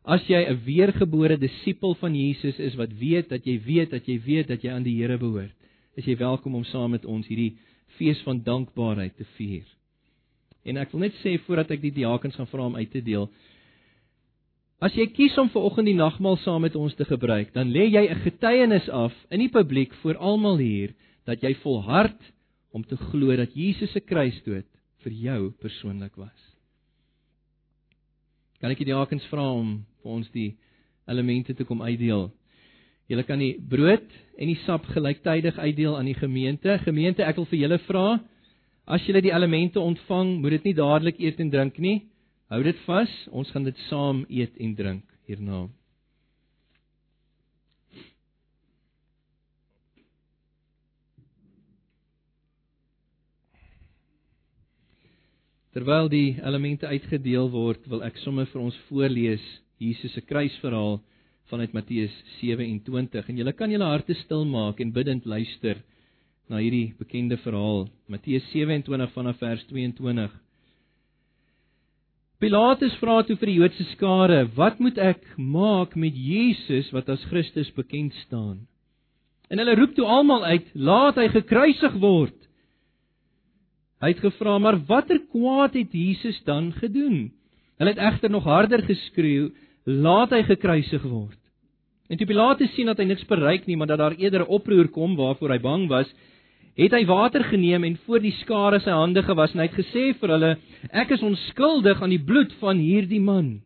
As 0.05 0.25
jy 0.27 0.41
'n 0.49 0.65
weergebore 0.65 1.37
disipel 1.37 1.95
van 1.95 2.15
Jesus 2.15 2.59
is 2.59 2.75
wat 2.75 2.93
weet 2.93 3.29
dat 3.29 3.45
jy 3.45 3.61
weet 3.61 3.91
dat 3.91 4.07
jy 4.07 4.21
weet 4.25 4.49
dat 4.49 4.63
jy 4.63 4.71
aan 4.71 4.83
die 4.83 4.97
Here 4.97 5.19
behoort, 5.19 5.58
is 5.99 6.07
jy 6.07 6.15
welkom 6.21 6.55
om 6.55 6.65
saam 6.71 6.93
met 6.95 7.07
ons 7.11 7.27
hierdie 7.27 7.57
fees 7.99 8.21
van 8.23 8.39
dankbaarheid 8.47 9.17
te 9.19 9.27
vier. 9.35 9.67
En 10.69 10.79
ek 10.79 10.93
wil 10.95 11.09
net 11.09 11.17
sê 11.25 11.35
voordat 11.43 11.73
ek 11.75 11.83
die 11.83 11.95
diakens 11.97 12.37
gaan 12.39 12.51
vra 12.51 12.69
om 12.69 12.77
uit 12.79 12.91
te 12.93 13.03
deel, 13.03 13.27
as 14.79 14.95
jy 14.95 15.09
kies 15.11 15.35
om 15.43 15.51
ver 15.51 15.67
oggend 15.67 15.91
die 15.91 15.99
nagmaal 15.99 16.39
saam 16.45 16.63
met 16.63 16.77
ons 16.79 16.95
te 16.95 17.07
gebruik, 17.09 17.51
dan 17.57 17.73
lê 17.75 17.89
jy 17.91 18.05
'n 18.07 18.23
getuienis 18.23 18.89
af 18.89 19.15
in 19.31 19.41
die 19.41 19.51
publiek 19.51 19.95
voor 20.03 20.17
almal 20.17 20.59
hier 20.59 20.95
dat 21.27 21.43
jy 21.43 21.55
volhard 21.65 22.21
om 22.71 22.85
te 22.85 22.97
glo 22.97 23.37
dat 23.37 23.55
Jesus 23.55 23.91
se 23.93 24.01
kruisdood 24.01 24.67
vir 25.03 25.13
jou 25.13 25.51
persoonlik 25.51 26.15
was. 26.17 26.41
Kan 28.61 28.71
ek 28.71 28.79
die 28.79 28.91
diakens 28.91 29.27
vra 29.27 29.51
om 29.51 29.85
vir 30.03 30.11
ons 30.13 30.31
die 30.31 30.57
elemente 31.07 31.55
te 31.55 31.65
kom 31.65 31.83
uitdeel? 31.83 32.31
Julle 33.09 33.25
kan 33.25 33.41
die 33.41 33.55
brood 33.57 34.05
en 34.37 34.51
die 34.51 34.59
sap 34.67 34.85
gelyktydig 34.93 35.57
uitdeel 35.57 35.97
aan 35.97 36.11
die 36.11 36.19
gemeente. 36.19 36.77
Gemeente, 36.85 37.25
ek 37.25 37.41
wil 37.41 37.49
vir 37.49 37.63
julle 37.63 37.79
vra, 37.87 38.05
as 38.85 39.07
julle 39.09 39.23
die 39.25 39.33
elemente 39.33 39.81
ontvang, 39.81 40.35
moet 40.43 40.59
dit 40.59 40.69
nie 40.69 40.77
dadelik 40.77 41.21
eet 41.25 41.41
en 41.41 41.53
drink 41.53 41.81
nie. 41.81 42.03
Hou 42.53 42.61
dit 42.65 42.85
vas, 42.85 43.17
ons 43.33 43.49
gaan 43.53 43.65
dit 43.65 43.81
saam 43.89 44.23
eet 44.29 44.61
en 44.61 44.77
drink 44.77 45.05
hierna. 45.29 45.67
Terwyl 55.77 56.09
die 56.13 56.37
elemente 56.41 56.89
uitgedeel 56.89 57.49
word, 57.53 57.85
wil 57.89 58.01
ek 58.05 58.17
sommer 58.21 58.49
vir 58.53 58.65
ons 58.65 58.77
voorlees 58.89 59.45
Jesus 59.79 60.13
se 60.17 60.25
kruisverhaal 60.27 60.99
vanuit 61.49 61.73
Matteus 61.73 62.15
27 62.41 63.29
en 63.29 63.39
julle 63.41 63.53
kan 63.57 63.71
julle 63.73 63.87
harte 63.89 64.15
stil 64.25 64.45
maak 64.49 64.81
en 64.81 64.93
bidtend 64.93 65.27
luister 65.29 65.81
na 66.49 66.61
hierdie 66.63 66.95
bekende 66.99 67.37
verhaal. 67.45 67.87
Matteus 68.09 68.45
27 68.53 69.13
vanaf 69.15 69.41
vers 69.41 69.65
22. 69.71 70.33
Pilatus 72.39 72.95
vra 73.01 73.21
toe 73.27 73.37
vir 73.41 73.51
die 73.51 73.57
Joodse 73.59 73.85
skare: 73.93 74.45
"Wat 74.55 74.79
moet 74.79 74.99
ek 74.99 75.25
maak 75.37 75.97
met 75.97 76.15
Jesus 76.15 76.93
wat 76.95 77.09
as 77.09 77.25
Christus 77.31 77.71
bekend 77.75 78.15
staan?" 78.27 78.67
En 79.51 79.59
hulle 79.59 79.75
roep 79.75 79.95
toe 79.97 80.07
almal 80.07 80.45
uit: 80.45 80.69
"Laat 80.75 81.17
hy 81.17 81.29
gekruisig 81.29 81.95
word!" 81.99 82.37
Hy 84.01 84.13
het 84.15 84.21
gevra, 84.23 84.59
"Maar 84.59 84.79
watter 84.87 85.19
kwaad 85.19 85.75
het 85.75 85.93
Jesus 85.93 86.39
dan 86.45 86.73
gedoen?" 86.73 87.33
Hulle 87.79 87.91
het 87.91 87.99
egter 87.99 88.31
nog 88.31 88.45
harder 88.45 88.83
geskreeu, 88.83 89.51
"Laat 89.89 90.35
hy 90.37 90.43
gekruisig 90.45 91.03
word." 91.03 91.39
En 92.09 92.17
toe 92.17 92.27
Pilatus 92.29 92.73
sien 92.75 92.89
dat 92.89 92.99
hy 93.01 93.07
niks 93.09 93.25
bereik 93.29 93.67
nie, 93.67 93.77
maar 93.77 93.89
dat 93.89 94.01
daar 94.01 94.17
eerder 94.17 94.45
'n 94.45 94.53
oproer 94.53 94.89
kom 94.89 95.17
waarvoor 95.17 95.51
hy 95.51 95.59
bang 95.59 95.89
was, 95.89 96.09
het 96.77 96.93
hy 96.93 97.05
water 97.07 97.45
geneem 97.45 97.85
en 97.85 97.97
voor 98.07 98.21
die 98.21 98.35
skare 98.43 98.81
sy 98.81 98.91
hande 98.91 99.23
gewas 99.23 99.55
en 99.55 99.61
hy 99.61 99.67
het 99.67 99.81
gesê 99.81 100.15
vir 100.21 100.29
hulle, 100.29 100.57
"Ek 100.93 101.11
is 101.11 101.23
onskuldig 101.23 102.03
aan 102.03 102.11
die 102.11 102.25
bloed 102.25 102.53
van 102.61 102.79
hierdie 102.79 103.21
man. 103.21 103.63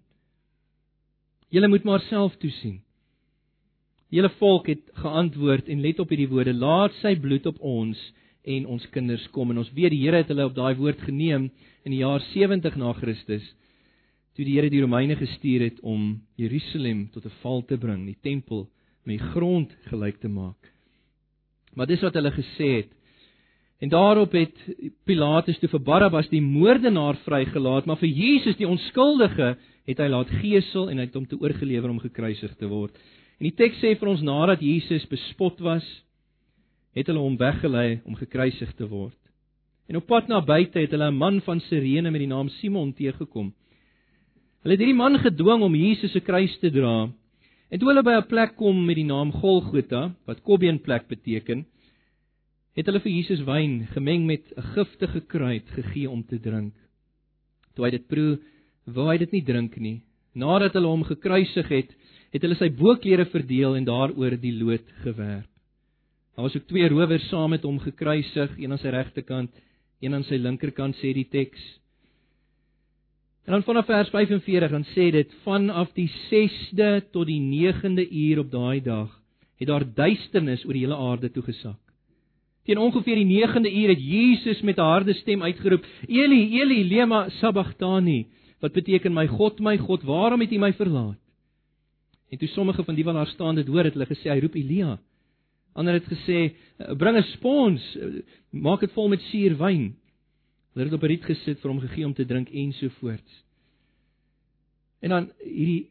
Julle 1.51 1.69
moet 1.69 1.85
maar 1.85 2.01
self 2.01 2.37
toesien." 2.37 2.81
Die 4.11 4.21
hele 4.21 4.31
volk 4.39 4.67
het 4.67 4.91
geantwoord 4.95 5.69
en 5.69 5.81
let 5.81 6.01
op 6.01 6.09
hierdie 6.09 6.29
woorde: 6.29 6.55
"Laat 6.55 6.93
sy 7.03 7.15
bloed 7.17 7.47
op 7.47 7.61
ons 7.61 8.13
en 8.45 8.67
ons 8.67 8.91
kinders 8.91 9.31
kom 9.31 9.51
en 9.51 9.59
ons 9.59 9.73
weet 9.73 9.91
die 9.91 10.03
Here 10.03 10.17
het 10.17 10.29
hulle 10.29 10.45
op 10.45 10.55
daai 10.55 10.75
woord 10.75 11.01
geneem 11.01 11.51
in 11.85 11.91
die 11.91 12.03
jaar 12.03 12.21
70 12.33 12.77
na 12.77 12.93
Christus 12.93 13.55
toe 14.37 14.45
die 14.45 14.55
Here 14.57 14.71
die 14.71 14.81
Romeine 14.81 15.17
gestuur 15.17 15.61
het 15.61 15.81
om 15.81 16.23
Jerusalem 16.37 17.09
tot 17.13 17.25
'n 17.25 17.39
val 17.43 17.63
te 17.65 17.77
bring, 17.77 18.07
die 18.07 18.19
tempel 18.23 18.69
met 19.05 19.19
die 19.19 19.29
grond 19.33 19.77
gelyk 19.91 20.21
te 20.21 20.29
maak. 20.29 20.73
Maar 21.75 21.87
dis 21.87 22.01
wat 22.01 22.15
hulle 22.15 22.31
gesê 22.31 22.69
het. 22.83 22.91
En 23.81 23.89
daarop 23.89 24.33
het 24.33 24.55
Pilatus 25.05 25.59
toe 25.59 25.69
vir 25.69 25.81
Barabbas 25.81 26.29
die 26.29 26.43
moordenaar 26.43 27.17
vrygelaat, 27.25 27.87
maar 27.87 27.99
vir 27.99 28.09
Jesus 28.09 28.57
die 28.57 28.69
onskuldige 28.69 29.57
het 29.87 29.99
hy 29.99 30.09
laat 30.09 30.31
gesel 30.43 30.91
en 30.91 30.99
hy 30.99 31.09
het 31.09 31.15
hom 31.15 31.27
te 31.27 31.39
oorgelewer 31.41 31.91
om 31.91 31.99
gekruisig 31.99 32.55
te 32.61 32.69
word. 32.71 32.95
En 33.41 33.49
die 33.49 33.57
teks 33.59 33.81
sê 33.83 33.97
vir 33.99 34.09
ons 34.09 34.23
nadat 34.23 34.63
Jesus 34.63 35.09
bespot 35.11 35.59
was, 35.61 35.83
het 36.95 37.09
hulle 37.11 37.25
hom 37.25 37.37
weggelei 37.41 38.01
om 38.07 38.15
gekruisig 38.15 38.71
te 38.79 38.87
word. 38.87 39.19
En 39.91 39.99
op 39.99 40.07
pad 40.07 40.29
na 40.31 40.39
buite 40.41 40.79
het 40.79 40.93
hulle 40.95 41.11
'n 41.11 41.19
man 41.19 41.41
van 41.41 41.61
Sirene 41.61 42.11
met 42.11 42.21
die 42.21 42.31
naam 42.31 42.49
Simon 42.49 42.93
teëgekom. 42.93 43.53
Hulle 44.63 44.77
het 44.77 44.83
hierdie 44.85 44.99
man 44.99 45.19
gedwing 45.19 45.65
om 45.67 45.75
Jesus 45.75 46.13
se 46.15 46.21
kruis 46.23 46.55
te 46.63 46.71
dra. 46.71 47.11
En 47.73 47.81
toe 47.81 47.89
hulle 47.89 48.05
by 48.07 48.15
'n 48.21 48.29
plek 48.31 48.57
kom 48.57 48.85
met 48.87 48.97
die 48.97 49.09
naam 49.09 49.33
Golgotha, 49.33 50.15
wat 50.27 50.43
kobbeenplek 50.43 51.09
beteken, 51.09 51.65
het 52.77 52.87
hulle 52.87 53.01
vir 53.01 53.13
Jesus 53.13 53.43
wyn 53.45 53.87
gemeng 53.95 54.27
met 54.27 54.45
'n 54.57 54.63
giftige 54.75 55.21
kruid 55.21 55.67
gegee 55.77 56.11
om 56.11 56.23
te 56.23 56.39
drink. 56.39 56.75
Toe 57.75 57.85
hy 57.85 57.91
dit 57.91 58.07
proe, 58.09 58.39
wou 58.87 59.09
hy 59.11 59.19
dit 59.19 59.33
nie 59.33 59.43
drink 59.43 59.77
nie. 59.77 60.03
Nadat 60.35 60.75
hulle 60.75 60.89
hom 60.89 61.05
gekruisig 61.05 61.69
het, 61.69 61.91
het 62.33 62.43
hulle 62.43 62.55
sy 62.55 62.69
boklere 62.69 63.25
verdeel 63.25 63.77
en 63.77 63.85
daaroor 63.85 64.41
die 64.41 64.53
lood 64.53 64.87
gewerp. 65.03 65.51
Daar 66.37 66.45
was 66.45 66.57
ook 66.57 66.67
twee 66.67 66.89
rowers 66.89 67.29
saam 67.29 67.51
met 67.51 67.63
hom 67.63 67.79
gekruisig, 67.79 68.59
een 68.59 68.73
aan 68.73 68.79
sy 68.79 68.89
regterkant, 68.89 69.51
een 70.01 70.15
aan 70.15 70.25
sy 70.25 70.37
linkerkant 70.37 70.97
sê 70.97 71.13
die 71.13 71.29
teks. 71.29 71.61
En 73.45 73.53
dan 73.53 73.63
vanaf 73.63 73.87
vers 73.87 74.09
45 74.09 74.71
dan 74.71 74.85
sê 74.85 75.11
dit 75.11 75.35
vanaf 75.43 75.93
die 75.93 76.11
6de 76.31 77.11
tot 77.11 77.27
die 77.27 77.41
9de 77.41 78.07
uur 78.11 78.39
op 78.39 78.51
daai 78.51 78.81
dag 78.83 79.11
het 79.59 79.69
daar 79.69 79.85
duisternis 79.95 80.65
oor 80.67 80.75
die 80.75 80.83
hele 80.83 80.97
aarde 80.97 81.31
toegesak. 81.31 81.79
Teen 82.67 82.79
ongeveer 82.79 83.19
die 83.19 83.43
9de 83.43 83.71
uur 83.71 83.89
het 83.89 84.03
Jesus 84.03 84.63
met 84.63 84.79
'n 84.79 84.91
harde 84.95 85.15
stem 85.15 85.43
uitgeroep: 85.43 85.85
"Eli, 86.09 86.61
Eli, 86.61 86.89
lema 86.89 87.29
sabachthani," 87.29 88.27
wat 88.61 88.73
beteken: 88.73 89.13
"My 89.13 89.27
God, 89.27 89.61
my 89.61 89.77
God, 89.79 90.03
waarom 90.03 90.41
het 90.41 90.53
U 90.53 90.59
my 90.59 90.73
verlaat?" 90.73 91.19
En 92.31 92.39
toe 92.39 92.49
sommige 92.49 92.85
van 92.85 92.95
die 92.95 93.05
wat 93.05 93.15
daar 93.15 93.27
staan 93.27 93.55
dit 93.55 93.67
hoor, 93.67 93.85
het 93.85 93.93
hulle 93.93 94.07
gesê 94.07 94.31
hy 94.31 94.41
roep 94.41 94.55
Elia. 94.55 94.99
Ander 95.73 95.93
het 95.93 96.09
gesê, 96.09 96.55
bring 96.97 97.17
'n 97.17 97.23
spons, 97.23 97.99
maak 98.51 98.81
dit 98.81 98.93
vol 98.93 99.09
met 99.09 99.21
suurwyn. 99.21 99.97
Hulle 100.73 100.89
het 100.89 100.95
op 100.97 101.03
'n 101.03 101.07
riet 101.13 101.25
gesit 101.25 101.61
vir 101.61 101.71
hom 101.71 101.81
gegee 101.81 102.07
om 102.07 102.15
te 102.15 102.25
drink 102.25 102.49
en 102.51 102.73
so 102.73 102.89
voort. 102.89 103.45
En 105.01 105.11
dan 105.11 105.31
hierdie 105.45 105.91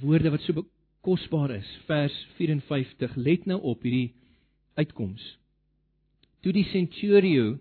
woorde 0.00 0.30
wat 0.30 0.40
so 0.40 0.64
kosbaar 1.00 1.50
is, 1.50 1.68
vers 1.86 2.26
54, 2.36 3.16
let 3.16 3.46
nou 3.46 3.60
op 3.60 3.82
hierdie 3.82 4.14
uitkoms. 4.74 5.38
Toe 6.40 6.52
die 6.52 6.64
centurio 6.64 7.58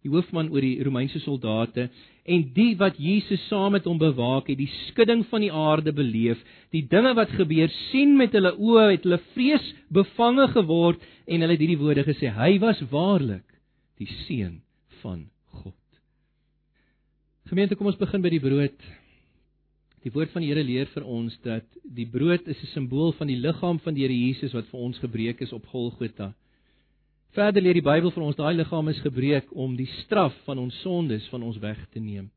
die 0.00 0.10
hoofman 0.12 0.48
oor 0.48 0.64
die 0.64 0.80
Romeinse 0.84 1.20
soldate 1.20 1.88
en 2.24 2.44
die 2.56 2.72
wat 2.80 2.96
Jesus 3.00 3.42
saam 3.48 3.74
met 3.76 3.84
hom 3.88 3.98
bewaak 4.00 4.48
het, 4.48 4.58
die 4.60 4.70
skudding 4.88 5.26
van 5.28 5.44
die 5.44 5.52
aarde 5.52 5.92
beleef, 5.92 6.40
die 6.72 6.86
dinge 6.88 7.12
wat 7.18 7.32
gebeur 7.36 7.68
sien 7.90 8.16
met 8.16 8.32
hulle 8.36 8.54
oë, 8.56 8.86
het 8.94 9.04
hulle 9.04 9.20
vrees 9.34 9.66
bevange 9.92 10.48
geword 10.54 11.04
en 11.26 11.44
hulle 11.44 11.56
het 11.56 11.64
hierdie 11.64 11.80
woorde 11.80 12.06
gesê: 12.06 12.32
Hy 12.32 12.56
was 12.62 12.80
waarlik 12.92 13.44
die 14.00 14.08
seun 14.24 14.60
van 15.02 15.26
God. 15.50 15.74
Gemeente, 17.50 17.74
kom 17.74 17.90
ons 17.90 17.98
begin 17.98 18.22
by 18.22 18.30
die 18.30 18.42
brood. 18.42 18.90
Die 20.04 20.12
woord 20.14 20.30
van 20.32 20.44
die 20.44 20.48
Here 20.48 20.62
leer 20.64 20.88
vir 20.94 21.04
ons 21.04 21.34
dat 21.44 21.66
die 21.84 22.06
brood 22.08 22.46
is 22.48 22.62
'n 22.62 22.72
simbool 22.72 23.12
van 23.18 23.26
die 23.28 23.36
liggaam 23.36 23.80
van 23.84 23.94
die 23.94 24.02
Here 24.06 24.16
Jesus 24.16 24.54
wat 24.54 24.66
vir 24.70 24.80
ons 24.80 24.98
gebreek 24.98 25.40
is 25.40 25.52
op 25.52 25.66
Golgotha. 25.66 26.32
Verder 27.34 27.62
leer 27.62 27.74
die 27.74 27.84
Bybel 27.84 28.10
vir 28.10 28.22
ons 28.22 28.36
daai 28.36 28.54
liggaam 28.54 28.88
is 28.88 29.00
gebreek 29.00 29.52
om 29.52 29.76
die 29.76 29.88
straf 30.02 30.34
van 30.46 30.58
ons 30.58 30.80
sondes 30.80 31.28
van 31.28 31.42
ons 31.42 31.58
weg 31.58 31.78
te 31.92 32.00
neem 32.00 32.30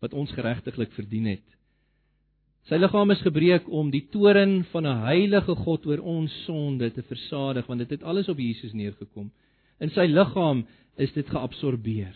wat 0.00 0.12
ons 0.12 0.30
geregtiglik 0.30 0.92
verdien 0.92 1.26
het. 1.26 1.46
Sy 2.68 2.76
liggaam 2.76 3.10
is 3.10 3.22
gebreek 3.22 3.66
om 3.68 3.90
die 3.90 4.06
toorn 4.12 4.64
van 4.64 4.86
'n 4.86 5.02
heilige 5.06 5.54
God 5.54 5.86
oor 5.86 5.98
ons 5.98 6.44
sonde 6.44 6.90
te 6.90 7.02
versadig 7.02 7.66
want 7.66 7.78
dit 7.78 7.90
het 7.90 8.02
alles 8.02 8.28
op 8.28 8.38
Jesus 8.38 8.72
neergekom. 8.72 9.30
In 9.80 9.90
sy 9.90 10.06
liggaam 10.06 10.66
is 10.96 11.12
dit 11.12 11.26
geabsorbeer 11.26 12.14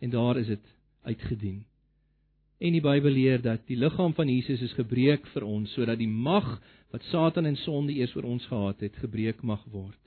en 0.00 0.10
daar 0.10 0.38
is 0.38 0.46
dit 0.46 0.74
uitgedien. 1.02 1.64
En 2.58 2.72
die 2.72 2.80
Bybel 2.80 3.12
leer 3.12 3.42
dat 3.42 3.66
die 3.68 3.76
liggaam 3.76 4.14
van 4.16 4.28
Jesus 4.32 4.62
is 4.64 4.74
gebreek 4.76 5.26
vir 5.34 5.44
ons 5.44 5.72
sodat 5.76 5.98
die 6.00 6.08
mag 6.08 6.46
wat 6.94 7.04
Satan 7.10 7.48
en 7.48 7.58
sonde 7.60 7.92
eers 7.92 8.14
oor 8.16 8.24
ons 8.24 8.46
gehad 8.48 8.80
het, 8.80 8.96
gebreek 9.02 9.42
mag 9.42 9.64
word. 9.72 9.98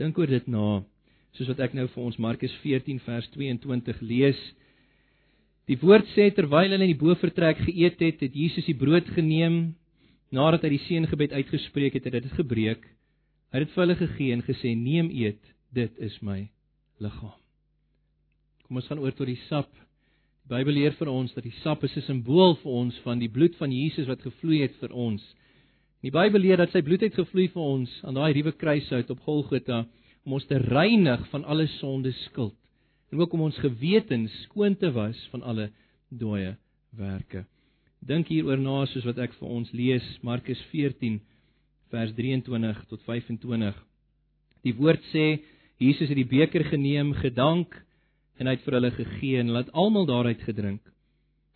Dink 0.00 0.18
oor 0.18 0.26
dit 0.26 0.48
na, 0.50 0.82
soos 1.36 1.52
wat 1.52 1.62
ek 1.68 1.76
nou 1.78 1.86
vir 1.92 2.02
ons 2.02 2.18
Markus 2.18 2.54
14 2.64 2.98
vers 3.04 3.28
22 3.36 4.00
lees. 4.02 4.40
Die 5.70 5.78
woord 5.78 6.08
sê 6.16 6.30
terwyl 6.34 6.72
hulle 6.72 6.80
in 6.80 6.94
die 6.94 6.98
bofortrek 6.98 7.62
geëet 7.68 8.02
het, 8.02 8.24
het 8.26 8.34
Jesus 8.34 8.66
die 8.66 8.78
brood 8.78 9.06
geneem, 9.14 9.76
nadat 10.34 10.66
hy 10.66 10.72
die 10.74 10.82
seëngebed 10.88 11.36
uitgespreek 11.36 12.00
het, 12.00 12.08
het 12.08 12.18
hy 12.18 12.24
dit 12.24 12.40
gebreek. 12.40 12.88
Hy 13.52 13.60
het 13.60 13.68
dit 13.68 13.76
vir 13.76 13.84
hulle 13.84 14.00
gegee 14.00 14.34
en 14.34 14.44
gesê: 14.48 14.74
"Neem 14.74 15.12
eet, 15.12 15.54
dit 15.70 16.02
is 16.08 16.18
my 16.24 16.48
liggaam." 16.98 17.41
Kom 18.72 18.78
ons 18.80 18.86
gaan 18.88 19.02
oor 19.04 19.12
tot 19.12 19.28
die 19.28 19.36
sap. 19.50 19.68
Die 20.48 20.48
Bybel 20.48 20.72
leer 20.72 20.94
vir 20.96 21.10
ons 21.12 21.34
dat 21.36 21.44
die 21.44 21.52
sap 21.60 21.82
is 21.84 21.92
'n 21.92 22.06
simbool 22.06 22.54
vir 22.62 22.72
ons 22.72 23.00
van 23.04 23.18
die 23.20 23.28
bloed 23.28 23.54
van 23.60 23.70
Jesus 23.70 24.08
wat 24.08 24.24
gevloei 24.24 24.62
het 24.62 24.72
vir 24.80 24.94
ons. 24.96 25.20
Die 26.00 26.10
Bybel 26.10 26.40
leer 26.40 26.56
dat 26.56 26.72
sy 26.72 26.80
bloed 26.80 27.02
het 27.04 27.12
gevloei 27.12 27.48
vir 27.52 27.62
ons 27.62 27.90
aan 28.02 28.14
daai 28.14 28.32
ruwe 28.32 28.52
kruishout 28.52 29.10
op 29.10 29.20
Golgotha 29.28 29.84
om 30.24 30.32
ons 30.32 30.46
te 30.46 30.56
reinig 30.56 31.28
van 31.28 31.44
alle 31.44 31.66
sonde 31.66 32.14
skuld 32.24 32.56
en 33.12 33.20
ook 33.20 33.34
om 33.34 33.42
ons 33.42 33.58
gewetens 33.58 34.32
skoon 34.44 34.74
te 34.74 34.90
was 34.90 35.20
van 35.32 35.42
alle 35.42 35.68
dooie 36.08 36.56
werke. 36.96 37.44
Dink 38.00 38.28
hieroor 38.28 38.56
na 38.56 38.86
soos 38.86 39.04
wat 39.04 39.18
ek 39.18 39.34
vir 39.34 39.48
ons 39.48 39.70
lees 39.72 40.18
Markus 40.22 40.64
14 40.72 41.20
vers 41.90 42.12
23 42.14 42.86
tot 42.88 43.02
25. 43.02 43.76
Die 44.64 44.72
woord 44.72 45.04
sê 45.12 45.42
Jesus 45.76 46.08
het 46.08 46.16
die 46.16 46.24
beker 46.24 46.64
geneem, 46.64 47.12
gedank 47.12 47.76
en 48.38 48.48
hy 48.48 48.56
het 48.56 48.64
vir 48.64 48.78
hulle 48.78 48.92
gegee 48.96 49.40
en 49.40 49.52
laat 49.54 49.72
almal 49.72 50.06
daaruit 50.08 50.40
gedrink. 50.46 50.80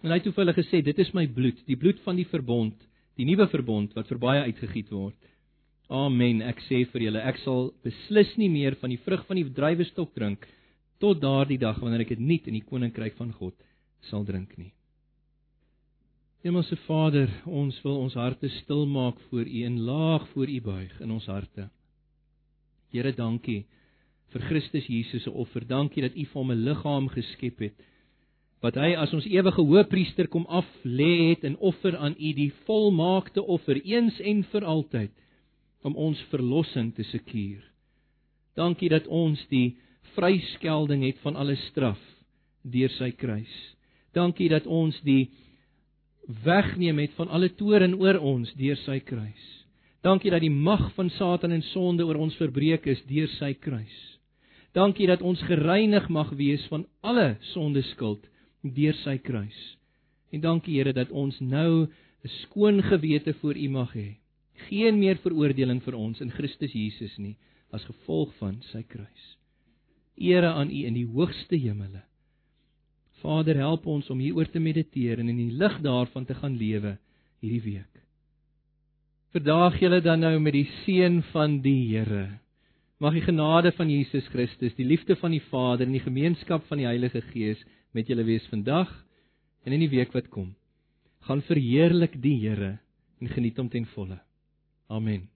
En 0.05 0.13
hy 0.13 0.19
het 0.21 0.29
vir 0.29 0.43
hulle 0.45 0.57
gesê 0.57 0.83
dit 0.85 0.99
is 1.03 1.15
my 1.17 1.27
bloed, 1.27 1.63
die 1.67 1.79
bloed 1.81 2.03
van 2.05 2.19
die 2.21 2.29
verbond, 2.29 2.77
die 3.17 3.27
nuwe 3.29 3.49
verbond 3.53 3.95
wat 3.97 4.11
vir 4.13 4.21
baie 4.23 4.45
uitgegiet 4.51 4.93
word. 4.93 5.17
Amen. 5.89 6.43
Ek 6.43 6.61
sê 6.67 6.83
vir 6.91 7.07
julle, 7.07 7.23
ek 7.23 7.39
sal 7.45 7.71
beslis 7.87 8.33
nie 8.41 8.51
meer 8.51 8.77
van 8.81 8.91
die 8.91 9.01
vrug 9.05 9.23
van 9.29 9.39
die 9.39 9.47
druiwestok 9.57 10.13
drink 10.19 10.47
tot 11.03 11.21
daardie 11.23 11.61
dag 11.61 11.79
wanneer 11.83 12.03
ek 12.07 12.17
dit 12.17 12.25
nuut 12.25 12.49
in 12.49 12.59
die 12.59 12.65
koninkryk 12.67 13.17
van 13.21 13.31
God 13.37 13.55
sal 14.11 14.25
drink 14.27 14.57
nie. 14.59 14.73
Hemelse 16.47 16.77
Vader, 16.87 17.31
ons 17.47 17.79
wil 17.83 17.97
ons 18.05 18.15
harte 18.15 18.49
stil 18.61 18.85
maak 18.87 19.19
voor 19.31 19.47
U 19.47 19.63
en 19.67 19.79
laag 19.89 20.29
voor 20.35 20.51
U 20.51 20.61
buig 20.63 21.01
in 21.03 21.11
ons 21.11 21.27
harte. 21.27 21.69
Here, 22.95 23.13
dankie 23.13 23.65
vir 24.37 24.49
Christus 24.51 24.87
Jesus 24.89 25.25
se 25.25 25.33
offer. 25.33 25.65
Dankie 25.65 26.05
dat 26.05 26.17
U 26.17 26.25
vir 26.25 26.37
hom 26.37 26.51
'n 26.53 26.65
liggaam 26.65 27.09
geskep 27.09 27.61
het 27.61 27.77
wat 28.63 28.75
hy 28.75 28.95
as 28.97 29.13
ons 29.15 29.27
ewige 29.29 29.63
hoëpriester 29.63 30.29
kom 30.29 30.47
af 30.49 30.67
lê 30.83 31.31
het 31.31 31.45
en 31.45 31.57
offer 31.57 31.97
aan 31.97 32.17
U 32.19 32.33
die 32.33 32.53
volmaakte 32.67 33.43
offer 33.43 33.77
eens 33.85 34.21
en 34.21 34.43
vir 34.43 34.65
altyd 34.65 35.13
om 35.85 35.97
ons 35.97 36.21
verlossing 36.31 36.95
te 36.95 37.05
sekuur. 37.05 37.63
Dankie 38.57 38.89
dat 38.89 39.07
ons 39.07 39.47
die 39.49 39.77
vryskelding 40.17 41.05
het 41.05 41.19
van 41.23 41.37
alle 41.37 41.57
straf 41.57 42.01
deur 42.63 42.91
sy 42.91 43.11
kruis. 43.11 43.77
Dankie 44.13 44.49
dat 44.49 44.67
ons 44.67 45.01
die 45.05 45.31
wegneem 46.27 46.99
het 46.99 47.13
van 47.13 47.29
alle 47.29 47.49
toorn 47.55 47.95
oor 47.95 48.19
ons 48.19 48.53
deur 48.55 48.77
sy 48.77 48.99
kruis. 49.01 49.45
Dankie 50.03 50.31
dat 50.31 50.41
die 50.41 50.51
mag 50.51 50.93
van 50.95 51.11
Satan 51.11 51.53
en 51.53 51.63
sonde 51.63 52.07
oor 52.07 52.17
ons 52.17 52.37
verbreek 52.37 52.87
is 52.87 53.03
deur 53.07 53.29
sy 53.39 53.55
kruis. 53.55 54.16
Dankie 54.77 55.07
dat 55.09 55.23
ons 55.25 55.41
gereinig 55.49 56.09
mag 56.13 56.35
wees 56.37 56.65
van 56.69 56.85
alle 57.01 57.37
sonde 57.55 57.81
skuld 57.95 58.27
deur 58.77 58.97
sy 59.01 59.17
kruis. 59.25 59.57
En 60.35 60.43
dankie 60.45 60.77
Here 60.77 60.93
dat 60.93 61.11
ons 61.11 61.39
nou 61.41 61.87
'n 61.87 62.29
skoon 62.43 62.83
gewete 62.83 63.33
voor 63.41 63.57
U 63.57 63.69
mag 63.69 63.95
hê. 63.95 64.17
Geen 64.69 64.99
meer 64.99 65.17
veroordeling 65.17 65.83
vir 65.83 65.95
ons 65.95 66.21
in 66.21 66.31
Christus 66.31 66.73
Jesus 66.73 67.17
nie 67.19 67.37
as 67.73 67.85
gevolg 67.85 68.35
van 68.39 68.63
sy 68.73 68.83
kruis. 68.83 69.25
Ere 70.17 70.53
aan 70.53 70.71
U 70.71 70.85
in 70.85 70.95
die 70.95 71.07
hoogste 71.07 71.57
hemele. 71.57 72.03
Vader, 73.23 73.57
help 73.57 73.87
ons 73.87 74.11
om 74.11 74.19
hieroor 74.19 74.51
te 74.51 74.61
mediteer 74.61 75.19
en 75.19 75.29
in 75.29 75.37
die 75.37 75.53
lig 75.53 75.81
daarvan 75.81 76.25
te 76.25 76.35
gaan 76.35 76.57
lewe 76.57 76.99
hierdie 77.41 77.63
week. 77.63 78.03
Verdaag 79.33 79.81
julle 79.81 80.01
dan 80.01 80.21
nou 80.21 80.39
met 80.39 80.53
die 80.53 80.69
seën 80.85 81.23
van 81.33 81.61
die 81.61 81.89
Here. 81.89 82.39
Mag 82.99 83.13
die 83.13 83.25
genade 83.27 83.75
van 83.77 83.91
Jesus 83.93 84.25
Christus, 84.33 84.73
die 84.79 84.87
liefde 84.89 85.19
van 85.21 85.35
die 85.35 85.43
Vader 85.51 85.85
en 85.85 85.93
die 85.93 86.01
gemeenskap 86.01 86.65
van 86.71 86.81
die 86.81 86.89
Heilige 86.89 87.21
Gees 87.29 87.61
met 87.93 88.09
julle 88.09 88.25
wees 88.25 88.47
vandag 88.49 88.89
en 89.69 89.77
in 89.77 89.83
die 89.85 89.93
week 89.93 90.15
wat 90.17 90.31
kom. 90.33 90.55
Gaan 91.29 91.45
verheerlik 91.45 92.17
die 92.23 92.39
Here 92.41 92.79
en 93.21 93.29
geniet 93.29 93.61
hom 93.61 93.69
ten 93.69 93.85
volle. 93.93 94.17
Amen. 94.89 95.27